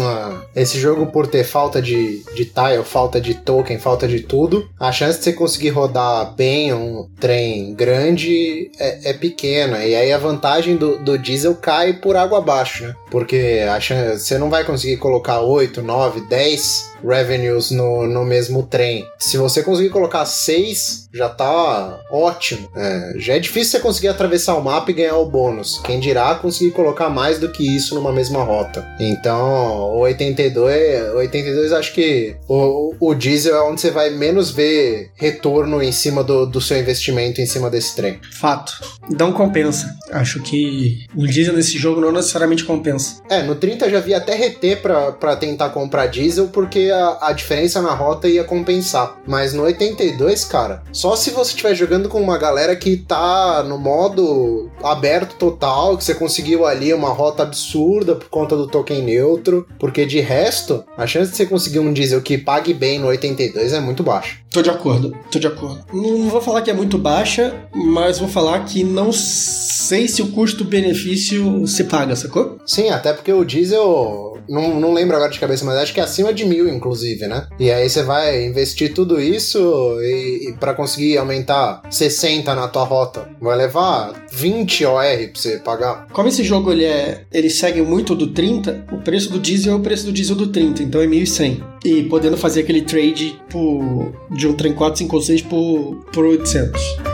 esse 0.54 0.78
jogo 0.78 1.06
por 1.06 1.26
ter 1.26 1.44
falta 1.44 1.80
de, 1.80 2.22
de 2.34 2.44
tile, 2.44 2.84
falta 2.84 3.20
de 3.20 3.34
token, 3.34 3.78
falta 3.78 4.06
de 4.06 4.20
tudo, 4.20 4.68
a 4.78 4.92
chance 4.92 5.18
de 5.18 5.24
você 5.24 5.32
conseguir 5.32 5.70
rodar 5.70 6.34
bem 6.34 6.72
um 6.72 7.08
trem 7.18 7.74
grande 7.74 8.70
é, 8.78 9.10
é 9.10 9.12
pequena. 9.12 9.84
E 9.84 9.94
aí 9.94 10.12
a 10.12 10.18
vantagem 10.18 10.76
do, 10.76 10.98
do 10.98 11.18
diesel 11.18 11.54
cai 11.54 11.94
por 11.94 12.16
água 12.16 12.38
abaixo, 12.38 12.84
né? 12.84 12.94
Porque 13.10 13.64
a 13.68 13.78
chance, 13.80 14.24
você 14.24 14.38
não 14.38 14.50
vai 14.50 14.64
conseguir 14.64 14.96
colocar 14.96 15.40
8, 15.40 15.82
9, 15.82 16.11
9, 16.12 16.20
10 16.28 16.92
revenues 17.02 17.70
no, 17.70 18.06
no 18.06 18.24
mesmo 18.24 18.62
trem. 18.62 19.06
Se 19.18 19.36
você 19.36 19.62
conseguir 19.62 19.90
colocar 19.90 20.24
seis, 20.24 21.08
já 21.12 21.28
tá 21.28 22.00
ótimo. 22.10 22.68
É, 22.76 23.14
já 23.16 23.34
é 23.34 23.38
difícil 23.38 23.72
você 23.72 23.80
conseguir 23.80 24.08
atravessar 24.08 24.54
o 24.54 24.62
mapa 24.62 24.90
e 24.90 24.94
ganhar 24.94 25.16
o 25.16 25.26
bônus. 25.26 25.80
Quem 25.84 25.98
dirá 25.98 26.34
conseguir 26.36 26.70
colocar 26.72 27.08
mais 27.08 27.38
do 27.38 27.50
que 27.50 27.64
isso 27.64 27.94
numa 27.94 28.12
mesma 28.12 28.42
rota. 28.42 28.86
Então, 29.00 29.94
o 29.94 30.00
82, 30.00 31.14
82 31.14 31.72
acho 31.72 31.92
que 31.92 32.36
o, 32.48 32.94
o 33.00 33.14
diesel 33.14 33.56
é 33.56 33.62
onde 33.62 33.80
você 33.80 33.90
vai 33.90 34.10
menos 34.10 34.50
ver 34.50 35.10
retorno 35.14 35.82
em 35.82 35.92
cima 35.92 36.22
do, 36.22 36.46
do 36.46 36.60
seu 36.60 36.78
investimento 36.78 37.40
em 37.40 37.46
cima 37.46 37.68
desse 37.68 37.96
trem. 37.96 38.20
Fato. 38.32 38.72
Não 39.10 39.32
compensa. 39.32 39.94
Acho 40.12 40.40
que 40.42 41.06
o 41.16 41.26
diesel 41.26 41.54
nesse 41.54 41.78
jogo 41.78 42.00
não 42.00 42.12
necessariamente 42.12 42.64
compensa. 42.64 43.20
É, 43.28 43.42
no 43.42 43.54
30 43.54 43.90
já 43.90 44.00
vi 44.00 44.14
até 44.14 44.34
reter 44.34 44.80
para 44.80 45.36
tentar 45.36 45.70
comprar 45.70 45.91
diesel, 46.06 46.48
porque 46.48 46.90
a, 46.92 47.28
a 47.28 47.32
diferença 47.32 47.80
na 47.80 47.94
rota 47.94 48.28
ia 48.28 48.44
compensar. 48.44 49.18
Mas 49.26 49.52
no 49.52 49.62
82, 49.62 50.44
cara, 50.44 50.82
só 50.92 51.16
se 51.16 51.30
você 51.30 51.50
estiver 51.50 51.74
jogando 51.74 52.08
com 52.08 52.20
uma 52.20 52.38
galera 52.38 52.74
que 52.76 52.96
tá 52.96 53.62
no 53.62 53.78
modo 53.78 54.70
aberto 54.82 55.36
total, 55.36 55.96
que 55.96 56.04
você 56.04 56.14
conseguiu 56.14 56.66
ali 56.66 56.92
uma 56.92 57.10
rota 57.10 57.42
absurda 57.42 58.14
por 58.14 58.28
conta 58.28 58.56
do 58.56 58.66
token 58.66 59.02
neutro, 59.02 59.66
porque 59.78 60.04
de 60.06 60.20
resto, 60.20 60.84
a 60.96 61.06
chance 61.06 61.30
de 61.30 61.36
você 61.36 61.46
conseguir 61.46 61.78
um 61.78 61.92
diesel 61.92 62.22
que 62.22 62.38
pague 62.38 62.74
bem 62.74 62.98
no 62.98 63.08
82 63.08 63.72
é 63.72 63.80
muito 63.80 64.02
baixa. 64.02 64.36
Tô 64.50 64.60
de 64.60 64.68
acordo, 64.68 65.16
tô 65.30 65.38
de 65.38 65.46
acordo. 65.46 65.82
Não 65.92 66.28
vou 66.28 66.40
falar 66.40 66.60
que 66.60 66.70
é 66.70 66.74
muito 66.74 66.98
baixa, 66.98 67.54
mas 67.74 68.18
vou 68.18 68.28
falar 68.28 68.64
que 68.64 68.84
não 68.84 69.10
sei 69.10 70.06
se 70.06 70.20
o 70.20 70.28
custo-benefício 70.28 71.66
se 71.66 71.84
paga, 71.84 72.14
sacou? 72.14 72.58
Sim, 72.66 72.90
até 72.90 73.12
porque 73.12 73.32
o 73.32 73.44
diesel 73.44 74.31
não, 74.48 74.80
não 74.80 74.92
lembro 74.92 75.16
agora 75.16 75.30
de 75.30 75.40
cabeça, 75.40 75.64
mas 75.64 75.76
acho 75.76 75.94
que 75.94 76.00
é 76.00 76.02
acima 76.02 76.32
de 76.32 76.44
mil, 76.44 76.68
inclusive, 76.68 77.26
né? 77.26 77.46
E 77.58 77.70
aí 77.70 77.88
você 77.88 78.02
vai 78.02 78.44
investir 78.44 78.94
tudo 78.94 79.20
isso 79.20 79.58
e, 80.00 80.48
e 80.48 80.52
para 80.54 80.74
conseguir 80.74 81.18
aumentar 81.18 81.82
60 81.90 82.54
na 82.54 82.68
tua 82.68 82.84
rota. 82.84 83.28
Vai 83.40 83.56
levar 83.56 84.12
20 84.32 84.84
OR 84.86 85.02
pra 85.02 85.30
você 85.34 85.58
pagar. 85.58 86.06
Como 86.12 86.28
esse 86.28 86.44
jogo 86.44 86.72
ele 86.72 86.84
é. 86.84 87.24
ele 87.32 87.50
segue 87.50 87.82
muito 87.82 88.14
do 88.14 88.28
30, 88.28 88.86
o 88.92 88.98
preço 88.98 89.30
do 89.30 89.38
diesel 89.38 89.74
é 89.74 89.76
o 89.76 89.80
preço 89.80 90.06
do 90.06 90.12
diesel 90.12 90.36
do 90.36 90.48
30, 90.48 90.82
então 90.82 91.00
é 91.00 91.06
1100. 91.06 91.62
E 91.84 92.02
podendo 92.04 92.36
fazer 92.36 92.60
aquele 92.60 92.82
trade 92.82 93.40
por, 93.50 94.12
de 94.30 94.46
um 94.46 94.54
trem 94.54 94.72
456 94.72 95.42
por, 95.42 96.04
por 96.12 96.24
800. 96.24 97.11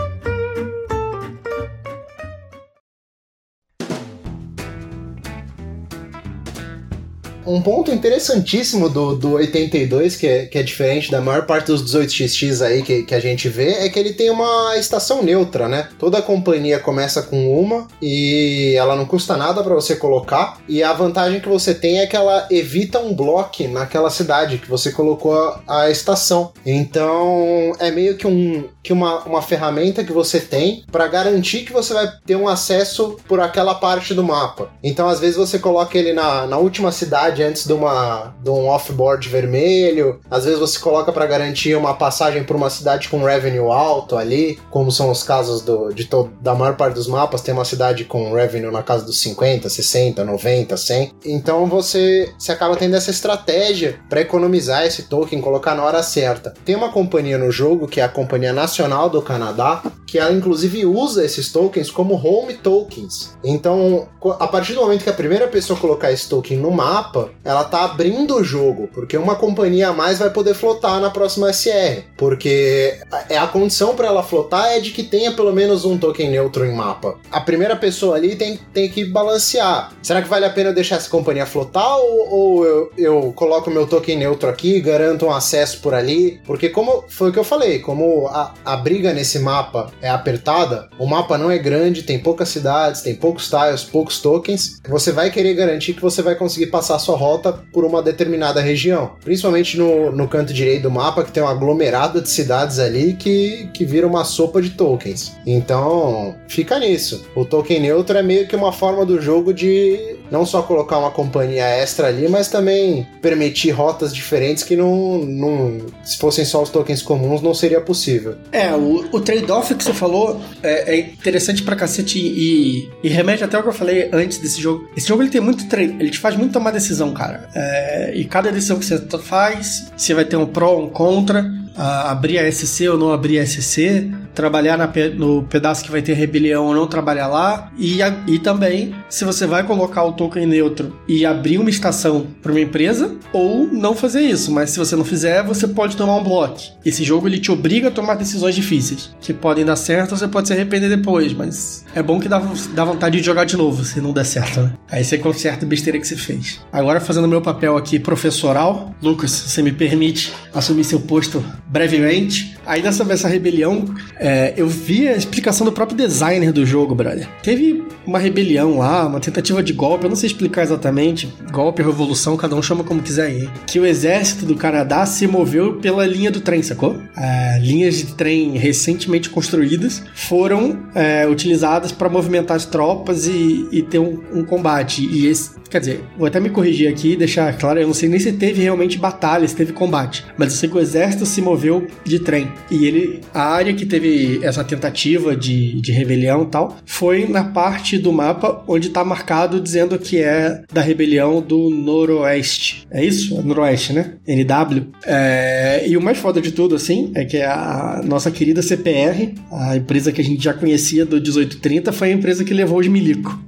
Um 7.49 7.63
ponto 7.63 7.91
interessantíssimo 7.91 8.89
do, 8.89 9.17
do 9.17 9.33
82, 9.33 10.17
que 10.17 10.27
é, 10.27 10.47
que 10.47 10.59
é 10.59 10.63
diferente 10.63 11.11
da 11.11 11.21
maior 11.21 11.47
parte 11.47 11.67
dos 11.67 11.83
18XX 11.83 12.65
aí 12.65 12.83
que, 12.83 13.03
que 13.03 13.15
a 13.15 13.21
gente 13.21 13.49
vê, 13.49 13.71
é 13.85 13.89
que 13.89 13.99
ele 13.99 14.13
tem 14.13 14.31
uma 14.31 14.77
estação 14.77 15.23
neutra, 15.23 15.69
né? 15.69 15.89
Toda 15.99 16.19
a 16.19 16.23
companhia 16.23 16.79
começa 16.79 17.23
com 17.23 17.61
uma 17.61 17.89
e 18.03 18.75
ela 18.77 18.95
não 18.95 19.07
custa 19.07 19.37
nada 19.37 19.63
para 19.63 19.75
você 19.75 19.97
colocar. 19.97 20.59
E 20.69 20.83
a 20.83 20.93
vantagem 20.93 21.41
que 21.41 21.49
você 21.49 21.75
tem 21.75 22.01
é 22.01 22.07
que 22.07 22.17
ela 22.17 22.47
evita 22.51 22.99
um 22.99 23.15
bloco 23.15 23.39
naquela 23.69 24.11
cidade 24.11 24.59
que 24.59 24.69
você 24.69 24.93
colocou 24.93 25.33
a, 25.35 25.63
a 25.67 25.91
estação. 25.91 26.53
Então 26.67 27.73
é 27.79 27.91
meio 27.91 28.17
que 28.17 28.27
um, 28.27 28.69
que 28.89 28.93
uma, 28.95 29.23
uma 29.25 29.43
ferramenta 29.43 30.03
que 30.03 30.15
você 30.15 30.41
tem 30.41 30.83
para 30.91 31.07
garantir 31.07 31.63
que 31.63 31.75
você 31.75 31.93
vai 31.93 32.11
ter 32.25 32.37
um 32.37 32.49
acesso 32.49 33.19
por 33.29 33.39
aquela 33.39 33.75
parte 33.75 34.15
do 34.15 34.25
mapa. 34.25 34.71
Então, 34.83 35.07
às 35.07 35.21
vezes, 35.21 35.37
você 35.37 35.59
coloca 35.59 35.99
ele 35.99 36.15
na, 36.15 36.47
na 36.47 36.57
última 36.57 36.91
cidade 36.91 37.43
antes 37.43 37.67
de, 37.67 37.73
uma, 37.75 38.35
de 38.43 38.49
um 38.49 38.67
off-board 38.67 39.29
vermelho, 39.29 40.21
às 40.31 40.47
vezes 40.47 40.59
você 40.59 40.79
coloca 40.79 41.13
para 41.13 41.27
garantir 41.27 41.77
uma 41.77 41.93
passagem 41.93 42.45
por 42.45 42.57
uma 42.57 42.71
cidade 42.71 43.11
com 43.11 43.23
revenue 43.23 43.71
alto 43.71 44.17
ali, 44.17 44.59
como 44.71 44.91
são 44.91 45.11
os 45.11 45.23
casos 45.23 45.61
do, 45.61 45.93
de 45.93 46.07
to, 46.07 46.31
da 46.41 46.55
maior 46.55 46.75
parte 46.75 46.95
dos 46.95 47.09
mapas, 47.09 47.43
tem 47.43 47.53
uma 47.53 47.67
cidade 47.67 48.07
com 48.07 48.33
revenue 48.33 48.73
na 48.73 48.83
casa 48.83 49.05
dos 49.05 49.21
50, 49.21 49.69
60, 49.69 50.25
90, 50.25 50.77
100. 50.79 51.13
Então 51.27 51.67
você, 51.67 52.33
você 52.39 52.53
acaba 52.53 52.75
tendo 52.75 52.97
essa 52.97 53.11
estratégia 53.11 54.01
para 54.09 54.23
economizar 54.23 54.87
esse 54.87 55.03
token, 55.03 55.43
colocar 55.43 55.75
na 55.75 55.85
hora 55.85 56.03
certa. 56.03 56.55
Tem 56.65 56.75
uma 56.75 56.91
companhia 56.91 57.37
no 57.37 57.51
jogo, 57.51 57.87
que 57.87 58.01
é 58.01 58.05
a 58.05 58.09
Companhia 58.09 58.55
Nacional 58.55 58.78
do 59.11 59.23
Canadá, 59.23 59.83
que 60.09 60.19
ela 60.19 60.33
inclusive 60.33 60.87
usa 60.87 61.25
esses 61.25 61.53
tokens 61.53 61.91
como 61.91 62.15
home 62.15 62.55
tokens. 62.55 63.37
Então, 63.45 64.09
a 64.39 64.49
partir 64.49 64.73
do 64.75 64.81
momento 64.81 65.05
que 65.05 65.11
a 65.11 65.15
primeira 65.15 65.47
pessoa 65.47 65.79
colocar 65.79 66.11
esse 66.11 66.29
token 66.29 66.59
no 66.59 66.71
mapa, 66.71 67.31
ela 67.45 67.65
tá 67.65 67.85
abrindo 67.85 68.37
o 68.37 68.45
jogo, 68.45 68.89
porque 68.93 69.17
uma 69.17 69.37
companhia 69.37 69.89
a 69.89 69.93
mais 69.93 70.19
vai 70.19 70.31
poder 70.31 70.55
flotar 70.55 71.01
na 71.01 71.11
próxima 71.11 71.53
SR, 71.53 72.05
porque 72.17 72.99
é 73.29 73.37
a 73.37 73.47
condição 73.47 73.95
para 73.95 74.09
ela 74.09 74.23
flotar 74.23 74.73
é 74.73 74.81
de 74.81 74.91
que 74.93 75.03
tenha 75.03 75.33
pelo 75.33 75.53
menos 75.53 75.85
um 75.85 75.99
token 75.99 76.31
neutro 76.31 76.65
em 76.65 76.75
mapa. 76.75 77.19
A 77.31 77.41
primeira 77.41 77.77
pessoa 77.77 78.17
ali 78.17 78.35
tem, 78.35 78.59
tem 78.73 78.89
que 78.89 79.05
balancear. 79.05 79.93
Será 80.03 80.23
que 80.23 80.29
vale 80.29 80.47
a 80.47 80.51
pena 80.51 80.73
deixar 80.73 80.97
essa 80.97 81.11
companhia 81.11 81.45
flotar 81.45 81.99
ou, 81.99 82.29
ou 82.31 82.65
eu, 82.65 82.93
eu 82.97 83.33
coloco 83.35 83.71
meu 83.71 83.87
token 83.87 84.17
neutro 84.17 84.49
aqui, 84.49 84.81
garanto 84.81 85.27
um 85.27 85.33
acesso 85.33 85.81
por 85.81 85.93
ali? 85.93 86.41
Porque 86.47 86.71
como 86.71 87.05
foi 87.09 87.29
o 87.29 87.33
que 87.33 87.39
eu 87.39 87.45
falei, 87.45 87.81
como 87.81 88.27
a, 88.29 88.53
a 88.69 88.77
briga 88.77 89.15
nesse 89.15 89.39
mapa 89.39 89.91
é 90.03 90.11
apertada, 90.11 90.91
o 90.99 91.07
mapa 91.07 91.39
não 91.39 91.51
é 91.51 91.57
grande, 91.57 92.03
tem 92.03 92.19
poucas 92.19 92.51
cidades, 92.51 93.01
tem 93.01 93.15
poucos 93.15 93.49
tiles, 93.49 93.83
poucos 93.83 94.21
tokens, 94.21 94.79
você 94.87 95.11
vai 95.11 95.31
querer 95.31 95.55
garantir 95.55 95.95
que 95.95 96.03
você 96.03 96.21
vai 96.21 96.35
conseguir 96.35 96.67
passar 96.67 96.99
sua 96.99 97.17
rota 97.17 97.51
por 97.73 97.83
uma 97.83 98.03
determinada 98.03 98.61
região. 98.61 99.13
Principalmente 99.25 99.79
no, 99.79 100.13
no 100.13 100.29
canto 100.29 100.53
direito 100.53 100.83
do 100.83 100.91
mapa, 100.91 101.25
que 101.25 101.33
tem 101.33 101.43
um 101.43 101.49
aglomerado 101.49 102.21
de 102.21 102.29
cidades 102.29 102.79
ali 102.79 103.15
que, 103.15 103.71
que 103.73 103.87
vira 103.87 104.07
uma 104.07 104.23
sopa 104.23 104.61
de 104.61 104.71
tokens. 104.71 105.35
Então, 105.47 106.37
fica 106.47 106.79
nisso. 106.79 107.27
O 107.35 107.47
token 107.47 107.81
neutro 107.81 108.19
é 108.19 108.23
meio 108.23 108.47
que 108.47 108.55
uma 108.55 108.73
forma 108.73 109.07
do 109.07 109.19
jogo 109.19 109.55
de 109.55 110.18
não 110.31 110.45
só 110.45 110.63
colocar 110.63 110.99
uma 110.99 111.11
companhia 111.11 111.65
extra 111.65 112.09
ali, 112.09 112.29
mas 112.29 112.49
também 112.49 113.07
permitir 113.21 113.71
rotas 113.71 114.15
diferentes 114.15 114.63
que 114.63 114.77
não, 114.77 115.19
não 115.19 115.79
se 116.03 116.17
fossem 116.19 116.45
só 116.45 116.63
os 116.63 116.71
tokens 116.71 117.03
comuns, 117.03 117.43
não 117.43 117.55
seria 117.55 117.81
possível. 117.81 118.37
É, 118.53 118.73
o, 118.75 119.09
o 119.13 119.21
trade-off 119.21 119.75
que 119.75 119.85
você 119.85 119.93
falou 119.93 120.41
é, 120.63 120.97
é 120.97 121.01
interessante 121.01 121.63
pra 121.63 121.77
cacete 121.77 122.19
e, 122.19 122.91
e, 123.03 123.09
remete 123.09 123.45
até 123.45 123.59
o 123.59 123.63
que 123.63 123.69
eu 123.69 123.73
falei 123.73 124.09
antes 124.13 124.39
desse 124.39 124.61
jogo. 124.61 124.89
Esse 124.97 125.09
jogo 125.09 125.23
ele 125.23 125.31
tem 125.31 125.41
muito 125.41 125.69
trade, 125.69 125.97
ele 125.99 126.11
te 126.11 126.19
faz 126.19 126.37
muito 126.37 126.53
tomar 126.53 126.71
decisão, 126.71 127.13
cara. 127.13 127.49
É, 127.55 128.13
e 128.15 128.25
cada 128.25 128.51
decisão 128.51 128.79
que 128.79 128.85
você 128.85 128.99
faz, 129.19 129.91
você 129.97 130.15
vai 130.15 130.25
ter 130.25 130.37
um 130.37 130.47
pró, 130.47 130.79
um 130.79 130.89
contra 130.89 131.59
abrir 131.79 132.39
a 132.39 132.51
SC 132.51 132.89
ou 132.89 132.99
não 132.99 133.13
abrir 133.13 133.39
a 133.39 133.47
SC, 133.47 134.11
trabalhar 134.39 134.79
na, 134.79 134.89
no 135.17 135.43
pedaço 135.43 135.83
que 135.83 135.91
vai 135.91 136.01
ter 136.01 136.13
rebelião 136.13 136.67
ou 136.67 136.75
não 136.75 136.87
trabalhar 136.87 137.27
lá, 137.27 137.73
e, 137.77 137.99
e 138.29 138.39
também 138.39 138.95
se 139.09 139.25
você 139.25 139.49
vai 139.49 139.65
colocar 139.65 140.05
o 140.05 140.13
token 140.13 140.47
neutro 140.47 140.97
e 141.09 141.27
abrir 141.27 141.59
uma 141.59 141.69
estação 141.69 142.29
para 142.41 142.53
uma 142.53 142.61
empresa, 142.61 143.17
ou 143.33 143.67
não 143.67 143.97
fazer 143.97 144.21
isso, 144.21 144.53
mas 144.53 144.71
se 144.71 144.79
você 144.79 144.95
não 144.95 145.05
fizer, 145.05 145.43
você 145.43 145.67
pode 145.67 145.97
tomar 145.97 146.17
um 146.17 146.23
bloco. 146.23 146.39
Esse 146.87 147.03
jogo 147.03 147.27
ele 147.27 147.41
te 147.41 147.51
obriga 147.51 147.89
a 147.89 147.91
tomar 147.91 148.15
decisões 148.15 148.55
difíceis, 148.55 149.11
que 149.21 149.35
podem 149.35 149.65
dar 149.65 149.75
certo 149.75 150.13
ou 150.13 150.17
você 150.17 150.29
pode 150.29 150.47
se 150.47 150.55
arrepender 150.55 150.89
depois, 150.89 151.33
mas 151.33 151.85
é 151.93 152.03
bom 152.03 152.21
que 152.21 152.29
dá, 152.29 152.41
dá 152.75 152.85
vontade 152.85 153.19
de 153.19 153.27
jogar 153.27 153.45
de 153.45 153.57
novo 153.57 153.85
se 153.85 154.01
não 154.01 154.13
der 154.13 154.25
certo, 154.25 154.61
né? 154.61 154.73
Aí 154.89 155.03
você 155.03 155.19
conserta 155.19 155.67
a 155.67 155.69
besteira 155.69 155.99
que 155.99 156.07
você 156.07 156.17
fez. 156.17 156.61
Agora, 156.73 157.01
fazendo 157.01 157.27
meu 157.27 157.43
papel 157.43 157.77
aqui 157.77 157.99
professoral, 157.99 158.95
Lucas, 159.03 159.31
você 159.31 159.63
me 159.63 159.73
permite 159.73 160.33
assumir 160.55 160.85
seu 160.85 161.01
posto 161.01 161.45
brevemente. 161.67 162.57
Ainda 162.67 162.93
sobre 162.93 163.15
essa 163.15 163.29
rebelião, 163.29 163.85
é, 164.17 164.28
eu 164.57 164.67
vi 164.69 165.09
a 165.09 165.17
explicação 165.17 165.65
do 165.65 165.73
próprio 165.73 165.97
designer 165.97 166.53
do 166.53 166.65
jogo, 166.65 166.95
brother. 166.95 167.29
Teve 167.43 167.85
uma 168.07 168.19
rebelião 168.19 168.79
lá, 168.79 169.07
uma 169.07 169.21
tentativa 169.21 169.63
de 169.63 169.73
golpe, 169.73 170.05
eu 170.05 170.09
não 170.09 170.17
sei 170.17 170.29
explicar 170.29 170.63
exatamente, 170.63 171.33
golpe, 171.53 171.83
revolução, 171.83 172.37
cada 172.37 172.57
um 172.57 172.63
chama 172.63 172.83
como 172.83 173.03
quiser 173.03 173.27
aí. 173.27 173.49
Que 173.67 173.79
o 173.79 173.87
exército 173.87 174.47
do 174.47 174.55
Canadá 174.55 175.05
se 175.05 175.27
moveu 175.27 175.75
pela 175.75 176.07
linha 176.07 176.31
do 176.31 176.41
trem, 176.41 176.63
sacou? 176.63 176.97
É, 177.17 177.59
linhas 177.61 177.97
de 177.97 178.15
trem 178.15 178.57
recentemente 178.57 179.29
construídas 179.29 180.03
foram 180.15 180.79
é, 180.95 181.27
utilizadas 181.27 181.93
para 181.93 182.09
movimentar 182.09 182.57
as 182.57 182.65
tropas 182.65 183.27
e, 183.27 183.69
e 183.71 183.83
ter 183.83 183.99
um, 183.99 184.21
um 184.33 184.45
combate. 184.45 185.07
E 185.07 185.27
esse, 185.27 185.59
Quer 185.71 185.81
dizer, 185.81 186.05
vou 186.17 186.27
até 186.27 186.41
me 186.41 186.49
corrigir 186.49 186.89
aqui 186.89 187.13
e 187.13 187.17
deixar 187.17 187.57
claro, 187.59 187.79
eu 187.79 187.87
não 187.87 187.93
sei 187.93 188.09
nem 188.09 188.19
se 188.19 188.33
teve 188.33 188.63
realmente 188.63 188.97
batalha, 188.97 189.47
se 189.47 189.55
teve 189.55 189.73
combate, 189.73 190.25
mas 190.37 190.53
eu 190.53 190.59
sei 190.59 190.69
que 190.69 190.77
o 190.77 190.81
exército 190.81 191.27
se 191.27 191.43
moveu 191.43 191.87
de 192.05 192.19
trem. 192.21 192.51
E 192.71 192.87
ele, 192.87 193.21
a 193.35 193.43
área 193.43 193.75
que 193.75 193.85
teve 193.85 194.18
essa 194.43 194.65
tentativa 194.65 195.37
de, 195.37 195.81
de 195.81 195.93
rebelião 195.93 196.43
e 196.43 196.47
tal, 196.47 196.77
foi 196.85 197.27
na 197.27 197.45
parte 197.45 197.99
do 197.99 198.13
mapa 198.13 198.63
onde 198.67 198.91
tá 198.91 199.05
marcado 199.05 199.61
dizendo 199.61 199.99
que 199.99 200.19
é 200.19 200.63
da 200.73 200.81
rebelião 200.81 201.41
do 201.41 201.71
Noroeste. 201.71 202.87
É 202.91 203.05
isso? 203.05 203.39
É 203.39 203.43
Noroeste, 203.43 203.93
né? 203.93 204.15
NW. 204.27 204.89
É, 205.05 205.85
e 205.87 205.97
o 205.97 206.03
mais 206.03 206.19
foda 206.19 206.41
de 206.41 206.53
tudo, 206.53 206.75
assim, 206.75 207.11
é 207.15 207.25
que 207.25 207.41
a 207.41 208.01
nossa 208.05 208.31
querida 208.31 208.63
CPR, 208.63 209.35
a 209.53 209.77
empresa 209.77 210.13
que 210.13 210.21
a 210.21 210.25
gente 210.25 210.43
já 210.43 210.55
conhecia 210.55 211.05
do 211.05 211.17
1830, 211.17 211.93
foi 211.93 212.11
a 212.11 212.13
empresa 212.13 212.45
que 212.45 212.55
levou 212.55 212.79
os 212.79 212.89
milico 212.89 213.39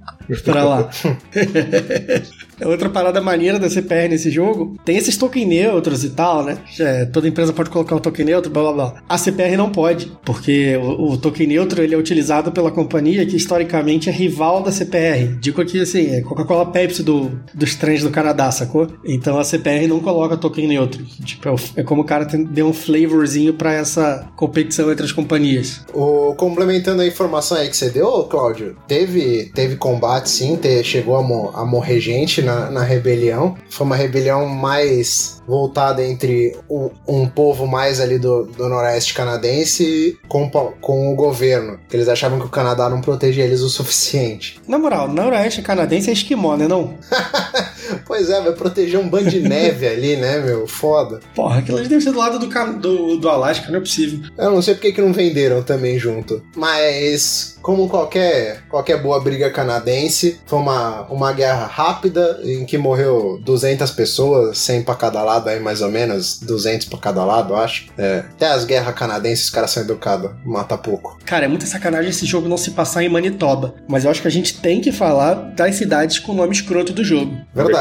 pra 0.44 0.64
lá. 0.64 0.90
É 2.60 2.66
outra 2.68 2.90
parada 2.90 3.20
maneira 3.22 3.58
da 3.58 3.70
CPR 3.70 4.08
nesse 4.08 4.30
jogo, 4.30 4.76
tem 4.84 4.98
esses 4.98 5.16
token 5.16 5.46
neutros 5.46 6.04
e 6.04 6.10
tal, 6.10 6.44
né? 6.44 6.58
É, 6.78 7.06
toda 7.06 7.26
empresa 7.26 7.54
pode 7.54 7.70
colocar 7.70 7.96
um 7.96 7.98
token 7.98 8.26
neutro, 8.26 8.50
blá 8.50 8.62
blá 8.62 8.72
blá. 8.72 9.02
A 9.08 9.16
CPR 9.16 9.56
não 9.56 9.70
pode, 9.70 10.12
porque 10.24 10.76
o, 10.76 11.12
o, 11.12 11.16
token 11.16 11.46
neutro 11.46 11.82
ele 11.82 11.94
é 11.94 11.98
utilizado 11.98 12.52
pela 12.52 12.70
companhia 12.70 13.24
que 13.24 13.34
historicamente 13.34 14.10
é 14.10 14.12
rival 14.12 14.62
da 14.62 14.70
CPR. 14.70 15.38
Digo 15.40 15.62
aqui 15.62 15.80
assim, 15.80 16.10
é 16.10 16.20
Coca-Cola 16.20 16.66
Pepsi 16.66 17.02
do, 17.02 17.30
dos 17.54 17.74
trens 17.76 18.02
do 18.02 18.10
Canadá, 18.10 18.50
sacou? 18.50 18.88
Então 19.06 19.38
a 19.38 19.44
CPR 19.44 19.86
não 19.86 20.00
coloca 20.00 20.36
token 20.36 20.68
neutro. 20.68 21.02
Tipo, 21.24 21.48
é, 21.48 21.54
é 21.76 21.82
como 21.82 22.02
o 22.02 22.04
cara 22.04 22.26
tem, 22.26 22.44
deu 22.44 22.66
um 22.66 22.74
flavorzinho 22.74 23.54
para 23.54 23.72
essa 23.72 24.28
competição 24.36 24.92
entre 24.92 25.06
as 25.06 25.12
companhias. 25.12 25.80
O, 25.94 26.34
complementando 26.34 27.00
a 27.00 27.06
informação 27.06 27.56
aí 27.56 27.70
que 27.70 27.76
você 27.76 27.88
deu, 27.88 28.24
Cláudio, 28.24 28.76
teve, 28.86 29.50
teve 29.54 29.76
combate 29.76 30.19
sim, 30.28 30.56
te, 30.56 30.82
chegou 30.84 31.16
a, 31.16 31.60
a 31.60 31.64
morrer 31.64 32.00
gente 32.00 32.42
na, 32.42 32.70
na 32.70 32.82
rebelião. 32.82 33.56
Foi 33.68 33.86
uma 33.86 33.96
rebelião 33.96 34.46
mais 34.46 35.40
voltada 35.46 36.04
entre 36.04 36.56
um, 36.68 36.90
um 37.06 37.28
povo 37.28 37.66
mais 37.66 38.00
ali 38.00 38.18
do, 38.18 38.44
do 38.44 38.68
noroeste 38.68 39.14
canadense 39.14 40.18
com, 40.28 40.48
com 40.48 41.12
o 41.12 41.16
governo. 41.16 41.78
Eles 41.92 42.08
achavam 42.08 42.38
que 42.38 42.46
o 42.46 42.50
Canadá 42.50 42.88
não 42.88 43.00
protegia 43.00 43.44
eles 43.44 43.60
o 43.60 43.68
suficiente. 43.68 44.60
Na 44.68 44.78
moral, 44.78 45.08
noroeste 45.08 45.62
canadense 45.62 46.10
é 46.10 46.12
esquimó, 46.12 46.56
né 46.56 46.68
não? 46.68 46.94
pois 48.06 48.30
é, 48.30 48.40
vai 48.40 48.52
proteger 48.52 48.98
um 48.98 49.08
bando 49.08 49.30
de 49.30 49.40
neve 49.40 49.86
ali, 49.86 50.16
né, 50.16 50.38
meu? 50.38 50.66
Foda. 50.66 51.20
Porra, 51.34 51.58
aquilo 51.58 51.78
ali 51.78 51.88
deve 51.88 52.02
ser 52.02 52.12
do 52.12 52.18
lado 52.18 52.38
do, 52.38 52.48
do, 52.78 53.16
do 53.16 53.28
Alasca, 53.28 53.70
não 53.70 53.78
é 53.78 53.80
possível. 53.80 54.20
Eu 54.36 54.50
não 54.50 54.62
sei 54.62 54.74
porque 54.74 54.92
que 54.92 55.00
não 55.00 55.12
venderam 55.12 55.62
também 55.62 55.98
junto. 55.98 56.42
Mas 56.56 57.58
como 57.62 57.88
qualquer, 57.88 58.62
qualquer 58.68 59.02
boa 59.02 59.20
briga 59.20 59.50
canadense, 59.50 60.40
foi 60.46 60.58
uma, 60.58 61.02
uma 61.02 61.32
guerra 61.32 61.66
rápida 61.66 62.40
em 62.42 62.64
que 62.64 62.78
morreu 62.78 63.40
200 63.44 63.90
pessoas, 63.90 64.58
100 64.58 64.82
para 64.82 64.94
cada 64.94 65.22
lado 65.22 65.48
aí 65.48 65.60
mais 65.60 65.82
ou 65.82 65.90
menos, 65.90 66.40
200 66.40 66.86
para 66.88 66.98
cada 66.98 67.24
lado, 67.24 67.54
acho. 67.54 67.86
É. 67.98 68.24
Até 68.30 68.46
as 68.46 68.64
guerras 68.64 68.94
canadenses 68.94 69.44
os 69.44 69.50
caras 69.50 69.70
são 69.70 69.82
educados, 69.82 70.30
mata 70.44 70.76
pouco. 70.76 71.18
Cara, 71.24 71.44
é 71.44 71.48
muita 71.48 71.66
sacanagem 71.66 72.10
esse 72.10 72.26
jogo 72.26 72.48
não 72.48 72.56
se 72.56 72.70
passar 72.70 73.02
em 73.02 73.08
Manitoba, 73.08 73.74
mas 73.88 74.04
eu 74.04 74.10
acho 74.10 74.22
que 74.22 74.28
a 74.28 74.30
gente 74.30 74.58
tem 74.60 74.80
que 74.80 74.92
falar 74.92 75.34
das 75.34 75.76
cidades 75.76 76.18
com 76.18 76.32
o 76.32 76.34
nome 76.34 76.52
escroto 76.52 76.92
do 76.92 77.04
jogo. 77.04 77.36
Verdade, 77.54 77.79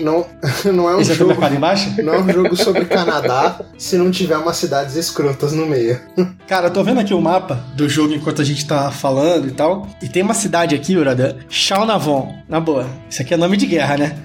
não, 0.00 0.26
não 0.72 0.90
é 0.90 0.96
um 0.96 1.00
Esse 1.00 1.14
jogo... 1.14 1.32
É 1.32 1.54
embaixo? 1.54 1.90
Não 2.02 2.14
é 2.14 2.20
um 2.20 2.32
jogo 2.32 2.56
sobre 2.56 2.84
Canadá 2.84 3.60
se 3.78 3.96
não 3.96 4.10
tiver 4.10 4.36
umas 4.36 4.56
cidades 4.56 4.96
escrotas 4.96 5.52
no 5.52 5.66
meio. 5.66 6.00
Cara, 6.46 6.68
eu 6.68 6.72
tô 6.72 6.82
vendo 6.82 7.00
aqui 7.00 7.14
o 7.14 7.20
mapa 7.20 7.64
do 7.74 7.88
jogo 7.88 8.14
enquanto 8.14 8.42
a 8.42 8.44
gente 8.44 8.66
tá 8.66 8.90
falando 8.90 9.48
e 9.48 9.50
tal. 9.52 9.88
E 10.02 10.08
tem 10.08 10.22
uma 10.22 10.34
cidade 10.34 10.74
aqui, 10.74 10.96
brother, 10.96 11.36
Chaunavon. 11.48 12.34
Na 12.48 12.60
boa. 12.60 12.86
Isso 13.08 13.22
aqui 13.22 13.34
é 13.34 13.36
nome 13.36 13.56
de 13.56 13.66
guerra, 13.66 13.96
né? 13.96 14.16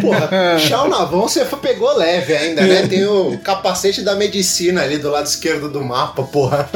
Porra, 0.00 0.58
Shao 0.58 0.88
Navon 0.88 1.22
você 1.22 1.44
pegou 1.44 1.96
leve 1.96 2.34
ainda, 2.34 2.62
né? 2.62 2.86
Tem 2.86 3.04
o 3.04 3.38
capacete 3.38 4.02
da 4.02 4.14
medicina 4.14 4.82
ali 4.82 4.98
do 4.98 5.10
lado 5.10 5.26
esquerdo 5.26 5.68
do 5.68 5.82
mapa, 5.84 6.22
porra. 6.22 6.68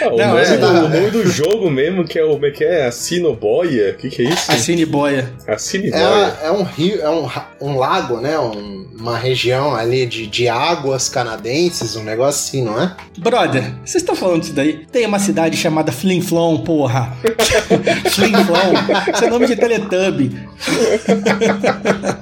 Ah, 0.00 0.08
o, 0.08 0.16
Não, 0.16 0.28
nome 0.28 0.40
é, 0.40 0.56
do, 0.56 0.60
tá, 0.60 0.68
o 0.72 0.88
nome 0.88 1.10
do 1.10 1.26
jogo 1.26 1.70
mesmo, 1.70 2.04
que 2.04 2.18
é 2.18 2.24
o. 2.24 2.44
É 2.44 2.50
que 2.50 2.64
é? 2.64 2.86
Assinoboia? 2.86 3.90
O 3.92 3.96
que, 3.96 4.08
que 4.10 4.22
é 4.22 4.30
isso? 4.30 4.50
A 4.52 4.56
Cine 4.56 4.84
Boia. 4.84 5.32
Assiniboia. 5.46 6.36
É, 6.42 6.46
é 6.46 6.50
um 6.50 6.62
rio, 6.62 7.00
é 7.00 7.08
um, 7.10 7.28
um 7.60 7.78
lago, 7.78 8.20
né? 8.20 8.38
Um- 8.38 8.84
uma 9.04 9.18
região 9.18 9.74
ali 9.74 10.06
de, 10.06 10.26
de 10.26 10.48
águas 10.48 11.08
canadenses, 11.10 11.94
um 11.96 12.02
negócio 12.04 12.40
assim, 12.48 12.64
não 12.64 12.80
é? 12.80 12.94
Brother, 13.18 13.62
vocês 13.84 13.96
estão 14.02 14.14
falando 14.16 14.40
disso 14.40 14.54
daí? 14.54 14.86
Tem 14.90 15.04
uma 15.04 15.18
cidade 15.18 15.56
chamada 15.58 15.92
Flinflon, 15.92 16.58
porra. 16.58 17.12
Flinflon. 18.10 19.12
Isso 19.12 19.24
é 19.24 19.28
nome 19.28 19.46
de 19.46 19.56
Teletubby. 19.56 20.48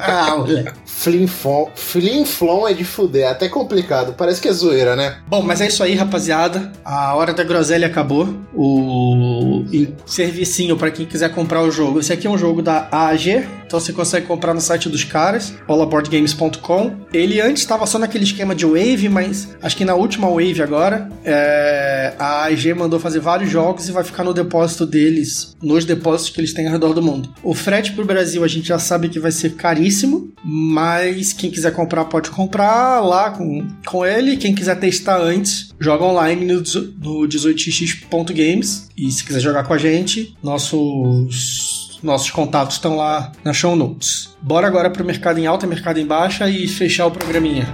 Ah, 0.00 0.36
moleque. 0.38 0.81
Flinflon, 1.02 2.68
é 2.68 2.72
de 2.72 2.84
fuder, 2.84 3.24
é 3.24 3.30
até 3.30 3.48
complicado, 3.48 4.14
parece 4.16 4.40
que 4.40 4.48
é 4.48 4.52
zoeira, 4.52 4.94
né? 4.94 5.16
Bom, 5.26 5.42
mas 5.42 5.60
é 5.60 5.66
isso 5.66 5.82
aí, 5.82 5.94
rapaziada. 5.94 6.72
A 6.84 7.14
hora 7.14 7.32
da 7.32 7.42
groselha 7.42 7.86
acabou. 7.86 8.28
O 8.54 9.64
servicinho 10.06 10.76
pra 10.76 10.90
quem 10.90 11.06
quiser 11.06 11.34
comprar 11.34 11.62
o 11.62 11.70
jogo. 11.70 12.00
Esse 12.00 12.12
aqui 12.12 12.26
é 12.26 12.30
um 12.30 12.38
jogo 12.38 12.62
da 12.62 12.88
AG, 12.90 13.44
então 13.66 13.80
você 13.80 13.92
consegue 13.92 14.26
comprar 14.26 14.52
no 14.54 14.60
site 14.60 14.88
dos 14.88 15.02
caras, 15.02 15.54
polaboardgames.com. 15.66 16.92
Ele 17.12 17.40
antes 17.40 17.62
estava 17.62 17.86
só 17.86 17.98
naquele 17.98 18.24
esquema 18.24 18.54
de 18.54 18.66
Wave, 18.66 19.08
mas 19.08 19.48
acho 19.62 19.76
que 19.76 19.84
na 19.84 19.94
última 19.94 20.28
Wave 20.28 20.62
agora, 20.62 21.08
é, 21.24 22.12
a 22.18 22.44
AG 22.44 22.74
mandou 22.74 23.00
fazer 23.00 23.20
vários 23.20 23.50
jogos 23.50 23.88
e 23.88 23.92
vai 23.92 24.04
ficar 24.04 24.24
no 24.24 24.34
depósito 24.34 24.84
deles, 24.84 25.56
nos 25.62 25.84
depósitos 25.84 26.30
que 26.30 26.40
eles 26.40 26.52
têm 26.52 26.66
ao 26.66 26.72
redor 26.72 26.92
do 26.92 27.02
mundo. 27.02 27.30
O 27.42 27.54
frete 27.54 27.92
pro 27.92 28.04
Brasil 28.04 28.44
a 28.44 28.48
gente 28.48 28.68
já 28.68 28.78
sabe 28.78 29.08
que 29.08 29.18
vai 29.18 29.32
ser 29.32 29.54
caríssimo, 29.54 30.32
mas 30.44 30.91
quem 31.36 31.50
quiser 31.50 31.72
comprar 31.72 32.04
pode 32.06 32.30
comprar 32.30 33.00
lá 33.00 33.30
com, 33.30 33.66
com 33.86 34.04
ele. 34.04 34.36
Quem 34.36 34.54
quiser 34.54 34.78
testar 34.78 35.18
antes, 35.18 35.74
joga 35.78 36.04
online 36.04 36.44
no, 36.44 36.54
no 36.54 37.28
18x.games. 37.28 38.88
E 38.96 39.10
se 39.10 39.24
quiser 39.24 39.40
jogar 39.40 39.64
com 39.64 39.74
a 39.74 39.78
gente, 39.78 40.36
nossos, 40.42 42.00
nossos 42.02 42.30
contatos 42.30 42.76
estão 42.76 42.96
lá 42.96 43.32
na 43.44 43.52
show 43.52 43.76
notes. 43.76 44.30
Bora 44.40 44.66
agora 44.66 44.90
pro 44.90 45.04
mercado 45.04 45.38
em 45.38 45.46
alta, 45.46 45.66
mercado 45.66 45.98
em 45.98 46.06
baixa 46.06 46.48
e 46.48 46.66
fechar 46.66 47.06
o 47.06 47.10
programinha. 47.10 47.66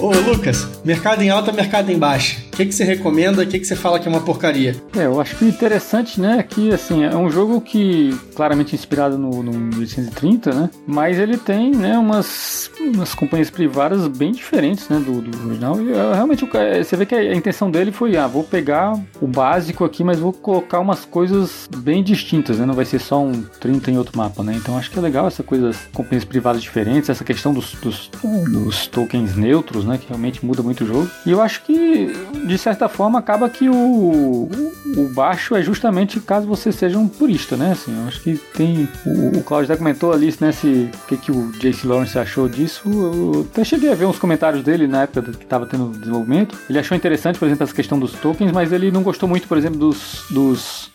Ô 0.00 0.10
Lucas, 0.10 0.66
mercado 0.84 1.22
em 1.22 1.28
alta, 1.28 1.52
mercado 1.52 1.90
em 1.90 1.98
baixa. 1.98 2.47
Que, 2.58 2.66
que 2.66 2.72
você 2.74 2.82
recomenda? 2.82 3.42
O 3.42 3.46
que, 3.46 3.56
que 3.60 3.64
você 3.64 3.76
fala 3.76 4.00
que 4.00 4.08
é 4.08 4.10
uma 4.10 4.20
porcaria? 4.20 4.74
É, 4.96 5.06
eu 5.06 5.20
acho 5.20 5.36
que 5.36 5.44
o 5.44 5.48
interessante, 5.48 6.20
né, 6.20 6.38
é 6.40 6.42
que 6.42 6.72
assim, 6.74 7.04
é 7.04 7.14
um 7.16 7.30
jogo 7.30 7.60
que 7.60 8.10
claramente 8.34 8.74
inspirado 8.74 9.16
no, 9.16 9.44
no 9.44 9.52
1830, 9.52 10.52
né, 10.52 10.70
mas 10.84 11.18
ele 11.20 11.36
tem, 11.36 11.70
né, 11.70 11.96
umas, 11.96 12.68
umas 12.80 13.14
companhias 13.14 13.48
privadas 13.48 14.08
bem 14.08 14.32
diferentes, 14.32 14.88
né, 14.88 14.98
do, 14.98 15.20
do 15.20 15.46
original. 15.48 15.80
E 15.80 15.92
é, 15.92 16.14
realmente 16.14 16.44
ca- 16.48 16.82
você 16.82 16.96
vê 16.96 17.06
que 17.06 17.14
a, 17.14 17.18
a 17.18 17.34
intenção 17.34 17.70
dele 17.70 17.92
foi, 17.92 18.16
ah, 18.16 18.26
vou 18.26 18.42
pegar 18.42 18.98
o 19.20 19.26
básico 19.28 19.84
aqui, 19.84 20.02
mas 20.02 20.18
vou 20.18 20.32
colocar 20.32 20.80
umas 20.80 21.04
coisas 21.04 21.68
bem 21.78 22.02
distintas, 22.02 22.58
né, 22.58 22.66
não 22.66 22.74
vai 22.74 22.84
ser 22.84 22.98
só 22.98 23.22
um 23.22 23.40
30 23.60 23.92
em 23.92 23.98
outro 23.98 24.18
mapa, 24.18 24.42
né. 24.42 24.54
Então 24.56 24.76
acho 24.76 24.90
que 24.90 24.98
é 24.98 25.02
legal 25.02 25.28
essa 25.28 25.44
coisa, 25.44 25.70
companhias 25.94 26.24
privadas 26.24 26.60
diferentes, 26.60 27.08
essa 27.08 27.22
questão 27.22 27.54
dos, 27.54 27.74
dos, 27.74 28.10
dos 28.50 28.88
tokens 28.88 29.36
neutros, 29.36 29.84
né, 29.84 29.96
que 29.96 30.08
realmente 30.08 30.44
muda 30.44 30.60
muito 30.60 30.82
o 30.82 30.86
jogo. 30.88 31.08
E 31.24 31.30
eu 31.30 31.40
acho 31.40 31.62
que, 31.62 32.12
de 32.48 32.58
certa 32.58 32.88
forma, 32.88 33.18
acaba 33.18 33.48
que 33.48 33.68
o, 33.68 34.48
o 34.96 35.08
baixo 35.14 35.54
é 35.54 35.62
justamente 35.62 36.18
caso 36.18 36.46
você 36.46 36.72
seja 36.72 36.98
um 36.98 37.06
purista, 37.06 37.56
né? 37.56 37.72
Assim, 37.72 37.94
eu 37.94 38.08
acho 38.08 38.20
que 38.22 38.36
tem. 38.54 38.88
O, 39.04 39.38
o 39.38 39.44
Claudio 39.44 39.70
até 39.70 39.76
comentou 39.76 40.12
ali, 40.12 40.34
né? 40.40 40.50
Se, 40.50 40.90
o 40.92 41.06
que, 41.06 41.16
que 41.16 41.30
o 41.30 41.52
Jace 41.60 41.86
Lawrence 41.86 42.18
achou 42.18 42.48
disso. 42.48 42.82
Eu 42.86 43.46
até 43.52 43.62
cheguei 43.64 43.92
a 43.92 43.94
ver 43.94 44.06
uns 44.06 44.18
comentários 44.18 44.64
dele 44.64 44.86
na 44.86 45.02
época 45.02 45.30
que 45.32 45.44
estava 45.44 45.66
tendo 45.66 45.90
desenvolvimento. 45.98 46.58
Ele 46.68 46.78
achou 46.78 46.96
interessante, 46.96 47.38
por 47.38 47.44
exemplo, 47.44 47.64
essa 47.64 47.74
questão 47.74 47.98
dos 47.98 48.12
tokens, 48.12 48.50
mas 48.50 48.72
ele 48.72 48.90
não 48.90 49.02
gostou 49.02 49.28
muito, 49.28 49.46
por 49.46 49.58
exemplo, 49.58 49.78
dos. 49.78 50.24
dos 50.30 50.90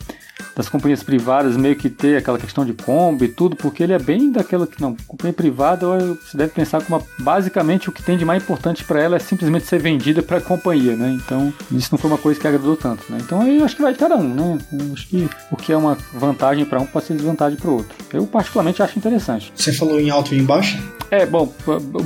das 0.54 0.68
companhias 0.68 1.02
privadas 1.02 1.56
meio 1.56 1.76
que 1.76 1.90
ter 1.90 2.16
aquela 2.16 2.38
questão 2.38 2.64
de 2.64 2.72
combo 2.72 3.24
e 3.24 3.28
tudo, 3.28 3.56
porque 3.56 3.82
ele 3.82 3.92
é 3.92 3.98
bem 3.98 4.30
daquela 4.30 4.66
que 4.66 4.80
não, 4.80 4.96
companhia 5.06 5.32
privada, 5.32 5.86
você 5.86 6.36
deve 6.36 6.52
pensar 6.52 6.82
como 6.82 7.04
basicamente 7.18 7.88
o 7.88 7.92
que 7.92 8.02
tem 8.02 8.16
de 8.16 8.24
mais 8.24 8.42
importante 8.42 8.84
para 8.84 9.00
ela 9.00 9.16
é 9.16 9.18
simplesmente 9.18 9.66
ser 9.66 9.78
vendida 9.78 10.22
para 10.22 10.38
a 10.38 10.40
companhia, 10.40 10.96
né? 10.96 11.18
Então, 11.24 11.52
isso 11.72 11.88
não 11.92 11.98
foi 11.98 12.10
uma 12.10 12.18
coisa 12.18 12.38
que 12.38 12.46
agradou 12.46 12.76
tanto, 12.76 13.04
né? 13.10 13.18
Então, 13.20 13.40
aí 13.40 13.58
eu 13.58 13.64
acho 13.64 13.76
que 13.76 13.82
vai 13.82 13.92
de 13.92 13.98
cada 13.98 14.16
um, 14.16 14.28
né? 14.28 14.58
Eu 14.72 14.92
acho 14.92 15.08
que 15.08 15.28
o 15.50 15.56
que 15.56 15.72
é 15.72 15.76
uma 15.76 15.96
vantagem 16.12 16.64
para 16.64 16.80
um 16.80 16.86
pode 16.86 17.06
ser 17.06 17.14
desvantagem 17.14 17.58
para 17.58 17.70
o 17.70 17.74
outro. 17.74 17.94
Eu 18.12 18.26
particularmente 18.26 18.82
acho 18.82 18.98
interessante. 18.98 19.52
Você 19.54 19.72
falou 19.72 20.00
em 20.00 20.10
alto 20.10 20.34
e 20.34 20.38
em 20.38 20.44
baixa? 20.44 20.78
É, 21.10 21.24
bom, 21.24 21.52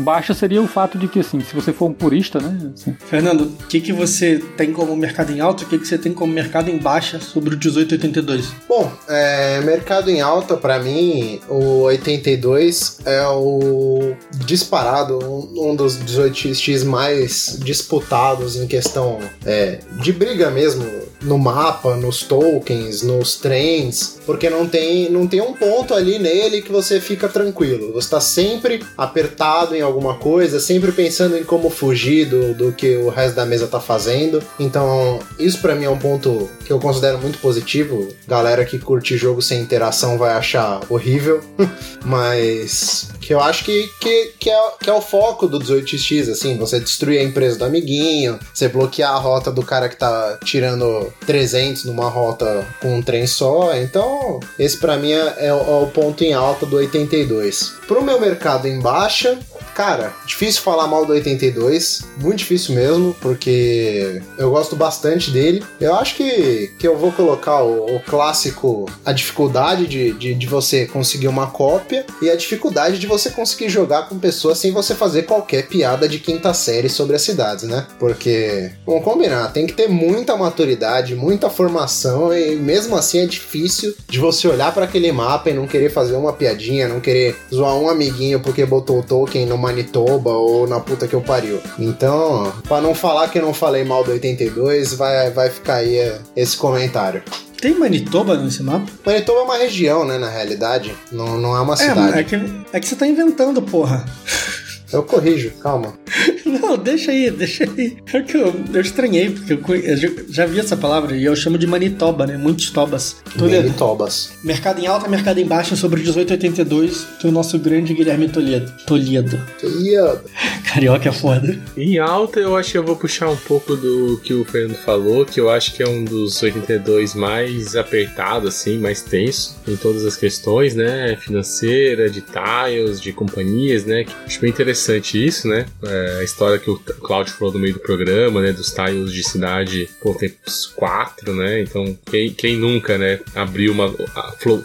baixa 0.01 0.34
seria 0.34 0.61
o 0.61 0.66
fato 0.66 0.99
de 0.99 1.09
que 1.09 1.20
assim, 1.20 1.40
se 1.40 1.55
você 1.55 1.72
for 1.72 1.88
um 1.88 1.94
purista, 1.94 2.40
né, 2.40 2.72
assim, 2.74 2.94
Fernando, 3.07 3.42
o 3.42 3.66
que, 3.66 3.80
que 3.80 3.92
você 3.92 4.36
tem 4.57 4.70
como 4.72 4.94
mercado 4.94 5.32
em 5.32 5.40
alta 5.40 5.62
e 5.62 5.66
o 5.66 5.68
que, 5.68 5.78
que 5.78 5.86
você 5.86 5.96
tem 5.96 6.12
como 6.12 6.30
mercado 6.30 6.68
em 6.68 6.76
baixa 6.76 7.18
sobre 7.18 7.55
o 7.55 7.59
1882? 7.59 8.38
Bom, 8.68 8.91
é, 9.09 9.61
mercado 9.61 10.11
em 10.11 10.20
alta, 10.20 10.57
pra 10.57 10.78
mim, 10.78 11.41
o 11.49 11.80
82 11.82 12.99
é 13.05 13.26
o 13.26 14.14
disparado, 14.34 15.18
um, 15.18 15.70
um 15.70 15.76
dos 15.76 15.99
18x 15.99 16.84
mais 16.84 17.59
disputados 17.61 18.57
em 18.57 18.66
questão 18.66 19.18
é, 19.45 19.78
de 20.01 20.12
briga 20.12 20.51
mesmo, 20.51 20.84
no 21.22 21.39
mapa, 21.39 21.97
nos 21.97 22.22
tokens, 22.22 23.03
nos 23.03 23.36
trends, 23.36 24.18
porque 24.24 24.49
não 24.49 24.66
tem, 24.68 25.11
não 25.11 25.26
tem 25.26 25.41
um 25.41 25.53
ponto 25.53 25.95
ali 25.95 26.18
nele 26.18 26.62
que 26.62 26.70
você 26.70 27.01
fica 27.01 27.28
tranquilo. 27.28 27.93
Você 27.93 28.11
tá 28.11 28.20
sempre 28.20 28.84
apertado 28.97 29.74
em 29.74 29.80
alguma 29.80 30.14
coisa, 30.14 30.61
sempre 30.61 30.93
pensando 30.93 31.36
em 31.36 31.45
como 31.45 31.70
fugir 31.70 32.26
do, 32.26 32.55
do 32.55 32.72
que 32.72 32.97
o 32.97 33.09
resto 33.09 33.34
da 33.34 33.47
mesa 33.47 33.66
tá 33.66 33.80
fazendo. 33.80 34.43
Então, 34.59 35.18
isso 35.39 35.61
pra 35.61 35.74
mim 35.74 35.84
é 35.84 35.91
um 35.91 35.99
ponto 35.99 36.49
que 36.64 36.72
eu 36.72 36.78
considero 36.78 37.18
muito 37.18 37.39
positivo. 37.39 38.09
Galera 38.29 38.64
que 38.64 38.79
curte 38.79 39.16
jogo 39.16 39.43
sem 39.43 39.61
interação 39.61 40.16
vai 40.16 40.35
achar 40.35 40.81
horrível, 40.89 41.41
mas 42.05 43.09
que 43.20 43.35
eu 43.35 43.41
acho 43.41 43.64
que, 43.64 43.91
que, 44.01 44.33
que, 44.39 44.51
é, 44.51 44.70
que 44.81 44.89
é 44.89 44.93
o 44.93 45.01
foco 45.01 45.49
do 45.49 45.59
18x, 45.59 46.31
assim, 46.31 46.57
você 46.57 46.79
destruir 46.79 47.18
a 47.18 47.24
empresa 47.24 47.59
do 47.59 47.64
amiguinho, 47.64 48.39
você 48.55 48.68
bloquear 48.68 49.12
a 49.12 49.18
rota 49.18 49.51
do 49.51 49.62
cara 49.62 49.89
que 49.89 49.97
tá 49.97 50.39
tirando 50.45 51.12
300 51.26 51.85
numa 51.85 52.09
rota 52.09 52.64
com 52.81 52.97
um 52.97 53.03
trem 53.03 53.26
só, 53.26 53.76
então 53.76 54.39
esse 54.57 54.76
pra 54.76 54.97
mim 54.97 55.12
é, 55.12 55.35
é 55.39 55.49
é 55.49 55.53
o 55.53 55.87
ponto 55.87 56.22
em 56.22 56.35
alta 56.35 56.66
do 56.66 56.76
82. 56.76 57.74
Pro 57.87 58.03
meu 58.03 58.20
mercado 58.20 58.68
em 58.68 58.81
baixa, 58.81 59.39
Cara, 59.79 60.12
difícil 60.26 60.62
falar 60.62 60.89
mal 60.89 61.07
do 61.07 61.12
82, 61.12 62.03
muito 62.20 62.39
difícil 62.39 62.74
mesmo, 62.74 63.14
porque 63.20 64.20
eu 64.37 64.51
gosto 64.51 64.74
bastante 64.74 65.31
dele. 65.31 65.64
Eu 65.81 65.95
acho 65.95 66.16
que, 66.16 66.72
que 66.76 66.89
eu 66.89 66.99
vou 66.99 67.12
colocar 67.12 67.62
o, 67.62 67.95
o 67.95 68.01
clássico, 68.01 68.91
a 69.07 69.12
dificuldade 69.12 69.87
de, 69.87 70.12
de, 70.14 70.35
de 70.35 70.47
você 70.49 70.85
conseguir 70.85 71.29
uma 71.29 71.47
cópia 71.47 72.05
e 72.20 72.29
a 72.29 72.35
dificuldade 72.35 72.99
de 72.99 73.07
você 73.07 73.31
conseguir 73.31 73.68
jogar 73.68 74.09
com 74.09 74.18
pessoas 74.18 74.59
sem 74.59 74.72
você 74.72 74.97
fazer 74.97 75.22
qualquer 75.22 75.68
piada 75.68 76.09
de 76.09 76.18
quinta 76.18 76.53
série 76.53 76.89
sobre 76.89 77.14
as 77.14 77.22
cidades, 77.22 77.62
né? 77.62 77.87
Porque, 78.01 78.72
vamos 78.85 79.05
combinar, 79.05 79.53
tem 79.53 79.64
que 79.64 79.74
ter 79.74 79.89
muita 79.89 80.37
maturidade, 80.37 81.14
muita 81.14 81.49
formação 81.49 82.37
e 82.37 82.57
mesmo 82.57 82.97
assim 82.97 83.20
é 83.20 83.26
difícil 83.26 83.95
de 84.09 84.18
você 84.18 84.49
olhar 84.49 84.74
para 84.74 84.87
aquele 84.87 85.12
mapa 85.12 85.51
e 85.51 85.55
não 85.55 85.68
querer 85.68 85.91
fazer 85.91 86.16
uma 86.16 86.33
piadinha, 86.33 86.89
não 86.89 86.99
querer 86.99 87.37
zoar 87.55 87.76
um 87.76 87.89
amiguinho 87.89 88.41
porque 88.41 88.66
botou 88.66 88.99
o 88.99 89.05
token 89.05 89.47
no 89.47 89.68
Manitoba 89.69 90.31
ou 90.31 90.66
na 90.66 90.81
puta 90.81 91.07
que 91.07 91.14
eu 91.14 91.21
pariu. 91.21 91.61
Então, 91.79 92.53
para 92.66 92.81
não 92.81 92.95
falar 92.95 93.29
que 93.29 93.39
eu 93.39 93.43
não 93.43 93.53
falei 93.53 93.85
mal 93.85 94.03
do 94.03 94.11
82, 94.12 94.95
vai, 94.95 95.31
vai 95.31 95.51
ficar 95.51 95.77
aí 95.77 95.97
é, 95.97 96.19
esse 96.35 96.57
comentário. 96.57 97.23
Tem 97.61 97.75
Manitoba 97.79 98.37
nesse 98.37 98.62
mapa? 98.62 98.87
Manitoba 99.05 99.41
é 99.41 99.43
uma 99.43 99.57
região, 99.59 100.05
né, 100.07 100.16
na 100.16 100.29
realidade. 100.31 100.95
Não, 101.12 101.37
não 101.37 101.57
é 101.57 101.61
uma 101.61 101.75
É, 101.75 101.77
cidade. 101.77 102.19
é 102.19 102.25
que, 102.25 102.37
é 102.73 102.81
que 102.81 102.87
você 102.89 102.97
tá 102.97 103.07
inventando, 103.07 103.61
porra. 103.61 104.05
Eu 104.93 105.03
corrijo, 105.03 105.51
calma. 105.62 105.95
Não, 106.47 106.76
deixa 106.78 107.11
aí, 107.11 107.30
deixa 107.30 107.64
aí. 107.64 107.97
É 108.12 108.22
que 108.22 108.36
eu, 108.36 108.55
eu 108.72 108.80
estranhei, 108.80 109.28
porque 109.30 109.53
eu, 109.53 109.76
eu 109.76 109.97
já- 110.30 110.47
vi 110.47 110.59
essa 110.61 110.76
palavra 110.76 111.14
e 111.14 111.24
eu 111.24 111.36
chamo 111.36 111.59
de 111.59 111.66
Manitoba, 111.66 112.26
né? 112.26 112.39
Muitos 112.39 112.70
tobas. 112.70 113.16
Toledo. 113.36 113.64
Manitobas. 113.66 114.30
Mercado 114.43 114.80
em 114.80 114.86
alta, 114.86 115.07
mercado 115.09 115.39
em 115.39 115.47
baixa 115.47 115.76
sobre 115.76 116.01
o 116.01 116.03
1882 116.05 117.07
do 117.22 117.30
nosso 117.30 117.59
grande 117.59 117.93
Guilherme 117.93 118.28
Toledo. 118.28 118.72
Toledo. 118.86 119.39
Ia- 119.82 120.22
Carioca 120.72 121.09
é 121.09 121.12
foda. 121.12 121.59
Em 121.76 121.99
alta, 121.99 122.41
eu 122.41 122.57
acho 122.57 122.72
que 122.72 122.78
eu 122.78 122.84
vou 122.84 122.97
puxar 122.97 123.28
um 123.28 123.36
pouco 123.36 123.76
do 123.76 124.18
que 124.24 124.32
o 124.32 124.45
Fernando 124.45 124.76
falou, 124.76 125.24
que 125.26 125.39
eu 125.41 125.51
acho 125.51 125.74
que 125.74 125.82
é 125.82 125.89
um 125.89 126.03
dos 126.05 126.43
82 126.43 127.14
mais 127.14 127.76
apertado, 127.76 128.49
assim, 128.49 128.78
mais 128.78 129.03
tenso 129.03 129.57
em 129.66 129.76
todas 129.76 130.05
as 130.07 130.16
questões, 130.16 130.74
né? 130.74 131.16
Financeira, 131.20 132.09
de 132.09 132.22
tiles, 132.22 133.01
de 133.01 133.12
companhias, 133.12 133.84
né? 133.84 134.05
Acho 134.26 134.41
bem 134.41 134.49
interessante 134.51 134.78
isso, 135.24 135.49
né? 135.49 135.66
É, 135.83 136.24
história 136.24 136.59
que 136.59 136.70
o 136.70 136.79
Claudio 136.79 137.33
falou 137.35 137.55
no 137.55 137.61
meio 137.61 137.74
do 137.74 137.81
programa, 137.81 138.41
né? 138.41 138.53
Dos 138.53 138.70
tiles 138.70 139.12
de 139.12 139.22
cidade, 139.22 139.89
pô, 140.01 140.14
tem 140.14 140.33
quatro, 140.74 141.35
né? 141.35 141.61
Então, 141.61 141.97
quem, 142.11 142.31
quem 142.31 142.57
nunca, 142.57 142.99
né? 142.99 143.20
Abriu 143.35 143.72
uma. 143.72 143.93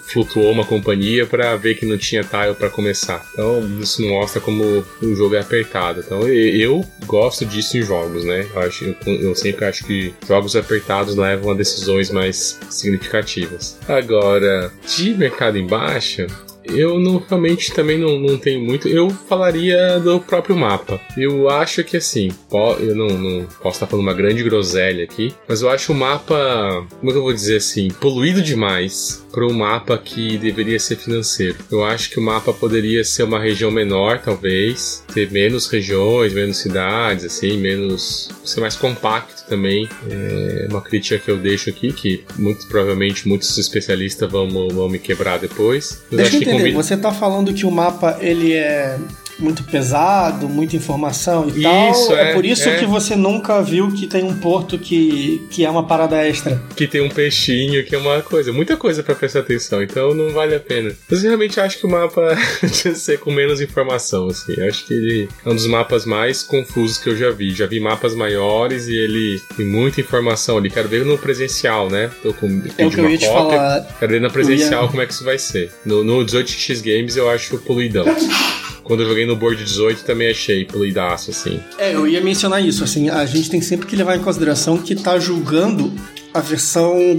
flutuou 0.05 0.51
uma 0.51 0.66
companhia 0.66 1.26
para 1.26 1.55
ver 1.55 1.76
que 1.76 1.86
não 1.86 1.97
tinha 1.97 2.24
tile 2.24 2.53
para 2.57 2.70
começar. 2.70 3.26
Então, 3.34 3.61
isso 3.80 4.01
mostra 4.07 4.41
como 4.41 4.86
o 5.01 5.16
jogo 5.16 5.36
é 5.36 5.39
apertado. 5.39 6.01
Então, 6.01 6.28
eu 6.28 6.84
gosto 7.05 7.45
disso 7.45 7.78
em 7.78 7.82
jogos, 7.82 8.24
né? 8.24 8.47
Eu, 8.53 8.61
acho, 8.61 8.95
eu, 9.05 9.14
eu 9.14 9.36
sempre 9.36 9.66
acho 9.66 9.86
que 9.86 10.14
jogos 10.28 10.55
apertados 10.55 11.16
levam 11.16 11.51
a 11.51 11.55
decisões 11.55 12.09
mais 12.09 12.59
significativas. 12.70 13.78
Agora, 13.88 14.72
de 14.95 15.14
mercado 15.14 15.57
em 15.57 15.66
baixa, 15.66 16.28
eu 16.66 16.99
não 16.99 17.18
realmente 17.18 17.74
também 17.74 17.97
não, 17.97 18.20
não 18.20 18.38
tenho 18.38 18.64
muito. 18.64 18.88
Eu 18.88 19.09
falaria 19.09 19.99
do 19.99 20.20
próprio 20.20 20.55
mapa. 20.55 20.99
Eu 21.18 21.49
acho 21.49 21.84
que 21.84 21.97
assim, 21.97 22.32
eu 22.80 22.95
não, 22.95 23.07
não 23.07 23.45
posso 23.61 23.78
estar 23.78 23.88
falando 23.88 24.05
uma 24.05 24.14
grande 24.14 24.43
groselha 24.43 25.03
aqui, 25.03 25.34
mas 25.47 25.61
eu 25.61 25.70
acho 25.70 25.91
o 25.91 25.95
mapa, 25.95 26.86
como 26.99 27.09
é 27.09 27.14
que 27.14 27.18
eu 27.18 27.24
vou 27.24 27.34
dizer 27.34 27.57
assim, 27.57 27.89
poluído 27.89 28.41
demais 28.41 29.22
para 29.34 29.47
um 29.47 29.53
mapa 29.53 29.97
que 29.97 30.38
deveria 30.38 30.79
ser 30.79 30.95
financeiro. 30.95 31.57
Eu 31.71 31.84
acho 31.84 32.11
que 32.11 32.19
o 32.19 32.21
mapa 32.21 32.53
poderia 32.53 33.03
ser 33.03 33.23
uma 33.23 33.39
região 33.39 33.71
menor, 33.71 34.19
talvez, 34.19 35.03
ter 35.11 35.31
menos 35.31 35.67
regiões, 35.67 36.31
menos 36.31 36.57
cidades, 36.57 37.25
assim, 37.25 37.57
menos. 37.57 38.29
ser 38.45 38.61
mais 38.61 38.75
compacto 38.75 39.43
também. 39.49 39.89
É 40.07 40.67
uma 40.69 40.81
crítica 40.81 41.17
que 41.17 41.31
eu 41.31 41.38
deixo 41.38 41.71
aqui, 41.71 41.91
que 41.91 42.23
muito 42.38 42.67
provavelmente 42.67 43.27
muitos 43.27 43.57
especialistas 43.57 44.31
vão, 44.31 44.47
vão 44.69 44.88
me 44.88 44.99
quebrar 44.99 45.39
depois. 45.39 46.03
Deixa 46.11 46.38
eu 46.38 46.41
entender, 46.41 46.71
você 46.71 46.95
tá 46.95 47.11
falando 47.11 47.51
que 47.53 47.65
o 47.65 47.71
mapa 47.71 48.19
ele 48.21 48.53
é 48.53 48.99
muito 49.39 49.63
pesado, 49.63 50.47
muita 50.47 50.75
informação 50.75 51.47
e 51.47 51.59
isso, 51.59 52.07
tal. 52.07 52.17
É, 52.17 52.31
é 52.31 52.34
por 52.34 52.45
isso 52.45 52.69
é. 52.69 52.77
que 52.77 52.86
você 52.86 53.15
nunca 53.15 53.61
viu 53.61 53.91
que 53.91 54.07
tem 54.07 54.23
um 54.23 54.36
porto 54.36 54.77
que, 54.77 55.45
que 55.49 55.65
é 55.65 55.69
uma 55.69 55.86
parada 55.86 56.25
extra. 56.25 56.61
Que 56.75 56.88
tem 56.88 57.01
um 57.01 57.09
peixinho, 57.09 57.84
que 57.86 57.95
é 57.95 57.97
uma 57.97 58.21
coisa, 58.21 58.51
muita 58.51 58.77
coisa 58.77 59.03
para 59.03 59.15
prestar 59.15 59.39
atenção, 59.39 59.84
então 59.84 60.13
não 60.13 60.31
vale 60.31 60.55
a 60.55 60.59
pena. 60.59 60.95
Mas 61.09 61.23
eu 61.23 61.29
realmente 61.29 61.59
acho 61.59 61.77
que 61.77 61.86
o 61.86 61.89
mapa 61.89 62.36
tinha 62.71 62.93
ser 63.03 63.19
com 63.19 63.31
menos 63.31 63.61
informação, 63.61 64.27
assim. 64.27 64.53
Eu 64.57 64.67
acho 64.67 64.86
que 64.86 64.93
ele 64.93 65.29
é 65.45 65.49
um 65.49 65.55
dos 65.55 65.67
mapas 65.67 66.05
mais 66.05 66.41
confusos 66.43 66.97
que 66.97 67.09
eu 67.09 67.17
já 67.17 67.29
vi. 67.29 67.51
Já 67.51 67.65
vi 67.65 67.79
mapas 67.79 68.15
maiores 68.15 68.88
e 68.88 68.95
ele 68.95 69.41
tem 69.55 69.65
muita 69.65 70.01
informação 70.01 70.57
ali. 70.57 70.69
Quero 70.69 70.88
ver 70.88 71.05
no 71.05 71.17
presencial, 71.17 71.89
né? 71.89 72.09
Tô 72.21 72.34
com 72.34 72.47
é 72.77 72.86
o 72.86 72.89
que 72.89 72.99
eu 72.99 73.09
ia 73.09 73.17
te 73.17 73.27
falar. 73.27 73.81
Quero 73.99 74.11
ver 74.11 74.21
na 74.21 74.29
presencial 74.29 74.84
ia... 74.84 74.89
como 74.89 75.01
é 75.01 75.05
que 75.05 75.13
isso 75.13 75.23
vai 75.23 75.38
ser. 75.38 75.71
No, 75.86 76.03
no 76.03 76.25
18x 76.25 76.81
Games 76.81 77.15
eu 77.17 77.29
acho 77.29 77.57
poluidão. 77.59 78.05
Quando 78.84 79.01
eu 79.01 79.07
joguei 79.07 79.25
no 79.25 79.36
board 79.36 79.63
18 79.63 80.03
também 80.03 80.29
achei 80.29 80.65
polidaço, 80.65 81.31
assim. 81.31 81.59
É, 81.77 81.93
eu 81.93 82.07
ia 82.07 82.21
mencionar 82.21 82.63
isso, 82.63 82.84
assim, 82.84 83.09
a 83.09 83.25
gente 83.25 83.49
tem 83.49 83.61
sempre 83.61 83.88
que 83.88 83.95
levar 83.95 84.17
em 84.17 84.21
consideração 84.21 84.77
que 84.77 84.95
tá 84.95 85.17
julgando 85.17 85.93
a 86.34 86.39
versão 86.39 87.15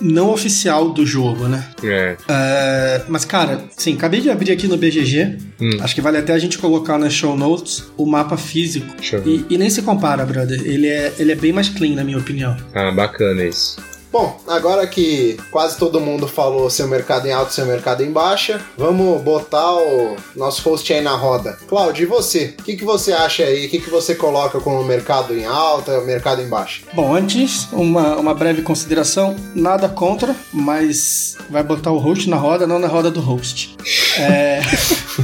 não 0.00 0.30
oficial 0.30 0.90
do 0.90 1.04
jogo, 1.04 1.48
né? 1.48 1.66
É. 1.82 2.16
é. 2.28 3.02
mas, 3.08 3.24
cara, 3.24 3.64
sim, 3.76 3.94
acabei 3.94 4.20
de 4.20 4.30
abrir 4.30 4.52
aqui 4.52 4.68
no 4.68 4.76
BGG. 4.76 5.38
Hum. 5.60 5.70
Acho 5.80 5.94
que 5.94 6.00
vale 6.00 6.18
até 6.18 6.32
a 6.32 6.38
gente 6.38 6.58
colocar 6.58 6.98
nas 6.98 7.12
show 7.12 7.36
notes 7.36 7.84
o 7.96 8.06
mapa 8.06 8.36
físico. 8.36 8.94
E, 9.26 9.44
e, 9.50 9.58
nem 9.58 9.68
se 9.68 9.82
compara, 9.82 10.24
brother. 10.24 10.60
Ele 10.64 10.86
é, 10.86 11.12
ele 11.18 11.32
é 11.32 11.34
bem 11.34 11.52
mais 11.52 11.68
clean, 11.68 11.94
na 11.94 12.04
minha 12.04 12.18
opinião. 12.18 12.56
Ah, 12.72 12.92
bacana 12.92 13.44
isso. 13.44 13.76
Bom, 14.14 14.38
agora 14.46 14.86
que 14.86 15.36
quase 15.50 15.76
todo 15.76 16.00
mundo 16.00 16.28
falou 16.28 16.70
seu 16.70 16.86
mercado 16.86 17.26
em 17.26 17.32
alta, 17.32 17.50
seu 17.50 17.66
mercado 17.66 18.00
em 18.00 18.12
baixa, 18.12 18.60
vamos 18.78 19.20
botar 19.20 19.74
o 19.74 20.14
nosso 20.36 20.62
host 20.70 20.92
aí 20.92 21.00
na 21.00 21.16
roda. 21.16 21.58
Claudio, 21.66 22.04
e 22.04 22.06
você? 22.06 22.54
O 22.60 22.62
que, 22.62 22.76
que 22.76 22.84
você 22.84 23.12
acha 23.12 23.42
aí? 23.42 23.66
O 23.66 23.68
que, 23.68 23.80
que 23.80 23.90
você 23.90 24.14
coloca 24.14 24.60
como 24.60 24.84
mercado 24.84 25.36
em 25.36 25.44
alta, 25.44 26.00
mercado 26.02 26.40
em 26.40 26.48
baixa? 26.48 26.82
Bom, 26.92 27.12
antes, 27.12 27.66
uma, 27.72 28.14
uma 28.14 28.32
breve 28.32 28.62
consideração. 28.62 29.34
Nada 29.52 29.88
contra, 29.88 30.36
mas 30.52 31.36
vai 31.50 31.64
botar 31.64 31.90
o 31.90 31.98
host 31.98 32.30
na 32.30 32.36
roda, 32.36 32.68
não 32.68 32.78
na 32.78 32.86
roda 32.86 33.10
do 33.10 33.20
host. 33.20 33.76
É. 34.16 34.60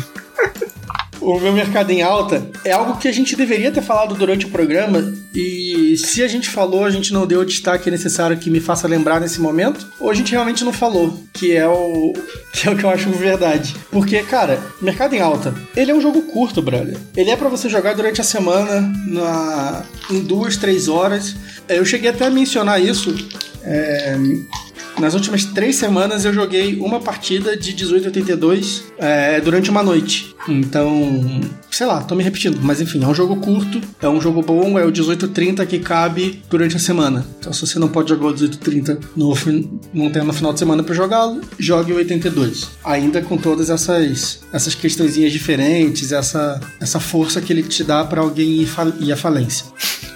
o 1.21 1.39
meu 1.39 1.53
mercado 1.53 1.91
em 1.91 2.03
alta 2.03 2.47
é 2.64 2.73
algo 2.73 2.99
que 2.99 3.09
a 3.09 3.12
gente 3.12 3.37
deveria 3.37 3.71
ter 3.71 3.83
falado 3.83 4.14
durante 4.14 4.47
o 4.47 4.51
programa 4.51 5.14
e 5.35 5.97
se 5.97 6.23
a 6.23 6.29
gente 6.29 6.49
falou, 6.49 6.85
a 6.85 6.91
gente 6.91 7.12
não 7.12 7.27
deu 7.27 7.41
o 7.41 7.45
destaque 7.45 7.91
necessário 7.91 8.37
que 8.37 8.51
me 8.51 8.61
faça 8.61 8.89
lembrar 8.89 9.21
nesse 9.21 9.41
momento, 9.41 9.87
ou 10.01 10.11
a 10.11 10.14
gente 10.14 10.33
realmente 10.33 10.64
não 10.64 10.73
falou, 10.73 11.23
que 11.33 11.53
é 11.53 11.68
o 11.68 12.12
que 12.53 12.68
é 12.68 12.73
o 12.73 12.77
que 12.77 12.85
eu 12.85 12.91
acho 12.91 13.11
verdade. 13.11 13.77
Porque, 13.91 14.21
cara, 14.23 14.61
mercado 14.81 15.14
em 15.14 15.21
alta, 15.21 15.55
ele 15.77 15.93
é 15.93 15.95
um 15.95 16.01
jogo 16.01 16.23
curto, 16.23 16.61
brother. 16.61 16.97
Ele 17.16 17.31
é 17.31 17.37
para 17.37 17.49
você 17.49 17.68
jogar 17.68 17.95
durante 17.95 18.21
a 18.21 18.25
semana, 18.25 18.81
na, 19.07 19.85
em 20.11 20.21
duas, 20.21 20.57
três 20.57 20.89
horas. 20.89 21.37
Eu 21.68 21.85
cheguei 21.85 22.11
até 22.11 22.27
a 22.27 22.31
mencionar 22.31 22.83
isso 22.83 23.14
é, 23.62 24.16
nas 25.01 25.15
últimas 25.15 25.45
três 25.45 25.77
semanas 25.77 26.25
eu 26.25 26.33
joguei 26.33 26.79
uma 26.79 27.01
partida 27.01 27.57
de 27.57 27.75
1882 27.75 28.85
é, 28.99 29.41
durante 29.41 29.71
uma 29.71 29.83
noite. 29.83 30.35
Então, 30.49 31.41
sei 31.71 31.87
lá, 31.87 32.03
tô 32.03 32.15
me 32.15 32.23
repetindo, 32.23 32.59
mas 32.63 32.81
enfim, 32.81 33.03
é 33.03 33.07
um 33.07 33.15
jogo 33.15 33.37
curto, 33.37 33.81
é 34.01 34.09
um 34.09 34.21
jogo 34.21 34.43
bom, 34.43 34.79
é 34.79 34.85
o 34.85 34.91
1830 34.91 35.65
que 35.67 35.79
cabe 35.79 36.43
durante 36.49 36.77
a 36.77 36.79
semana. 36.79 37.27
Então, 37.39 37.53
se 37.53 37.67
você 37.67 37.79
não 37.79 37.89
pode 37.89 38.09
jogar 38.09 38.27
o 38.27 38.31
1830 38.31 39.01
no, 39.17 39.35
não 39.93 40.11
tem 40.11 40.23
no 40.23 40.33
final 40.33 40.53
de 40.53 40.59
semana 40.59 40.83
para 40.83 40.95
jogá-lo, 40.95 41.41
jogue 41.59 41.93
o 41.93 41.97
82. 41.97 42.69
Ainda 42.85 43.23
com 43.23 43.37
todas 43.37 43.71
essas 43.71 44.41
essas 44.53 44.75
questõezinhas 44.75 45.33
diferentes, 45.33 46.13
essa 46.13 46.61
essa 46.81 47.01
força 47.01 47.41
que 47.41 47.53
ele 47.53 47.63
te 47.63 47.85
dá 47.85 48.05
para 48.05 48.21
alguém 48.21 48.63
ir, 48.63 48.69
ir 49.01 49.13
à 49.13 49.17
falência. 49.17 49.67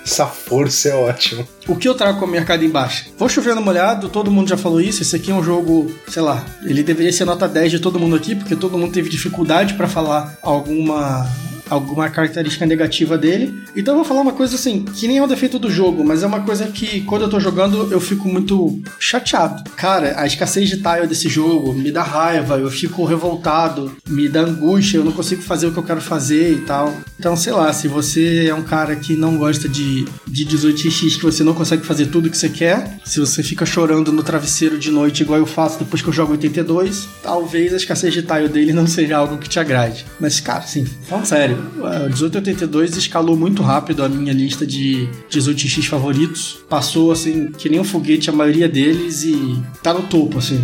Essa 0.04 0.26
força 0.26 0.90
é 0.90 0.94
ótima. 0.94 1.46
O 1.66 1.76
que 1.76 1.88
eu 1.88 1.94
trago 1.94 2.18
com 2.18 2.26
o 2.26 2.28
mercado 2.28 2.62
em 2.62 2.68
baixa? 2.68 3.06
Vou 3.16 3.28
chover 3.28 3.54
no 3.54 3.62
molhado, 3.62 4.10
todo 4.10 4.30
mundo 4.30 4.48
já 4.48 4.56
falou 4.56 4.80
isso. 4.80 5.02
Esse 5.02 5.16
aqui 5.16 5.30
é 5.30 5.34
um 5.34 5.42
jogo, 5.42 5.90
sei 6.08 6.22
lá, 6.22 6.44
ele 6.62 6.82
deveria 6.82 7.12
ser 7.12 7.24
nota 7.24 7.48
10 7.48 7.70
de 7.70 7.78
todo 7.80 7.98
mundo 7.98 8.14
aqui, 8.14 8.34
porque 8.34 8.54
todo 8.54 8.76
mundo 8.76 8.92
teve 8.92 9.08
dificuldade 9.08 9.74
para 9.74 9.88
falar 9.88 10.38
alguma 10.42 11.26
alguma 11.74 12.08
característica 12.08 12.66
negativa 12.66 13.18
dele. 13.18 13.62
Então 13.76 13.94
eu 13.94 13.98
vou 13.98 14.04
falar 14.04 14.20
uma 14.20 14.32
coisa 14.32 14.54
assim, 14.54 14.84
que 14.84 15.06
nem 15.06 15.18
é 15.18 15.22
um 15.22 15.28
defeito 15.28 15.58
do 15.58 15.70
jogo, 15.70 16.04
mas 16.04 16.22
é 16.22 16.26
uma 16.26 16.40
coisa 16.40 16.66
que 16.66 17.02
quando 17.02 17.22
eu 17.22 17.28
tô 17.28 17.38
jogando 17.38 17.88
eu 17.90 18.00
fico 18.00 18.28
muito 18.28 18.80
chateado. 18.98 19.70
Cara, 19.76 20.14
a 20.16 20.26
escassez 20.26 20.68
de 20.68 20.76
tile 20.76 21.06
desse 21.06 21.28
jogo 21.28 21.72
me 21.72 21.90
dá 21.90 22.02
raiva, 22.02 22.58
eu 22.58 22.70
fico 22.70 23.04
revoltado, 23.04 23.94
me 24.08 24.28
dá 24.28 24.40
angústia, 24.40 24.98
eu 24.98 25.04
não 25.04 25.12
consigo 25.12 25.42
fazer 25.42 25.66
o 25.66 25.72
que 25.72 25.78
eu 25.78 25.82
quero 25.82 26.00
fazer 26.00 26.52
e 26.52 26.60
tal. 26.62 26.94
Então, 27.18 27.36
sei 27.36 27.52
lá, 27.52 27.72
se 27.72 27.88
você 27.88 28.46
é 28.48 28.54
um 28.54 28.62
cara 28.62 28.96
que 28.96 29.16
não 29.16 29.36
gosta 29.36 29.68
de, 29.68 30.04
de 30.26 30.46
18x, 30.46 31.16
que 31.16 31.24
você 31.24 31.42
não 31.42 31.54
consegue 31.54 31.84
fazer 31.84 32.06
tudo 32.06 32.30
que 32.30 32.36
você 32.36 32.48
quer, 32.48 32.98
se 33.04 33.20
você 33.20 33.42
fica 33.42 33.66
chorando 33.66 34.12
no 34.12 34.22
travesseiro 34.22 34.78
de 34.78 34.90
noite 34.90 35.22
igual 35.22 35.38
eu 35.38 35.46
faço 35.46 35.78
depois 35.78 36.02
que 36.02 36.08
eu 36.08 36.12
jogo 36.12 36.32
82, 36.32 37.08
talvez 37.22 37.72
a 37.72 37.76
escassez 37.76 38.12
de 38.12 38.22
tile 38.22 38.48
dele 38.48 38.72
não 38.72 38.86
seja 38.86 39.16
algo 39.16 39.38
que 39.38 39.48
te 39.48 39.58
agrade. 39.58 40.04
Mas, 40.20 40.40
cara, 40.40 40.62
sim, 40.62 40.84
fala 41.08 41.24
sério, 41.24 41.63
1882 41.74 42.96
escalou 42.96 43.36
muito 43.36 43.62
rápido 43.62 44.02
a 44.02 44.08
minha 44.08 44.32
lista 44.32 44.66
de 44.66 45.08
18x 45.30 45.86
favoritos. 45.86 46.58
Passou 46.68 47.12
assim, 47.12 47.50
que 47.52 47.68
nem 47.68 47.80
um 47.80 47.84
foguete 47.84 48.30
a 48.30 48.32
maioria 48.32 48.68
deles 48.68 49.24
e 49.24 49.62
tá 49.82 49.92
no 49.92 50.02
topo, 50.02 50.38
assim. 50.38 50.60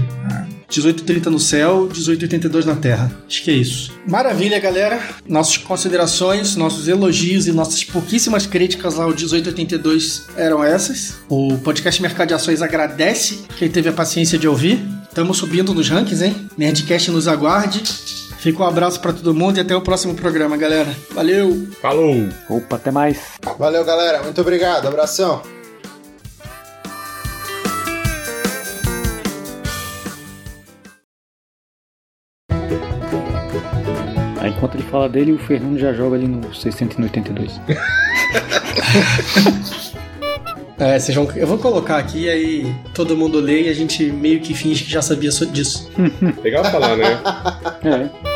1830 0.71 1.31
no 1.31 1.39
céu, 1.39 1.89
1882 1.93 2.65
na 2.65 2.77
terra. 2.77 3.11
Acho 3.27 3.43
que 3.43 3.51
é 3.51 3.55
isso. 3.55 3.93
Maravilha, 4.09 4.59
galera. 4.61 5.03
Nossas 5.29 5.57
considerações, 5.57 6.55
nossos 6.55 6.87
elogios 6.87 7.47
e 7.47 7.53
nossas 7.53 7.83
pouquíssimas 7.83 8.47
críticas 8.47 8.99
ao 8.99 9.09
1882 9.09 10.29
eram 10.37 10.63
essas. 10.63 11.19
O 11.29 11.59
podcast 11.59 12.01
Mercado 12.01 12.29
de 12.29 12.35
Ações 12.35 12.63
agradece 12.63 13.41
quem 13.59 13.69
teve 13.69 13.89
a 13.89 13.93
paciência 13.93 14.39
de 14.39 14.47
ouvir. 14.47 14.81
Estamos 15.09 15.39
subindo 15.39 15.75
nos 15.75 15.89
rankings, 15.89 16.25
hein? 16.25 16.37
Nerdcast 16.57 17.11
nos 17.11 17.27
aguarde. 17.27 17.83
Fica 18.41 18.63
um 18.63 18.67
abraço 18.67 18.99
para 19.01 19.13
todo 19.13 19.35
mundo 19.35 19.59
e 19.59 19.61
até 19.61 19.77
o 19.77 19.83
próximo 19.83 20.15
programa, 20.15 20.57
galera. 20.57 20.97
Valeu! 21.11 21.69
Falou! 21.83 22.27
Opa, 22.49 22.77
até 22.77 22.91
mais! 22.91 23.35
Valeu, 23.59 23.85
galera. 23.85 24.23
Muito 24.23 24.41
obrigado. 24.41 24.89
Abração. 24.89 25.43
Aí, 34.39 34.51
enquanto 34.51 34.77
ele 34.77 34.85
fala 34.85 35.07
dele, 35.07 35.33
o 35.33 35.39
Fernando 35.39 35.79
já 35.79 35.93
joga 35.93 36.17
ali 36.17 36.27
no 36.27 36.55
682. 36.55 37.61
É, 40.81 40.99
vocês 40.99 41.15
vão, 41.15 41.31
eu 41.37 41.47
vou 41.47 41.59
colocar 41.59 41.99
aqui, 41.99 42.31
aí 42.31 42.75
todo 42.95 43.15
mundo 43.15 43.39
lê 43.39 43.65
e 43.65 43.69
a 43.69 43.75
gente 43.75 44.11
meio 44.11 44.41
que 44.41 44.55
finge 44.55 44.83
que 44.83 44.91
já 44.91 45.03
sabia 45.03 45.29
disso. 45.29 45.91
Legal 46.43 46.65
falar, 46.65 46.97
né? 46.97 47.21
é. 47.85 48.30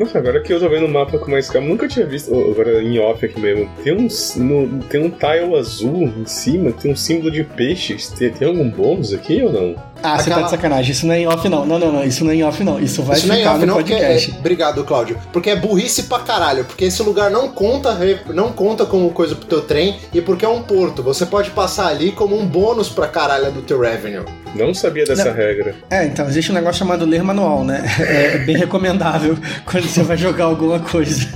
Nossa, 0.00 0.16
agora 0.16 0.40
que 0.40 0.50
eu 0.50 0.58
tô 0.58 0.66
vendo 0.66 0.86
o 0.86 0.88
mapa 0.88 1.18
com 1.18 1.30
mais 1.30 1.50
calma, 1.50 1.68
nunca 1.68 1.86
tinha 1.86 2.06
visto. 2.06 2.34
Agora 2.34 2.82
em 2.82 2.98
off 2.98 3.22
aqui 3.22 3.38
mesmo. 3.38 3.70
Tem 3.84 3.92
um, 3.92 4.08
no, 4.36 4.82
tem 4.84 5.04
um 5.04 5.10
tile 5.10 5.54
azul 5.54 6.04
em 6.04 6.24
cima, 6.24 6.72
tem 6.72 6.90
um 6.90 6.96
símbolo 6.96 7.30
de 7.30 7.44
peixes. 7.44 8.08
Tem, 8.08 8.30
tem 8.32 8.48
algum 8.48 8.70
bônus 8.70 9.12
aqui 9.12 9.42
ou 9.42 9.52
não? 9.52 9.89
Ah, 10.02 10.16
você 10.18 10.24
tá 10.30 10.36
Aquela- 10.36 10.42
de 10.44 10.50
sacanagem. 10.50 10.92
Isso 10.92 11.06
não 11.06 11.14
é 11.14 11.20
em 11.20 11.26
off, 11.26 11.48
não. 11.48 11.66
Não, 11.66 11.78
não, 11.78 11.92
não. 11.92 12.04
Isso 12.04 12.24
não 12.24 12.32
é 12.32 12.34
em 12.36 12.42
off, 12.44 12.62
não. 12.64 12.80
Isso 12.80 13.02
vai 13.02 13.18
Isso 13.18 13.26
não 13.26 13.34
é 13.34 13.38
ficar 13.38 13.54
off, 13.56 13.66
no 13.66 13.74
porque 13.74 13.92
podcast. 13.94 14.30
é... 14.34 14.38
Obrigado, 14.38 14.84
Cláudio. 14.84 15.18
Porque 15.32 15.50
é 15.50 15.56
burrice 15.56 16.04
pra 16.04 16.20
caralho. 16.20 16.64
Porque 16.64 16.84
esse 16.86 17.02
lugar 17.02 17.30
não 17.30 17.48
conta, 17.48 17.96
não 18.32 18.50
conta 18.52 18.86
como 18.86 19.10
coisa 19.10 19.34
pro 19.34 19.46
teu 19.46 19.60
trem 19.62 19.96
e 20.14 20.20
porque 20.20 20.44
é 20.44 20.48
um 20.48 20.62
porto. 20.62 21.02
Você 21.02 21.26
pode 21.26 21.50
passar 21.50 21.88
ali 21.88 22.12
como 22.12 22.38
um 22.38 22.46
bônus 22.46 22.88
pra 22.88 23.06
caralho 23.06 23.50
do 23.52 23.62
teu 23.62 23.78
revenue. 23.80 24.24
Não 24.54 24.72
sabia 24.74 25.04
dessa 25.04 25.26
Não. 25.26 25.32
regra. 25.34 25.74
É, 25.90 26.04
então, 26.06 26.26
existe 26.26 26.50
um 26.50 26.54
negócio 26.54 26.78
chamado 26.78 27.04
ler 27.04 27.22
manual, 27.22 27.62
né? 27.64 27.84
É 28.00 28.38
bem 28.38 28.56
recomendável 28.56 29.36
quando 29.64 29.86
você 29.86 30.02
vai 30.02 30.16
jogar 30.16 30.44
alguma 30.44 30.80
coisa. 30.80 31.28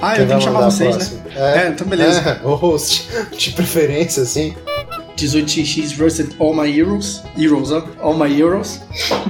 Ah, 0.00 0.16
eu 0.16 0.26
tenho 0.26 0.38
que 0.38 0.44
chamar 0.44 0.60
vocês, 0.60 0.96
né? 0.96 1.04
próxima? 1.04 1.60
É, 1.60 1.68
então 1.68 1.86
beleza. 1.86 2.20
É, 2.42 2.46
o 2.46 2.54
host. 2.54 3.08
De 3.36 3.50
preferência, 3.50 4.22
assim. 4.22 4.54
18x 5.16 5.94
versus 5.94 6.28
All 6.38 6.54
My 6.54 6.68
Heroes. 6.78 7.22
Heroes, 7.38 7.70
ó. 7.72 7.84
All 8.00 8.14
My 8.16 8.40
Heroes. 8.40 8.80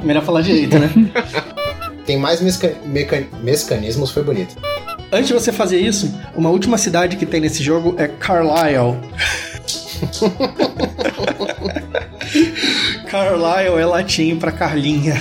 Melhor 0.02 0.24
falar 0.24 0.42
direito, 0.42 0.78
né? 0.78 0.90
Tem 2.04 2.18
mais 2.18 2.40
meca- 2.40 2.76
mecanismos, 3.42 4.10
foi 4.10 4.22
bonito. 4.22 4.56
Antes 5.10 5.28
de 5.28 5.34
você 5.34 5.52
fazer 5.52 5.80
isso, 5.80 6.12
uma 6.36 6.50
última 6.50 6.76
cidade 6.78 7.16
que 7.16 7.26
tem 7.26 7.40
nesse 7.40 7.62
jogo 7.62 7.94
é 7.98 8.06
Carlisle. 8.08 8.98
Carlisle 13.08 13.80
é 13.80 13.86
latim 13.86 14.36
pra 14.36 14.52
Carlinha. 14.52 15.14